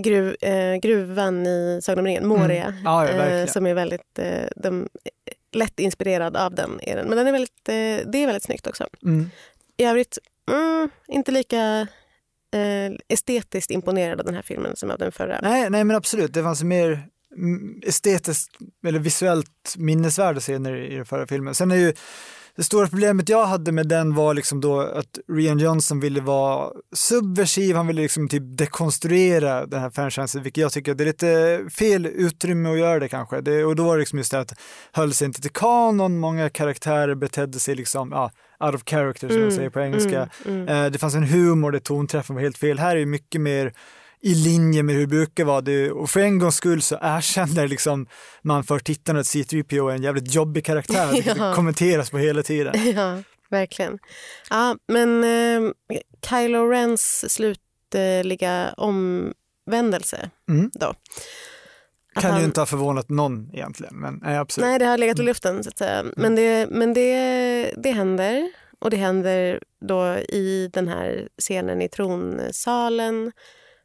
gruv, 0.00 0.36
eh, 0.40 0.74
gruvan 0.76 1.46
i 1.46 1.80
Sagan 1.82 1.98
om 1.98 2.04
ringen, 2.06 2.26
Moria. 2.28 2.64
Mm. 2.64 2.82
Ja, 2.84 3.08
ja, 3.10 3.24
eh, 3.24 3.46
som 3.46 3.66
är 3.66 3.74
väldigt 3.74 4.18
eh, 4.18 4.44
de, 4.56 4.88
lätt 5.52 5.80
inspirerad 5.80 6.36
av 6.36 6.54
den. 6.54 6.80
Är 6.82 6.96
den. 6.96 7.08
Men 7.08 7.18
den 7.18 7.26
är 7.26 7.32
väldigt, 7.32 7.68
eh, 7.68 8.10
det 8.12 8.18
är 8.18 8.26
väldigt 8.26 8.44
snyggt 8.44 8.66
också. 8.66 8.86
Mm. 9.02 9.30
I 9.76 9.84
övrigt, 9.84 10.18
mm, 10.50 10.90
inte 11.08 11.32
lika 11.32 11.86
eh, 12.54 12.92
estetiskt 13.08 13.70
imponerad 13.70 14.20
av 14.20 14.26
den 14.26 14.34
här 14.34 14.42
filmen 14.42 14.76
som 14.76 14.90
av 14.90 14.98
den 14.98 15.12
förra. 15.12 15.40
Nej, 15.42 15.70
nej, 15.70 15.84
men 15.84 15.96
absolut. 15.96 16.34
Det 16.34 16.42
fanns 16.42 16.62
mer 16.62 17.06
mm, 17.36 17.80
estetiskt 17.86 18.50
eller 18.86 18.98
visuellt 18.98 19.74
minnesvärda 19.76 20.40
scener 20.40 20.76
i 20.76 20.96
den 20.96 21.06
förra 21.06 21.26
filmen. 21.26 21.54
Sen 21.54 21.70
är 21.70 21.76
ju 21.76 21.94
det 22.56 22.62
stora 22.62 22.88
problemet 22.88 23.28
jag 23.28 23.46
hade 23.46 23.72
med 23.72 23.88
den 23.88 24.14
var 24.14 24.34
liksom 24.34 24.60
då 24.60 24.80
att 24.80 25.18
Rian 25.32 25.58
Johnson 25.58 26.00
ville 26.00 26.20
vara 26.20 26.70
subversiv, 26.94 27.76
han 27.76 27.86
ville 27.86 28.02
liksom 28.02 28.28
typ 28.28 28.42
dekonstruera 28.46 29.66
den 29.66 29.80
här 29.80 29.90
franchisen, 29.90 30.42
vilket 30.42 30.62
jag 30.62 30.72
tycker 30.72 30.94
det 30.94 31.04
är 31.04 31.06
lite 31.06 31.70
fel 31.70 32.06
utrymme 32.06 32.72
att 32.72 32.78
göra 32.78 32.98
det 32.98 33.08
kanske. 33.08 33.40
Det, 33.40 33.64
och 33.64 33.76
då 33.76 33.84
var 33.84 33.96
det 33.96 34.00
liksom 34.00 34.18
just 34.18 34.30
det 34.30 34.40
att 34.40 34.54
höll 34.92 35.14
sig 35.14 35.26
inte 35.26 35.40
till 35.40 35.50
kanon, 35.50 36.18
många 36.18 36.50
karaktärer 36.50 37.14
betedde 37.14 37.60
sig 37.60 37.74
liksom, 37.74 38.10
ja, 38.12 38.30
out 38.66 38.74
of 38.74 38.82
character 38.86 39.28
som 39.28 39.40
man 39.40 39.52
säger 39.52 39.70
på 39.70 39.80
engelska. 39.80 40.28
Mm, 40.46 40.60
mm. 40.60 40.68
Eh, 40.68 40.90
Det 40.90 40.98
fanns 40.98 41.14
en 41.14 41.24
humor 41.24 41.70
där 41.70 41.78
tonträffen 41.78 42.36
var 42.36 42.42
helt 42.42 42.58
fel. 42.58 42.78
Här 42.78 42.96
är 42.96 43.00
det 43.00 43.06
mycket 43.06 43.40
mer 43.40 43.72
i 44.22 44.34
linje 44.34 44.82
med 44.82 44.94
hur 44.94 45.00
det 45.00 45.06
brukar 45.06 45.44
vara. 45.44 45.60
Det, 45.60 45.90
och 45.90 46.10
för 46.10 46.20
en 46.20 46.38
gångs 46.38 46.54
skull 46.56 46.82
så 46.82 46.98
erkänner 47.02 47.68
liksom 47.68 48.06
man 48.42 48.64
för 48.64 48.78
tittarna 48.78 49.20
att 49.20 49.26
C3PO 49.26 49.90
är 49.90 49.94
en 49.94 50.02
jävligt 50.02 50.34
jobbig 50.34 50.64
karaktär. 50.64 51.22
Ja. 51.26 51.34
det 51.48 51.54
kommenteras 51.54 52.10
på 52.10 52.18
hela 52.18 52.42
tiden. 52.42 52.74
Ja, 52.94 53.22
verkligen. 53.50 53.98
Ja, 54.50 54.76
men 54.88 55.24
eh, 55.24 55.70
Kylo 56.28 56.68
Rens 56.68 57.32
slutliga 57.34 58.74
omvändelse 58.76 60.30
Mm. 60.48 60.70
då. 60.74 60.86
Att 62.14 62.22
Kan 62.22 62.30
han- 62.30 62.40
ju 62.40 62.46
inte 62.46 62.60
ha 62.60 62.66
förvånat 62.66 63.08
någon 63.08 63.50
egentligen, 63.54 63.94
men 63.96 64.18
nej, 64.22 64.36
absolut. 64.36 64.68
Nej, 64.68 64.78
det 64.78 64.84
har 64.84 64.98
legat 64.98 65.18
i 65.18 65.22
luften 65.22 65.62
så 65.64 65.68
att 65.68 65.78
säga. 65.78 66.04
Men, 66.16 66.34
det, 66.34 66.66
men 66.70 66.94
det, 66.94 67.74
det 67.76 67.90
händer 67.90 68.50
och 68.78 68.90
det 68.90 68.96
händer 68.96 69.60
då 69.88 70.06
i 70.16 70.70
den 70.72 70.88
här 70.88 71.28
scenen 71.38 71.82
i 71.82 71.88
tronsalen. 71.88 73.32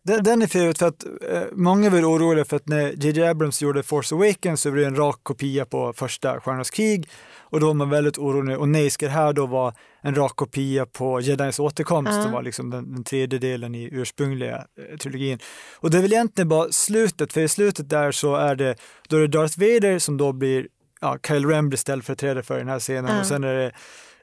Den, 0.08 0.24
den 0.24 0.41
är 0.41 0.48
för 0.48 0.78
för 0.78 0.88
att 0.88 1.06
eh, 1.06 1.41
många 1.52 1.89
var 1.89 2.00
oroliga 2.00 2.46
för 2.46 2.56
att 2.56 2.67
när 2.67 3.06
JJ 3.06 3.24
Abrams 3.24 3.62
gjorde 3.62 3.84
Force 3.84 4.15
Awakens 4.15 4.62
så 4.62 4.72
blev 4.72 4.84
det 4.84 4.88
en 4.88 4.96
rak 4.96 5.20
kopia 5.24 5.65
på 5.65 5.93
första 5.93 6.39
Stjärnornas 6.39 6.70
krig 6.70 7.10
och 7.39 7.60
då 7.60 7.67
var 7.67 7.74
man 7.74 7.89
väldigt 7.89 8.17
orolig. 8.17 8.58
Och 8.58 8.70
nej, 8.70 8.89
ska 8.89 9.06
det 9.06 9.12
här 9.12 9.34
då 9.34 9.46
vara 9.46 9.74
en 10.02 10.15
rak 10.15 10.36
kopia 10.36 10.86
på 10.86 11.22
Jedis 11.22 11.60
återkomst 11.60 12.12
uh. 12.12 12.24
som 12.24 12.32
var 12.32 12.41
liksom 12.41 12.70
den, 12.70 12.93
den 12.93 13.04
tredje 13.04 13.39
delen 13.39 13.76
i 13.76 13.89
ursprungliga 13.91 14.56
eh, 14.58 14.98
trilogin. 14.98 15.39
Och 15.76 15.91
det 15.91 15.98
är 15.98 16.02
väl 16.02 16.13
egentligen 16.13 16.50
bara 16.50 16.72
slutet, 16.72 17.34
för 17.34 17.41
i 17.41 17.48
slutet 17.48 17.89
där 17.89 18.12
så 18.12 18.36
är 18.36 18.56
det, 18.56 18.76
då 19.10 19.17
är 19.17 19.22
det 19.22 19.28
Darth 19.28 19.60
Vader 19.60 20.00
som 20.00 20.17
då 20.17 20.34
blir, 20.34 20.67
ja, 21.02 21.17
Kyle 21.28 21.46
Ren 21.46 21.70
blir 21.70 21.78
ställföreträdare 21.78 22.43
för 22.43 22.58
den 22.58 22.67
här 22.67 22.80
scenen 22.80 23.12
uh. 23.12 23.20
och 23.20 23.26
sen 23.26 23.43
är 23.43 23.54
det 23.54 23.72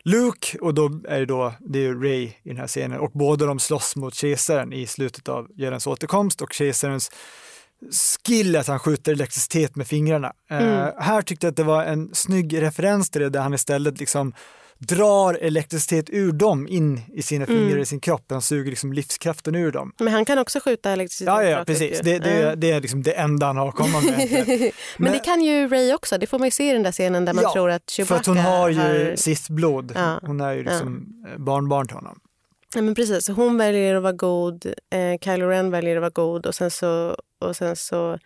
Luke 0.05 0.59
och 0.59 0.75
då 0.75 1.01
är 1.09 1.21
det 1.21 1.27
då 1.27 1.53
det 1.61 1.87
är 1.87 1.95
Ray 1.95 2.23
i 2.23 2.35
den 2.45 2.57
här 2.57 2.67
scenen 2.67 3.01
och 3.01 3.11
båda 3.15 3.47
de 3.47 3.59
slåss 3.59 3.97
mot 3.97 4.15
kejsaren 4.15 4.73
i 4.73 4.87
slutet 4.87 5.29
av 5.29 5.49
Jedins 5.55 5.87
återkomst 5.87 6.43
och 6.43 6.53
kejsarens 6.53 7.11
skill 8.27 8.57
att 8.57 8.67
han 8.67 8.79
skjuter 8.79 9.13
elektricitet 9.13 9.77
med 9.77 9.87
fingrarna. 9.87 10.33
Eh, 10.51 10.59
mm. 10.59 10.69
Uh, 10.69 11.01
här 11.01 11.23
tyckte 11.23 11.47
jag 11.47 11.51
att 11.51 11.57
det 11.57 11.65
var 11.65 11.85
en 11.85 12.15
snygg 12.15 12.63
referens 12.63 13.11
till 13.11 13.23
det 13.23 13.31
där 13.31 13.41
han 13.41 13.55
istället 13.55 14.01
liksom 14.01 14.33
drar 14.87 15.35
elektricitet 15.35 16.11
ur 16.11 16.33
dem 16.33 16.69
in 16.69 17.01
i 17.13 17.23
sina 17.23 17.47
fingrar 17.47 17.67
mm. 17.67 17.83
i 17.83 17.87
sin 17.87 18.01
kropp. 18.01 18.25
Han 18.31 18.43
suger 18.43 18.71
liksom 18.71 18.93
livskraften 18.93 19.55
ur 19.55 19.73
dem. 19.73 19.93
Men 19.99 20.13
han 20.13 20.25
kan 20.25 20.39
också 20.39 20.61
skjuta 20.61 20.91
elektricitet. 20.91 21.27
Ja, 21.27 21.45
ja 21.45 21.65
precis. 21.65 22.01
Det, 22.01 22.19
det, 22.19 22.43
mm. 22.43 22.61
det, 22.61 22.71
är 22.71 22.81
liksom 22.81 23.03
det 23.03 23.13
enda 23.13 23.47
han 23.47 23.57
har 23.57 23.69
att 23.69 23.75
komma 23.75 24.01
med. 24.01 24.29
Men, 24.47 24.71
Men, 24.97 25.13
det 25.13 25.19
kan 25.19 25.43
ju 25.43 25.69
Ray 25.69 25.95
också. 25.95 26.19
Det 26.19 26.27
får 26.27 26.39
man 26.39 26.47
ju 26.47 26.51
se 26.51 26.71
i 26.71 26.73
den 26.73 26.83
där 26.83 26.93
scenen 26.93 27.25
där 27.25 27.33
man 27.33 27.43
ja, 27.45 27.53
tror 27.53 27.71
att 27.71 27.91
Chewbacca 27.91 28.15
för 28.15 28.21
att 28.21 28.27
hon 28.27 28.37
har 28.37 28.69
ju 28.69 29.09
har... 29.09 29.17
sist 29.17 29.49
blod. 29.49 29.93
Ja. 29.95 30.21
Hon 30.23 30.41
är 30.41 30.53
ju 30.53 30.65
liksom 30.65 31.07
ja. 31.25 31.39
barnbarn 31.39 31.87
till 31.87 31.97
honom. 31.97 32.21
Ja, 32.75 32.83
men 32.83 32.95
precis. 32.95 33.29
Hon 33.29 33.59
väljer 33.59 33.95
att 33.95 34.03
vara 34.03 34.13
god, 34.13 34.67
eh, 34.67 35.19
Kylo 35.21 35.47
Ren 35.47 35.71
väljer 35.71 35.97
att 35.97 36.01
vara 36.01 36.27
god 36.27 36.47
och 36.47 36.55
sen 36.55 36.71
så... 36.71 37.17
Och 37.41 37.57
sen 37.57 37.77
så 37.77 38.19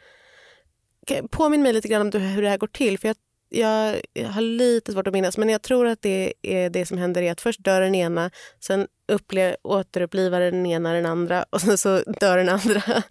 Påminn 1.30 1.62
mig 1.62 1.72
lite 1.72 1.88
grann 1.88 2.10
om 2.14 2.20
hur 2.20 2.42
det 2.42 2.48
här 2.48 2.58
går 2.58 2.66
till. 2.66 2.98
För 2.98 3.08
jag 3.08 3.16
jag, 3.48 4.00
har 4.26 4.40
lite 4.40 4.92
svårt 4.92 5.06
att 5.06 5.12
minnas, 5.12 5.38
men 5.38 5.48
jag 5.48 5.62
tror 5.62 5.86
att 5.86 6.02
det 6.02 6.32
är 6.42 6.70
det 6.70 6.86
som 6.86 6.98
händer 6.98 7.22
är 7.22 7.32
att 7.32 7.40
först 7.40 7.64
dör 7.64 7.80
den 7.80 7.94
ena, 7.94 8.30
sen 8.60 8.86
upple- 9.12 9.56
återupplivar 9.62 10.40
den 10.40 10.66
ena 10.66 10.92
den 10.92 11.06
andra 11.06 11.44
och 11.50 11.60
sen 11.60 11.78
så 11.78 12.02
dör 12.20 12.36
den 12.36 12.48
andra. 12.48 12.82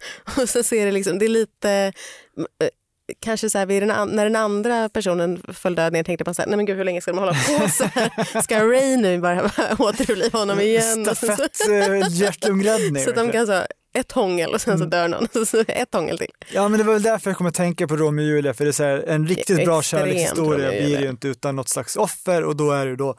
Och 0.42 0.48
så 0.48 0.62
ser 0.62 0.86
det 0.86 0.92
liksom, 0.92 1.18
det 1.18 1.24
är 1.24 1.28
lite 1.28 1.92
eh, 2.62 2.68
kanske 3.20 3.50
så 3.50 3.58
här, 3.58 3.66
den, 3.66 4.08
när 4.16 4.24
den 4.24 4.36
andra 4.36 4.88
personen 4.88 5.42
föll 5.52 5.74
död 5.74 5.92
ner 5.92 6.02
tänkte 6.02 6.24
man 6.26 6.34
så 6.34 6.42
här, 6.42 6.48
nej 6.48 6.56
men 6.56 6.66
gud 6.66 6.76
hur 6.76 6.84
länge 6.84 7.00
ska 7.00 7.12
de 7.12 7.18
hålla 7.18 7.32
på 7.32 7.68
så 7.68 7.84
här? 7.84 8.42
Ska 8.42 8.64
Ray 8.64 8.96
nu 8.96 9.18
bara 9.18 9.50
återuppliva 9.78 10.38
honom 10.38 10.60
igen? 10.60 11.04
Stafett 11.04 11.56
hjärtumräddning. 12.10 13.04
så 13.04 13.12
de 13.12 13.32
kan 13.32 13.46
så 13.46 13.62
ett 13.98 14.12
hångel 14.12 14.54
och 14.54 14.60
sen 14.60 14.78
så 14.78 14.84
mm. 14.84 14.90
dör 14.90 15.08
någon. 15.08 15.46
Så 15.46 15.64
ett 15.68 15.94
hångel 15.94 16.18
till. 16.18 16.30
Ja 16.52 16.68
men 16.68 16.78
det 16.78 16.84
var 16.84 16.92
väl 16.92 17.02
därför 17.02 17.30
jag 17.30 17.38
kom 17.38 17.46
att 17.46 17.54
tänka 17.54 17.88
på 17.88 17.96
Romeo 17.96 18.22
och 18.22 18.28
Julia 18.28 18.54
för 18.54 18.64
det 18.64 18.80
är 18.80 18.84
här, 18.84 19.08
en 19.08 19.26
riktigt 19.26 19.64
bra 19.64 19.82
kärlekshistoria 19.82 20.68
blir 20.68 21.00
ju 21.00 21.08
inte 21.08 21.28
utan 21.28 21.56
något 21.56 21.68
slags 21.68 21.96
offer 21.96 22.44
och 22.44 22.56
då 22.56 22.70
är 22.70 22.86
det 22.86 22.96
då 22.96 23.14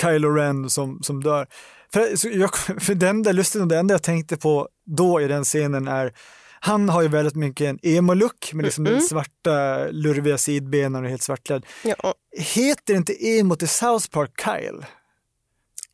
Kylo 0.00 0.30
Ren 0.30 0.70
som, 0.70 1.02
som 1.02 1.22
dör. 1.22 1.46
För, 1.92 2.28
jag, 2.36 2.56
för 2.80 2.94
den 2.94 3.22
där 3.22 3.32
lusten, 3.32 3.68
det 3.68 3.78
enda 3.78 3.94
jag 3.94 4.02
tänkte 4.02 4.36
på 4.36 4.68
då 4.86 5.20
i 5.20 5.26
den 5.26 5.44
scenen 5.44 5.88
är 5.88 6.12
han 6.60 6.88
har 6.88 7.02
ju 7.02 7.08
väldigt 7.08 7.34
mycket 7.34 7.66
en 7.66 7.78
emo-look 7.82 8.52
med 8.52 8.64
liksom 8.64 8.86
mm. 8.86 8.98
den 8.98 9.08
svarta 9.08 9.86
lurviga 9.90 10.38
sidbenen 10.38 11.04
och 11.04 11.10
helt 11.10 11.22
svartklädd. 11.22 11.66
Ja. 11.82 12.14
Heter 12.38 12.94
inte 12.94 13.26
emo 13.26 13.56
till 13.56 13.68
South 13.68 14.08
Park 14.10 14.30
Kyle? 14.44 14.86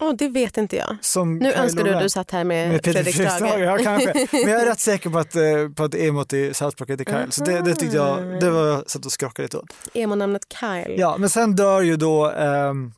Oh, 0.01 0.15
det 0.17 0.29
vet 0.29 0.57
inte 0.57 0.77
jag. 0.77 0.97
Som 1.01 1.39
nu 1.39 1.51
Kylo 1.51 1.63
önskar 1.63 1.85
du 1.85 1.95
att 1.95 2.03
du 2.03 2.09
satt 2.09 2.31
här 2.31 2.45
med, 2.45 2.69
med 2.69 2.85
Fredrik 2.85 3.15
Strage. 3.15 3.61
Ja, 3.61 3.79
kanske. 3.83 4.27
Men 4.33 4.49
jag 4.49 4.63
är 4.63 4.67
rätt 4.67 4.81
säker 4.91 5.11
på 5.11 5.19
att, 5.19 5.37
eh, 5.37 5.69
på 5.77 5.85
att 5.85 5.95
emot 5.95 6.33
i 6.33 6.55
South 6.55 6.77
Park 6.77 6.91
heter 6.91 7.05
Kyle. 7.05 7.17
Mm. 7.17 7.31
Så 7.31 7.45
det, 7.45 7.61
det 7.61 7.75
tyckte 7.75 7.97
jag, 7.97 8.41
det 8.41 8.51
var 8.51 8.67
jag 8.67 8.91
satt 8.91 9.07
och 9.07 9.13
skrockade 9.13 9.43
lite 9.47 9.59
åt. 9.59 9.73
Emo-namnet 9.95 10.43
Kyle. 10.61 10.95
Ja, 10.99 11.17
men 11.19 11.31
sen 11.31 11.57
dör 11.57 11.81
ju 11.81 11.97
då 11.97 12.31
um, 12.31 12.93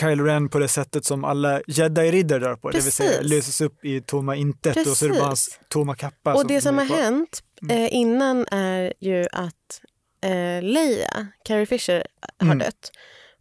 Kylo 0.00 0.24
Ren 0.24 0.48
på 0.48 0.58
det 0.58 0.68
sättet 0.68 1.04
som 1.04 1.24
alla 1.24 1.60
jedi-riddare 1.66 2.38
dör 2.38 2.56
på, 2.56 2.70
Precis. 2.70 2.96
det 2.96 3.04
vill 3.04 3.12
säga 3.12 3.22
löses 3.22 3.60
upp 3.60 3.84
i 3.84 4.00
tomma 4.00 4.36
intet 4.36 4.74
Precis. 4.74 4.92
och 4.92 4.96
så 4.96 5.04
är 5.04 5.08
det 5.08 5.14
bara 5.14 5.26
hans 5.26 5.58
tomma 5.68 5.94
kappa. 5.94 6.32
Och 6.34 6.40
som 6.40 6.48
det 6.48 6.60
som 6.60 6.78
har 6.78 6.84
hänt 6.84 7.42
mm. 7.62 7.76
eh, 7.76 7.94
innan 7.94 8.46
är 8.50 8.92
ju 9.00 9.26
att 9.32 9.80
eh, 10.24 10.62
Leia, 10.62 11.26
Carrie 11.44 11.66
Fisher, 11.66 12.06
har 12.38 12.46
mm. 12.46 12.58
dött. 12.58 12.90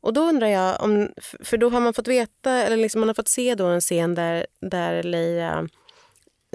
Och 0.03 0.13
då 0.13 0.21
undrar 0.21 0.47
jag, 0.47 0.81
om, 0.81 1.09
för 1.39 1.57
då 1.57 1.69
har 1.69 1.79
man 1.79 1.93
fått 1.93 2.07
veta, 2.07 2.51
eller 2.51 2.77
liksom 2.77 2.99
man 2.99 3.09
har 3.09 3.13
fått 3.13 3.27
se 3.27 3.55
då 3.55 3.65
en 3.65 3.81
scen 3.81 4.15
där, 4.15 4.45
där 4.61 5.03
Leia 5.03 5.67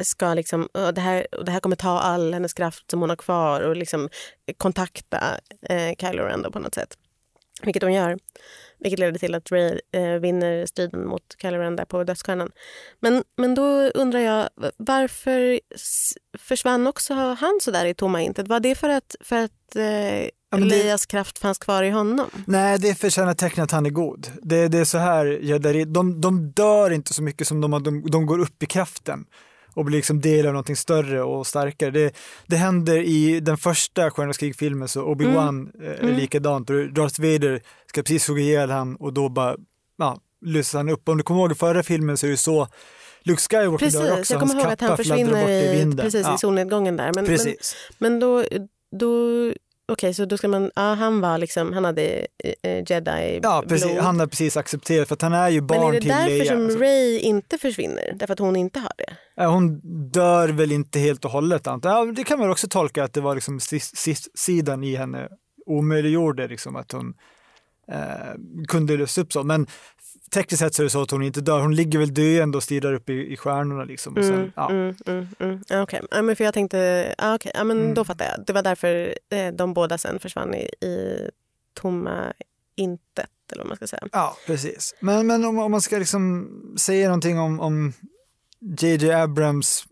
ska 0.02 0.34
liksom, 0.34 0.68
det 0.94 1.00
här, 1.00 1.26
det 1.44 1.50
här 1.50 1.60
kommer 1.60 1.76
ta 1.76 1.98
all 1.98 2.34
hennes 2.34 2.54
kraft 2.54 2.90
som 2.90 3.00
hon 3.00 3.08
har 3.08 3.16
kvar 3.16 3.60
och 3.60 3.76
liksom 3.76 4.08
kontakta 4.56 5.20
eh, 5.62 5.94
Kylo 6.00 6.22
Ren 6.22 6.52
på 6.52 6.58
något 6.58 6.74
sätt. 6.74 6.98
Vilket 7.62 7.82
hon 7.82 7.92
gör. 7.92 8.18
Vilket 8.78 8.98
leder 8.98 9.18
till 9.18 9.34
att 9.34 9.52
Ray 9.52 9.80
eh, 9.92 10.12
vinner 10.12 10.66
striden 10.66 11.06
mot 11.06 11.36
Kylo 11.42 11.58
Ren 11.58 11.76
där 11.76 11.84
på 11.84 12.04
dödsstjärnan. 12.04 12.50
Men, 13.00 13.24
men 13.36 13.54
då 13.54 13.90
undrar 13.90 14.20
jag, 14.20 14.48
varför 14.76 15.60
försvann 16.38 16.86
också 16.86 17.14
han 17.14 17.58
så 17.62 17.70
där 17.70 17.86
i 17.86 17.94
tomma 17.94 18.22
intet? 18.22 18.48
Var 18.48 18.60
det 18.60 18.74
för 18.74 18.88
att, 18.88 19.16
för 19.20 19.36
att 19.36 19.76
eh, 19.76 20.28
Ja, 20.50 20.58
Elias 20.58 21.06
det... 21.06 21.10
kraft 21.10 21.38
fanns 21.38 21.58
kvar 21.58 21.82
i 21.82 21.90
honom? 21.90 22.30
Nej, 22.46 22.78
det 22.78 22.94
förtjänar 22.94 23.34
tecknet 23.34 23.64
att 23.64 23.70
han 23.70 23.86
är 23.86 23.90
god. 23.90 24.30
Det, 24.42 24.68
det 24.68 24.78
är 24.78 24.84
så 24.84 24.98
här, 24.98 25.84
de, 25.84 26.20
de 26.20 26.50
dör 26.50 26.90
inte 26.90 27.14
så 27.14 27.22
mycket 27.22 27.48
som 27.48 27.60
de, 27.60 27.82
de, 27.82 28.10
de 28.10 28.26
går 28.26 28.38
upp 28.38 28.62
i 28.62 28.66
kraften 28.66 29.26
och 29.74 29.84
blir 29.84 29.96
liksom 29.96 30.20
del 30.20 30.46
av 30.46 30.52
någonting 30.52 30.76
större 30.76 31.22
och 31.22 31.46
starkare. 31.46 31.90
Det, 31.90 32.12
det 32.46 32.56
händer 32.56 32.98
i 33.02 33.40
den 33.40 33.56
första 33.56 34.10
Stjärnornas 34.10 34.38
krig-filmen, 34.38 34.88
så 34.88 35.14
Obi-Wan 35.14 35.48
mm. 35.48 35.70
Eh, 35.82 35.90
är 35.90 36.02
mm. 36.02 36.16
likadant. 36.16 36.68
Darth 36.68 37.20
Vader 37.20 37.62
ska 37.86 38.02
precis 38.02 38.28
hugga 38.28 38.42
ihjäl 38.42 38.70
han 38.70 38.96
och 38.96 39.12
då 39.12 39.28
bara 39.28 39.56
ja, 39.98 40.20
lyser 40.44 40.78
han 40.78 40.88
upp. 40.88 41.08
Om 41.08 41.16
du 41.16 41.22
kommer 41.22 41.40
ihåg 41.40 41.52
i 41.52 41.54
förra 41.54 41.82
filmen 41.82 42.16
så 42.16 42.26
är 42.26 42.30
det 42.30 42.36
så 42.36 42.68
Luke 43.22 43.40
Skywalker 43.40 43.86
precis, 43.86 44.00
dör 44.00 44.18
också. 44.18 44.34
Jag 44.34 44.40
kommer 44.40 44.54
ihåg 44.54 44.72
att 44.72 44.80
han 44.80 44.96
försvinner 44.96 45.48
i, 45.48 45.96
precis, 45.96 46.26
ja. 46.26 46.34
i 46.34 46.38
solnedgången 46.38 46.96
där. 46.96 47.12
Men, 47.14 47.24
men, 47.24 47.54
men 47.98 48.20
då, 48.20 48.44
då 48.90 49.52
Okej, 49.92 50.06
okay, 50.06 50.14
så 50.14 50.24
då 50.24 50.36
ska 50.36 50.48
man, 50.48 50.70
ja, 50.74 50.82
han 50.82 51.20
var 51.20 51.38
liksom, 51.38 51.72
han 51.72 51.84
hade 51.84 52.26
eh, 52.62 52.84
jedi 52.86 53.40
Ja, 53.42 53.64
precis, 53.68 53.92
blod. 53.92 54.04
han 54.04 54.20
har 54.20 54.26
precis 54.26 54.56
accepterat 54.56 55.08
för 55.08 55.14
att 55.14 55.22
han 55.22 55.32
är 55.32 55.48
ju 55.48 55.60
barn 55.60 55.92
till 56.00 56.08
Leia. 56.08 56.16
Men 56.16 56.26
är 56.26 56.30
det 56.30 56.38
därför 56.38 56.54
som 56.54 56.64
alltså. 56.64 56.78
Ray 56.78 57.18
inte 57.18 57.58
försvinner? 57.58 58.12
Därför 58.14 58.32
att 58.32 58.38
hon 58.38 58.56
inte 58.56 58.80
har 58.80 58.92
det? 58.98 59.16
Ja, 59.36 59.46
hon 59.46 59.80
dör 60.10 60.48
väl 60.48 60.72
inte 60.72 60.98
helt 60.98 61.24
och 61.24 61.30
hållet 61.30 61.66
antar 61.66 61.90
ja, 61.90 62.04
Det 62.04 62.24
kan 62.24 62.38
man 62.38 62.50
också 62.50 62.68
tolka 62.68 63.04
att 63.04 63.12
det 63.12 63.20
var 63.20 63.34
liksom 63.34 63.60
sidan 64.34 64.84
i 64.84 64.96
henne 64.96 65.28
omöjliggjorde 65.66 66.48
liksom 66.48 66.76
att 66.76 66.92
hon 66.92 67.14
eh, 67.92 68.64
kunde 68.68 68.96
lösa 68.96 69.20
upp 69.20 69.32
så. 69.32 69.42
Men 69.42 69.66
tekniskt 70.30 70.60
sett 70.60 70.74
så 70.74 70.82
är 70.82 70.84
det 70.84 70.90
så 70.90 71.02
att 71.02 71.10
hon 71.10 71.22
inte 71.22 71.40
dör. 71.40 71.60
Hon 71.60 71.74
ligger 71.74 71.98
väl 71.98 72.14
döende 72.14 72.56
och 72.56 72.62
stirrar 72.62 72.94
upp 72.94 73.10
i, 73.10 73.32
i 73.32 73.36
stjärnorna. 73.36 73.84
Liksom. 73.84 74.16
Och 74.16 74.24
sen, 74.24 74.34
mm, 74.34 74.52
ja. 74.56 74.70
mm, 74.70 74.96
mm, 75.06 75.26
mm. 75.38 75.60
Okej, 75.62 75.82
okay. 75.82 76.00
ja, 76.10 76.22
men 76.22 76.36
för 76.36 76.44
jag 76.44 76.54
tänkte, 76.54 77.14
ah, 77.18 77.34
okay. 77.34 77.52
ja, 77.54 77.64
men 77.64 77.78
mm. 77.78 77.94
då 77.94 78.04
fattar 78.04 78.24
jag. 78.24 78.46
Det 78.46 78.52
var 78.52 78.62
därför 78.62 79.14
eh, 79.30 79.52
de 79.52 79.74
båda 79.74 79.98
sen 79.98 80.18
försvann 80.18 80.54
i, 80.54 80.86
i 80.86 81.30
tomma 81.74 82.32
intet. 82.76 83.30
Eller 83.52 83.62
vad 83.62 83.68
man 83.68 83.76
ska 83.76 83.86
säga. 83.86 84.02
Ja, 84.12 84.36
precis. 84.46 84.94
Men, 85.00 85.26
men 85.26 85.44
om, 85.44 85.58
om 85.58 85.70
man 85.70 85.80
ska 85.80 85.98
liksom 85.98 86.48
säga 86.78 87.08
någonting 87.08 87.38
om, 87.38 87.60
om 87.60 87.92
JJ 88.80 89.12
Abrams, 89.12 89.84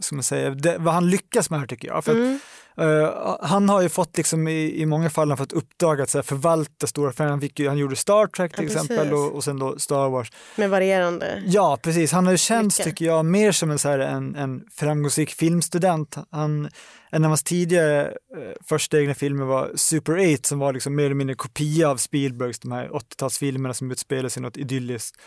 ska 0.00 0.16
man 0.16 0.22
säga, 0.22 0.50
det, 0.50 0.78
vad 0.78 0.94
han 0.94 1.10
lyckas 1.10 1.50
med 1.50 1.60
här 1.60 1.66
tycker 1.66 1.88
jag. 1.88 2.04
För 2.04 2.12
mm. 2.12 2.38
Uh, 2.80 3.36
han 3.40 3.68
har 3.68 3.82
ju 3.82 3.88
fått 3.88 4.16
liksom 4.16 4.48
i, 4.48 4.80
i 4.80 4.86
många 4.86 5.10
fall 5.10 5.36
fått 5.36 5.52
uppdrag 5.52 6.00
att 6.00 6.10
så 6.10 6.18
här, 6.18 6.22
förvalta 6.22 6.86
stora 6.86 7.10
affärer. 7.10 7.28
Han, 7.28 7.50
han 7.66 7.78
gjorde 7.78 7.96
Star 7.96 8.26
Trek 8.26 8.54
till 8.54 8.64
ja, 8.64 8.80
exempel 8.80 9.12
och, 9.12 9.32
och 9.32 9.44
sen 9.44 9.58
då 9.58 9.78
Star 9.78 10.08
Wars. 10.08 10.32
Med 10.56 10.70
varierande. 10.70 11.42
Ja, 11.46 11.78
precis. 11.82 12.12
Han 12.12 12.24
har 12.24 12.32
ju 12.32 12.38
känts, 12.38 12.78
Mycket. 12.78 12.92
tycker 12.92 13.04
jag, 13.04 13.24
mer 13.24 13.52
som 13.52 13.70
en, 13.70 13.78
så 13.78 13.88
här, 13.88 13.98
en, 13.98 14.36
en 14.36 14.64
framgångsrik 14.72 15.30
filmstudent. 15.30 16.16
Han, 16.30 16.68
en 17.10 17.24
av 17.24 17.30
hans 17.30 17.42
tidigare 17.42 18.04
eh, 18.06 18.52
första 18.68 19.00
egna 19.00 19.14
filmer 19.14 19.44
var 19.44 19.70
Super 19.74 20.34
8 20.34 20.42
som 20.42 20.58
var 20.58 20.72
liksom 20.72 20.94
mer 20.94 21.04
eller 21.04 21.14
mindre 21.14 21.36
kopia 21.36 21.90
av 21.90 21.96
Spielbergs 21.96 22.58
de 22.58 22.72
här 22.72 22.88
80-talsfilmerna 22.88 23.72
som 23.72 23.90
utspelar 23.90 24.28
sig 24.28 24.40
i 24.40 24.42
något 24.42 24.56
idylliskt 24.56 25.20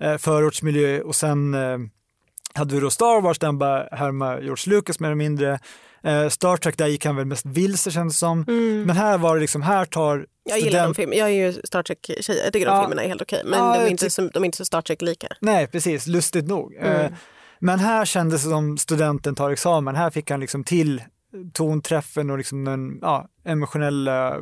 eh, 0.00 0.16
förortsmiljö 0.16 1.00
och 1.00 1.14
sen 1.14 1.54
eh, 1.54 1.78
hade 2.54 2.74
vi 2.74 2.80
då 2.80 2.90
Star 2.90 3.20
Wars 3.20 3.38
där 3.38 3.48
han 3.48 3.58
bara 3.58 3.88
härmade 3.92 4.42
George 4.42 4.74
Lucas 4.74 5.00
mer 5.00 5.08
eller 5.08 5.16
mindre 5.16 5.58
Eh, 6.04 6.28
Star 6.28 6.56
Trek, 6.56 6.78
där 6.78 6.86
gick 6.86 7.04
han 7.04 7.16
väl 7.16 7.26
mest 7.26 7.46
vilse 7.46 7.90
känns 7.90 8.14
det 8.14 8.18
som. 8.18 8.44
Mm. 8.48 8.82
Men 8.82 8.96
här 8.96 9.18
var 9.18 9.34
det 9.34 9.40
liksom, 9.40 9.62
här 9.62 9.84
tar 9.84 10.26
jag 10.44 10.60
gillar 10.60 10.84
de 10.84 10.94
filmerna. 10.94 11.18
Jag 11.18 11.30
är 11.30 11.34
ju 11.34 11.52
Star 11.64 11.82
Trek-tjej. 11.82 12.40
Jag 12.44 12.52
tycker 12.52 12.66
ja. 12.66 12.74
de 12.74 12.82
filmerna 12.82 13.02
är 13.02 13.08
helt 13.08 13.22
okej. 13.22 13.42
Men 13.44 13.58
ja, 13.58 13.74
de, 13.74 13.80
är 13.80 13.88
inte 13.88 14.10
så, 14.10 14.28
de 14.28 14.42
är 14.42 14.46
inte 14.46 14.58
så 14.58 14.64
Star 14.64 14.82
Trek-lika. 14.82 15.28
Nej, 15.40 15.66
precis. 15.66 16.06
Lustigt 16.06 16.48
nog. 16.48 16.74
Mm. 16.74 17.00
Eh, 17.00 17.12
men 17.58 17.78
här 17.78 18.04
kändes 18.04 18.42
det 18.44 18.50
som 18.50 18.78
studenten 18.78 19.34
tar 19.34 19.50
examen. 19.50 19.96
Här 19.96 20.10
fick 20.10 20.30
han 20.30 20.40
liksom 20.40 20.64
till 20.64 21.02
tonträffen 21.52 22.30
och 22.30 22.38
liksom 22.38 22.64
den 22.64 22.98
ja, 23.02 23.28
emotionella 23.44 24.36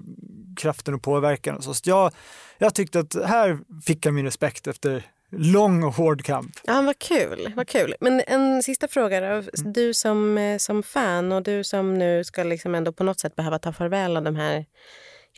kraften 0.56 0.94
och 0.94 1.02
påverkan. 1.02 1.56
Och 1.56 1.64
så. 1.64 1.74
så 1.74 1.90
jag, 1.90 2.12
jag 2.58 2.74
tyckte 2.74 3.00
att 3.00 3.14
här 3.26 3.58
fick 3.84 4.06
jag 4.06 4.14
min 4.14 4.24
respekt 4.24 4.66
efter 4.66 5.04
lång 5.30 5.84
och 5.84 5.94
hård 5.94 6.24
kamp. 6.24 6.52
Ja, 6.64 6.82
vad 6.82 6.98
kul. 6.98 7.52
Vad 7.56 7.68
kul. 7.68 7.94
Men 8.00 8.22
en 8.26 8.62
sista 8.62 8.88
fråga. 8.88 9.20
Då. 9.20 9.26
Mm. 9.26 9.44
Du 9.64 9.94
som, 9.94 10.38
eh, 10.38 10.58
som 10.58 10.82
fan 10.82 11.32
och 11.32 11.42
du 11.42 11.64
som 11.64 11.98
nu 11.98 12.24
ska 12.24 12.42
liksom 12.42 12.74
ändå 12.74 12.92
på 12.92 13.04
något 13.04 13.20
sätt 13.20 13.36
behöva 13.36 13.58
ta 13.58 13.72
farväl 13.72 14.16
av 14.16 14.22
de 14.22 14.36
här 14.36 14.64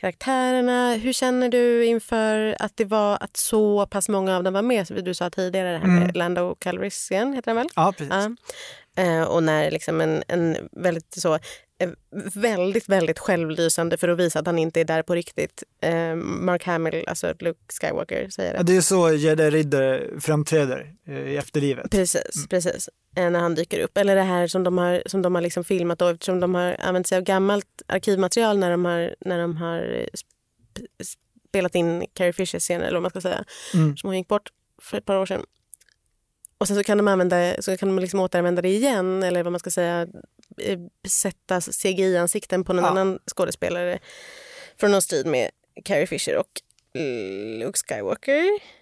karaktärerna. 0.00 0.94
Hur 0.94 1.12
känner 1.12 1.48
du 1.48 1.84
inför 1.84 2.56
att 2.58 2.76
det 2.76 2.84
var 2.84 3.18
att 3.20 3.36
så 3.36 3.86
pass 3.86 4.08
många 4.08 4.36
av 4.36 4.44
dem 4.44 4.54
var 4.54 4.62
med? 4.62 4.86
Du 5.04 5.14
sa 5.14 5.30
tidigare 5.30 5.72
det 5.72 5.78
här 5.78 5.86
med 5.86 6.02
mm. 6.02 6.14
Lando 6.14 6.54
Calrissian, 6.54 7.32
heter 7.32 7.50
han 7.50 7.56
väl? 7.56 7.68
Ja, 7.76 7.92
precis. 7.96 8.14
Ja. 8.94 9.02
Eh, 9.02 9.22
och 9.22 9.42
när 9.42 9.70
liksom 9.70 10.00
en, 10.00 10.22
en 10.28 10.56
väldigt 10.72 11.14
så 11.14 11.38
väldigt, 12.34 12.88
väldigt 12.88 13.18
självlysande 13.18 13.96
för 13.96 14.08
att 14.08 14.18
visa 14.18 14.38
att 14.38 14.46
han 14.46 14.58
inte 14.58 14.80
är 14.80 14.84
där 14.84 15.02
på 15.02 15.14
riktigt. 15.14 15.62
Eh, 15.80 16.14
Mark 16.14 16.66
Hamill, 16.66 17.04
alltså 17.06 17.34
Luke 17.38 17.60
Skywalker, 17.80 18.28
säger 18.28 18.52
det. 18.52 18.56
Ja, 18.56 18.62
det 18.62 18.76
är 18.76 18.80
så 18.80 19.12
jedi-riddare 19.12 20.20
framträder 20.20 20.92
i 21.06 21.36
efterlivet. 21.36 21.90
Precis, 21.90 22.36
mm. 22.36 22.48
precis. 22.48 22.88
när 23.14 23.40
han 23.40 23.54
dyker 23.54 23.80
upp. 23.80 23.98
Eller 23.98 24.16
det 24.16 24.22
här 24.22 24.46
som 24.46 24.64
de 24.64 24.78
har, 24.78 25.02
som 25.06 25.22
de 25.22 25.34
har 25.34 25.42
liksom 25.42 25.64
filmat 25.64 25.98
då, 25.98 26.08
eftersom 26.08 26.40
de 26.40 26.54
har 26.54 26.76
använt 26.78 27.06
sig 27.06 27.18
av 27.18 27.24
gammalt 27.24 27.82
arkivmaterial 27.86 28.58
när 28.58 28.70
de 28.70 28.84
har, 28.84 29.14
när 29.20 29.38
de 29.38 29.56
har 29.56 30.08
spelat 31.50 31.74
in 31.74 32.06
Carrie 32.14 32.32
Fishers 32.32 32.62
scener, 32.62 32.84
eller 32.84 32.96
vad 32.96 33.02
man 33.02 33.10
ska 33.10 33.20
säga, 33.20 33.44
mm. 33.74 33.96
som 33.96 34.08
hon 34.08 34.16
gick 34.16 34.28
bort 34.28 34.50
för 34.82 34.98
ett 34.98 35.04
par 35.04 35.16
år 35.16 35.26
sedan. 35.26 35.44
Och 36.58 36.66
sen 36.66 36.76
så 36.76 36.84
kan 36.84 36.98
de, 36.98 37.08
använda, 37.08 37.62
så 37.62 37.76
kan 37.76 37.88
de 37.88 37.98
liksom 37.98 38.20
återanvända 38.20 38.62
det 38.62 38.68
igen 38.68 39.22
eller 39.22 39.42
vad 39.42 39.52
man 39.52 39.60
ska 39.60 39.70
säga 39.70 40.02
eh, 40.02 40.08
sätta 41.08 41.60
CGI-ansikten 41.60 42.64
på 42.64 42.72
någon 42.72 42.84
ja. 42.84 42.90
annan 42.90 43.18
skådespelare 43.26 43.98
från 44.80 44.90
någon 44.90 45.02
strid 45.02 45.26
med 45.26 45.50
Carrie 45.84 46.06
Fisher 46.06 46.36
och 46.36 46.60
Luke 47.58 47.78
Skywalker. 47.78 48.79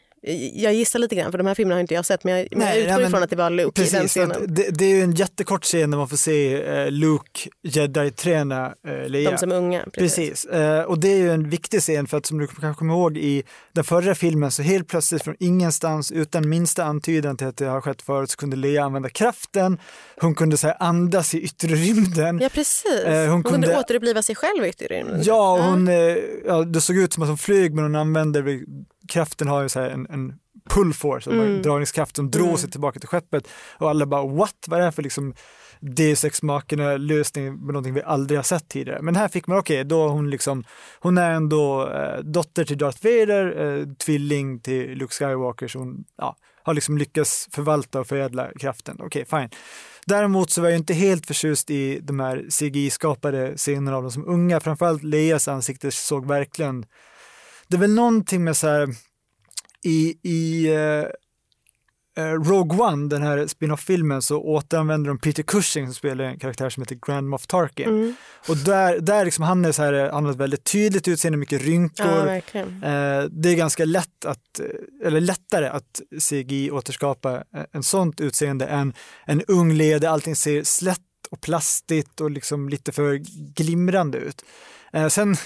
Jag 0.52 0.74
gissar 0.74 0.98
lite 0.98 1.14
grann, 1.14 1.30
för 1.30 1.38
de 1.38 1.46
här 1.46 1.54
filmerna 1.54 1.74
har 1.74 1.80
inte 1.80 1.94
jag 1.94 2.06
sett, 2.06 2.24
men 2.24 2.38
jag, 2.38 2.48
Nej, 2.50 2.80
jag 2.80 2.88
utgår 2.88 3.06
ifrån 3.06 3.22
att 3.22 3.30
det 3.30 3.36
var 3.36 3.50
Luke 3.50 3.80
precis, 3.80 3.94
i 3.94 3.98
den 3.98 4.08
scenen. 4.08 4.44
Det, 4.48 4.78
det, 4.78 4.84
är 4.84 4.88
ju 4.88 5.02
en 5.02 5.12
jättekort 5.12 5.64
scen 5.64 5.90
där 5.90 5.98
man 5.98 6.08
får 6.08 6.16
se 6.16 6.62
uh, 6.84 6.90
Luke 6.90 7.50
jedi-träna 7.62 8.74
uh, 8.88 9.08
Leia. 9.08 9.30
De 9.30 9.38
som 9.38 9.52
är 9.52 9.56
unga. 9.56 9.84
Precis. 9.92 10.16
precis. 10.16 10.46
Uh, 10.54 10.80
och 10.80 10.98
det 10.98 11.08
är 11.08 11.16
ju 11.16 11.30
en 11.30 11.50
viktig 11.50 11.80
scen, 11.80 12.06
för 12.06 12.16
att 12.16 12.26
som 12.26 12.38
du 12.38 12.46
kanske 12.46 12.78
kommer 12.78 12.94
ihåg 12.94 13.16
i 13.16 13.42
den 13.72 13.84
förra 13.84 14.14
filmen 14.14 14.50
så 14.50 14.62
helt 14.62 14.88
plötsligt 14.88 15.22
från 15.24 15.36
ingenstans 15.38 16.12
utan 16.12 16.48
minsta 16.48 16.84
antydan 16.84 17.36
till 17.36 17.46
att 17.46 17.56
det 17.56 17.66
har 17.66 17.80
skett 17.80 18.02
förut 18.02 18.30
så 18.30 18.36
kunde 18.36 18.56
Leia 18.56 18.84
använda 18.84 19.08
kraften. 19.08 19.78
Hon 20.20 20.34
kunde 20.34 20.56
så 20.56 20.66
här, 20.66 20.76
andas 20.80 21.34
i 21.34 21.40
yttre 21.40 21.68
rymden. 21.68 22.38
Ja, 22.42 22.48
precis. 22.48 23.04
hon, 23.06 23.28
hon 23.28 23.42
kunde, 23.42 23.66
kunde 23.66 23.80
återuppliva 23.80 24.22
sig 24.22 24.34
själv 24.34 24.64
i 24.64 24.68
yttre 24.68 24.86
rymden. 24.86 25.22
Ja, 25.22 25.58
hon, 25.60 25.86
ja, 26.46 26.64
det 26.64 26.80
såg 26.80 26.96
ut 26.96 27.12
som 27.12 27.22
att 27.22 27.28
hon 27.28 27.38
flög 27.38 27.74
men 27.74 27.84
hon 27.84 27.96
använde 27.96 28.42
kraften 29.08 29.48
har 29.48 29.62
ju 29.62 29.68
så 29.68 29.80
en, 29.80 30.06
en 30.10 30.34
pull 30.70 30.94
force, 30.94 31.30
mm. 31.30 31.62
dragningskraft 31.62 32.16
som 32.16 32.30
drar 32.30 32.44
mm. 32.44 32.56
sig 32.56 32.70
tillbaka 32.70 33.00
till 33.00 33.08
skeppet 33.08 33.48
och 33.78 33.90
alla 33.90 34.06
bara 34.06 34.26
what, 34.26 34.54
vad 34.66 34.76
är 34.76 34.80
det 34.80 34.84
här 34.84 34.92
för 34.92 35.02
liksom 35.02 35.34
Deus 35.80 36.24
Ex 36.24 36.42
Machina 36.42 36.96
lösning 36.96 37.44
med 37.44 37.66
någonting 37.66 37.94
vi 37.94 38.02
aldrig 38.02 38.38
har 38.38 38.44
sett 38.44 38.68
tidigare. 38.68 39.02
Men 39.02 39.16
här 39.16 39.28
fick 39.28 39.46
man, 39.46 39.58
okej, 39.58 39.76
okay, 39.76 39.84
då 39.84 40.08
hon 40.08 40.30
liksom, 40.30 40.64
hon 41.00 41.18
är 41.18 41.30
ändå 41.30 41.90
eh, 41.90 42.18
dotter 42.18 42.64
till 42.64 42.78
Darth 42.78 43.04
Vader, 43.04 43.76
eh, 43.78 43.86
tvilling 43.94 44.60
till 44.60 44.90
Luke 44.90 45.14
Skywalker, 45.14 45.68
så 45.68 45.78
hon 45.78 46.04
ja, 46.16 46.36
har 46.62 46.74
liksom 46.74 46.98
lyckats 46.98 47.48
förvalta 47.52 48.00
och 48.00 48.06
förädla 48.06 48.48
kraften. 48.60 48.96
Okej, 49.00 49.22
okay, 49.22 49.40
fine. 49.40 49.50
Däremot 50.06 50.50
så 50.50 50.62
var 50.62 50.68
jag 50.68 50.78
inte 50.78 50.94
helt 50.94 51.26
förtjust 51.26 51.70
i 51.70 52.00
de 52.00 52.20
här 52.20 52.44
CGI-skapade 52.50 53.56
scenerna 53.56 53.96
av 53.96 54.02
dem 54.02 54.12
som 54.12 54.28
unga, 54.28 54.60
framförallt 54.60 55.02
Leias 55.02 55.48
ansikte 55.48 55.90
såg 55.90 56.26
verkligen 56.26 56.86
det 57.68 57.76
är 57.76 57.80
väl 57.80 57.94
någonting 57.94 58.44
med 58.44 58.56
så 58.56 58.66
här 58.66 58.88
i, 59.84 60.18
i 60.22 60.70
uh, 60.76 61.04
Rogue 62.20 62.78
One, 62.78 63.08
den 63.08 63.22
här 63.22 63.46
spin-off-filmen, 63.46 64.22
så 64.22 64.42
återanvänder 64.42 65.08
de 65.08 65.18
Peter 65.18 65.42
Cushing 65.42 65.86
som 65.86 65.94
spelar 65.94 66.24
en 66.24 66.38
karaktär 66.38 66.70
som 66.70 66.82
heter 66.82 66.98
Grand 67.06 67.28
Moff 67.28 67.46
Tarkin. 67.46 67.88
Mm. 67.88 68.14
Och 68.48 68.56
där, 68.56 69.00
där 69.00 69.24
liksom 69.24 69.44
han 69.44 69.64
är 69.64 69.72
så 69.72 69.82
här, 69.82 70.10
han 70.10 70.24
har 70.24 70.32
ett 70.32 70.38
väldigt 70.38 70.64
tydligt 70.64 71.08
utseende, 71.08 71.38
mycket 71.38 71.62
rynkor. 71.62 72.42
Ja, 72.52 72.62
uh, 72.62 73.30
det 73.30 73.48
är 73.48 73.56
ganska 73.56 73.84
lätt 73.84 74.24
att, 74.24 74.60
eller 75.04 75.20
lättare 75.20 75.66
att 75.66 76.00
CGI 76.28 76.70
återskapa 76.70 77.44
en 77.72 77.82
sånt 77.82 78.20
utseende 78.20 78.66
än 78.66 78.94
en 79.26 79.42
ung 79.42 79.72
led 79.72 80.00
där 80.00 80.08
allting 80.08 80.36
ser 80.36 80.62
slätt 80.62 81.00
och 81.30 81.40
plastigt 81.40 82.20
och 82.20 82.30
liksom 82.30 82.68
lite 82.68 82.92
för 82.92 83.14
glimrande 83.54 84.18
ut. 84.18 84.44
Eh, 84.92 85.08
sen 85.08 85.36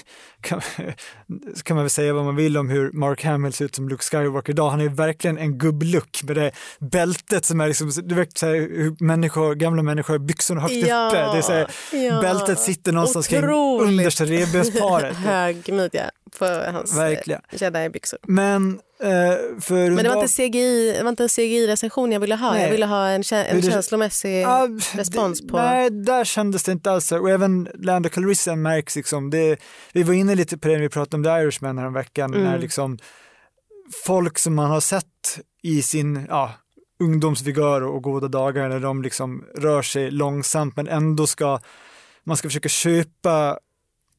kan, 0.41 0.61
kan, 1.63 1.75
man 1.75 1.83
väl 1.83 1.89
säga 1.89 2.13
vad 2.13 2.25
man 2.25 2.35
vill 2.35 2.57
om 2.57 2.69
hur 2.69 2.91
Mark 2.91 3.23
Hamill 3.23 3.53
ser 3.53 3.65
ut 3.65 3.75
som 3.75 3.89
Luke 3.89 4.03
Skywalker 4.03 4.53
idag. 4.53 4.69
Han 4.69 4.81
är 4.81 4.89
verkligen 4.89 5.37
en 5.37 5.57
gubblook 5.57 6.23
med 6.23 6.35
det 6.35 6.51
bältet 6.79 7.45
som 7.45 7.61
är 7.61 7.67
liksom, 7.67 7.91
du 8.03 8.15
vet 8.15 8.37
så 8.37 8.45
här, 8.45 8.53
hur 8.53 8.95
människor, 9.03 9.55
gamla 9.55 9.83
människor 9.83 10.13
har 10.13 10.19
byxorna 10.19 10.61
högt 10.61 10.73
ja, 10.73 11.07
uppe. 11.07 11.17
Det 11.17 11.37
är 11.37 11.41
så 11.41 11.51
här, 11.51 11.71
ja. 11.91 12.21
Bältet 12.21 12.59
sitter 12.59 12.91
någonstans 12.91 13.27
Otroligt. 13.27 13.87
kring 13.87 13.99
understa 13.99 14.25
revbensparet. 14.25 15.15
Hög 15.25 15.73
midja 15.73 16.11
på 16.39 16.45
hans 16.45 16.97
Verkligen. 16.97 17.41
jedi-byxor. 17.51 18.19
Men 18.27 18.73
Uh, 18.73 18.92
för 19.61 19.89
Men 19.89 20.03
det 20.03 20.09
var, 20.09 20.23
inte 20.23 20.35
CGI, 20.35 20.93
det 20.97 21.03
var 21.03 21.09
inte 21.09 21.23
en 21.23 21.29
CGI-recension 21.29 22.11
jag 22.11 22.19
ville 22.19 22.35
ha. 22.35 22.51
Nej. 22.51 22.63
Jag 22.63 22.71
ville 22.71 22.85
ha 22.85 23.07
en, 23.07 23.23
en 23.31 23.61
känslomässig 23.61 24.43
uh, 24.43 24.49
respons 24.93 25.41
det, 25.41 25.47
på... 25.47 25.57
Nej, 25.57 25.89
där 25.89 26.23
kändes 26.23 26.63
det 26.63 26.71
inte 26.71 26.91
alls 26.91 27.07
så. 27.07 27.19
Och 27.19 27.29
även 27.29 27.69
Lando 27.73 28.09
Calrissian 28.09 28.61
märks 28.61 28.95
liksom. 28.95 29.29
Det, 29.29 29.59
vi 29.93 30.03
var 30.03 30.13
inne 30.13 30.35
lite 30.35 30.57
på 30.57 30.67
det 30.67 30.73
när 30.73 30.81
vi 30.81 30.89
pratade 30.89 31.15
om 31.15 31.23
The 31.23 31.43
Irishman 31.43 31.77
här 31.77 31.89
veckan. 31.89 32.33
Mm. 32.33 32.43
När 32.43 32.59
liksom 32.59 32.97
folk 34.05 34.37
som 34.37 34.55
man 34.55 34.71
har 34.71 34.81
sett 34.81 35.39
i 35.63 35.81
sin 35.81 36.25
ja, 36.29 36.51
ungdomsvigör 36.99 37.81
och 37.81 38.03
goda 38.03 38.27
dagar 38.27 38.69
när 38.69 38.79
de 38.79 39.01
liksom 39.01 39.45
rör 39.57 39.81
sig 39.81 40.11
långsamt 40.11 40.75
men 40.75 40.87
ändå 40.87 41.27
ska 41.27 41.59
man 42.23 42.37
ska 42.37 42.47
försöka 42.47 42.69
köpa 42.69 43.57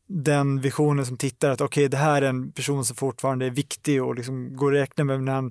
den 0.08 0.60
visionen 0.60 1.06
som 1.06 1.16
tittar 1.16 1.50
att 1.50 1.60
okej, 1.60 1.82
okay, 1.82 1.88
det 1.88 1.96
här 1.96 2.22
är 2.22 2.28
en 2.28 2.52
person 2.52 2.84
som 2.84 2.96
fortfarande 2.96 3.46
är 3.46 3.50
viktig 3.50 4.02
och 4.02 4.14
liksom 4.14 4.56
går 4.56 4.74
att 4.74 4.82
räkna 4.82 5.04
med 5.04 5.22
när 5.22 5.32
han 5.32 5.50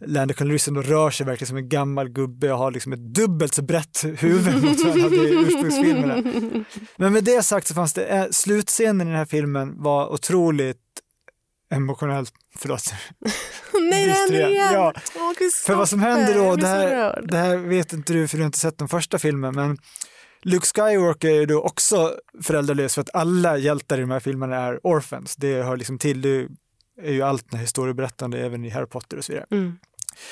Lando 0.00 0.34
Calrissian 0.34 0.82
rör 0.82 1.10
sig 1.10 1.26
verkligen 1.26 1.48
som 1.48 1.56
en 1.56 1.68
gammal 1.68 2.08
gubbe 2.08 2.52
och 2.52 2.58
har 2.58 2.70
liksom 2.70 2.92
ett 2.92 3.14
dubbelt 3.14 3.54
så 3.54 3.62
brett 3.62 4.04
huvud 4.16 4.54
mot 4.64 4.84
vad 4.84 4.92
han 4.92 5.00
hade 5.00 5.16
i 5.16 5.44
ursprungsfilmerna. 5.46 6.32
Men 6.96 7.12
med 7.12 7.24
det 7.24 7.42
sagt 7.42 7.66
så 7.66 7.74
fanns 7.74 7.92
det, 7.92 8.04
äh, 8.04 8.26
slutscenen 8.30 9.06
i 9.06 9.10
den 9.10 9.18
här 9.18 9.26
filmen 9.26 9.82
var 9.82 10.12
otroligt 10.12 10.78
emotionellt, 11.70 12.32
förlåt. 12.56 12.94
Nej, 13.90 14.06
det 14.06 14.12
händer 14.12 14.50
igen! 14.50 14.72
Ja. 14.72 14.92
För 15.66 15.74
vad 15.74 15.88
som 15.88 16.00
händer 16.00 16.34
då, 16.34 16.56
det 16.56 16.66
här, 16.66 17.22
det 17.28 17.36
här 17.36 17.56
vet 17.56 17.92
inte 17.92 18.12
du 18.12 18.28
för 18.28 18.36
du 18.36 18.42
har 18.42 18.46
inte 18.46 18.58
sett 18.58 18.78
den 18.78 18.88
första 18.88 19.18
filmen, 19.18 19.54
men 19.54 19.78
Luke 20.42 20.66
Skywalker 20.66 21.30
är 21.30 21.46
då 21.46 21.62
också 21.62 22.14
föräldralös 22.42 22.94
för 22.94 23.00
att 23.00 23.14
alla 23.14 23.58
hjältar 23.58 23.98
i 23.98 24.00
de 24.00 24.10
här 24.10 24.20
filmerna 24.20 24.56
är 24.56 24.86
orphans. 24.86 25.36
Det 25.36 25.62
hör 25.62 25.76
liksom 25.76 25.98
till, 25.98 26.20
det 26.20 26.48
är 27.02 27.12
ju 27.12 27.22
allt 27.22 27.52
när 27.52 27.58
historieberättande 27.58 28.38
även 28.38 28.64
i 28.64 28.70
Harry 28.70 28.86
Potter 28.86 29.16
och 29.16 29.24
så 29.24 29.32
vidare. 29.32 29.46
Mm. 29.50 29.78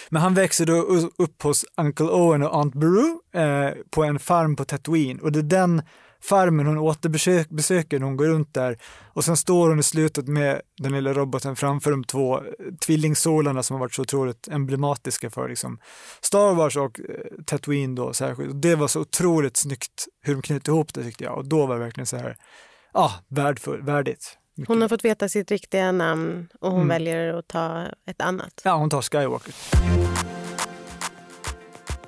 Men 0.08 0.22
han 0.22 0.34
växer 0.34 0.66
då 0.66 0.74
upp 1.18 1.42
hos 1.42 1.64
Uncle 1.76 2.06
Owen 2.06 2.42
och 2.42 2.56
Aunt 2.56 2.74
Beru 2.74 3.18
eh, 3.34 3.74
på 3.90 4.04
en 4.04 4.18
farm 4.18 4.56
på 4.56 4.64
Tatooine 4.64 5.20
och 5.20 5.32
det 5.32 5.38
är 5.38 5.42
den 5.42 5.82
farmen 6.22 6.66
hon 6.66 6.78
återbesöker 6.78 7.98
när 7.98 8.06
hon 8.06 8.16
går 8.16 8.26
runt 8.26 8.54
där 8.54 8.78
och 9.12 9.24
sen 9.24 9.36
står 9.36 9.68
hon 9.68 9.78
i 9.78 9.82
slutet 9.82 10.28
med 10.28 10.60
den 10.82 10.92
lilla 10.92 11.12
roboten 11.12 11.56
framför 11.56 11.90
de 11.90 12.04
två 12.04 12.38
eh, 12.38 12.44
tvillingsolarna 12.86 13.62
som 13.62 13.74
har 13.74 13.80
varit 13.80 13.94
så 13.94 14.02
otroligt 14.02 14.48
emblematiska 14.48 15.30
för 15.30 15.48
liksom 15.48 15.78
Star 16.20 16.54
Wars 16.54 16.76
och 16.76 17.00
eh, 17.00 17.44
Tatooine 17.46 17.94
då 17.94 18.12
särskilt. 18.12 18.62
Det 18.62 18.74
var 18.74 18.88
så 18.88 19.00
otroligt 19.00 19.56
snyggt 19.56 20.06
hur 20.22 20.34
de 20.34 20.42
knöt 20.42 20.68
ihop 20.68 20.94
det 20.94 21.02
tyckte 21.02 21.24
jag 21.24 21.38
och 21.38 21.48
då 21.48 21.66
var 21.66 21.74
det 21.74 21.84
verkligen 21.84 22.06
så 22.06 22.16
här, 22.16 22.36
ja, 22.92 23.00
ah, 23.00 23.12
värdigt. 23.82 24.38
Mycket. 24.54 24.68
Hon 24.68 24.82
har 24.82 24.88
fått 24.88 25.04
veta 25.04 25.28
sitt 25.28 25.50
riktiga 25.50 25.92
namn 25.92 26.48
och 26.60 26.70
hon 26.70 26.82
mm. 26.82 26.88
väljer 26.88 27.34
att 27.38 27.48
ta 27.48 27.84
ett 28.06 28.20
annat. 28.20 28.60
Ja, 28.64 28.74
hon 28.76 28.90
tar 28.90 29.02
Skywalker. 29.02 29.54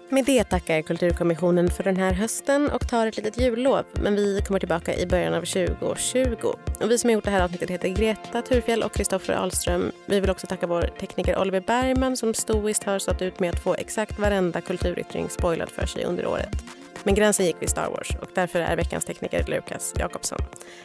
Med 0.09 0.25
det 0.25 0.45
tackar 0.45 0.83
Kulturkommissionen 0.83 1.71
för 1.71 1.85
den 1.85 1.97
här 1.97 2.13
hösten 2.13 2.71
och 2.71 2.89
tar 2.89 3.07
ett 3.07 3.17
litet 3.17 3.41
jullov. 3.41 3.85
Men 3.93 4.15
vi 4.17 4.43
kommer 4.47 4.61
tillbaka 4.61 4.97
i 4.97 5.07
början 5.07 5.35
av 5.35 5.41
2020. 5.41 6.47
Och 6.81 6.91
vi 6.91 6.99
som 6.99 7.09
har 7.09 7.15
gjort 7.15 7.25
det 7.25 7.31
här 7.31 7.45
avsnittet 7.45 7.71
heter 7.71 7.89
Greta 7.89 8.43
Thurfjell 8.43 8.83
och 8.83 8.93
Kristoffer 8.93 9.35
Ahlström. 9.35 9.93
Vi 10.07 10.21
vill 10.21 10.31
också 10.31 10.47
tacka 10.47 10.67
vår 10.67 10.83
tekniker 11.01 11.41
Oliver 11.41 11.61
Bergman 11.61 12.17
som 12.17 12.35
stoiskt 12.35 12.85
har 12.85 12.99
stått 12.99 13.23
ut 13.23 13.41
med 13.41 13.51
att 13.51 13.63
få 13.63 13.75
exakt 13.75 14.19
varenda 14.19 14.61
kulturyttring 14.61 15.29
spoilad 15.31 15.69
för 15.71 15.87
sig 15.87 16.05
under 16.05 16.27
året. 16.27 16.65
Men 17.07 17.15
gränsen 17.15 17.47
gick 17.47 17.63
vid 17.63 17.71
Star 17.71 17.91
Wars 17.91 18.11
och 18.23 18.29
därför 18.35 18.59
är 18.61 18.77
veckans 18.77 19.05
tekniker 19.05 19.45
Lukas 19.47 19.95
Jakobsson. 19.99 20.39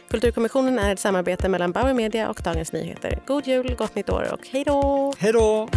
Kulturkommissionen 0.09 0.79
är 0.79 0.93
ett 0.93 0.99
samarbete 0.99 1.49
mellan 1.49 1.71
Bauer 1.71 1.93
Media 1.93 2.29
och 2.29 2.41
Dagens 2.43 2.73
Nyheter. 2.73 3.19
God 3.25 3.47
jul, 3.47 3.75
gott 3.77 3.95
nytt 3.95 4.09
år 4.09 4.27
och 4.33 4.47
hej 4.51 4.63
då! 4.63 5.13
Hej 5.17 5.33
då! 5.33 5.69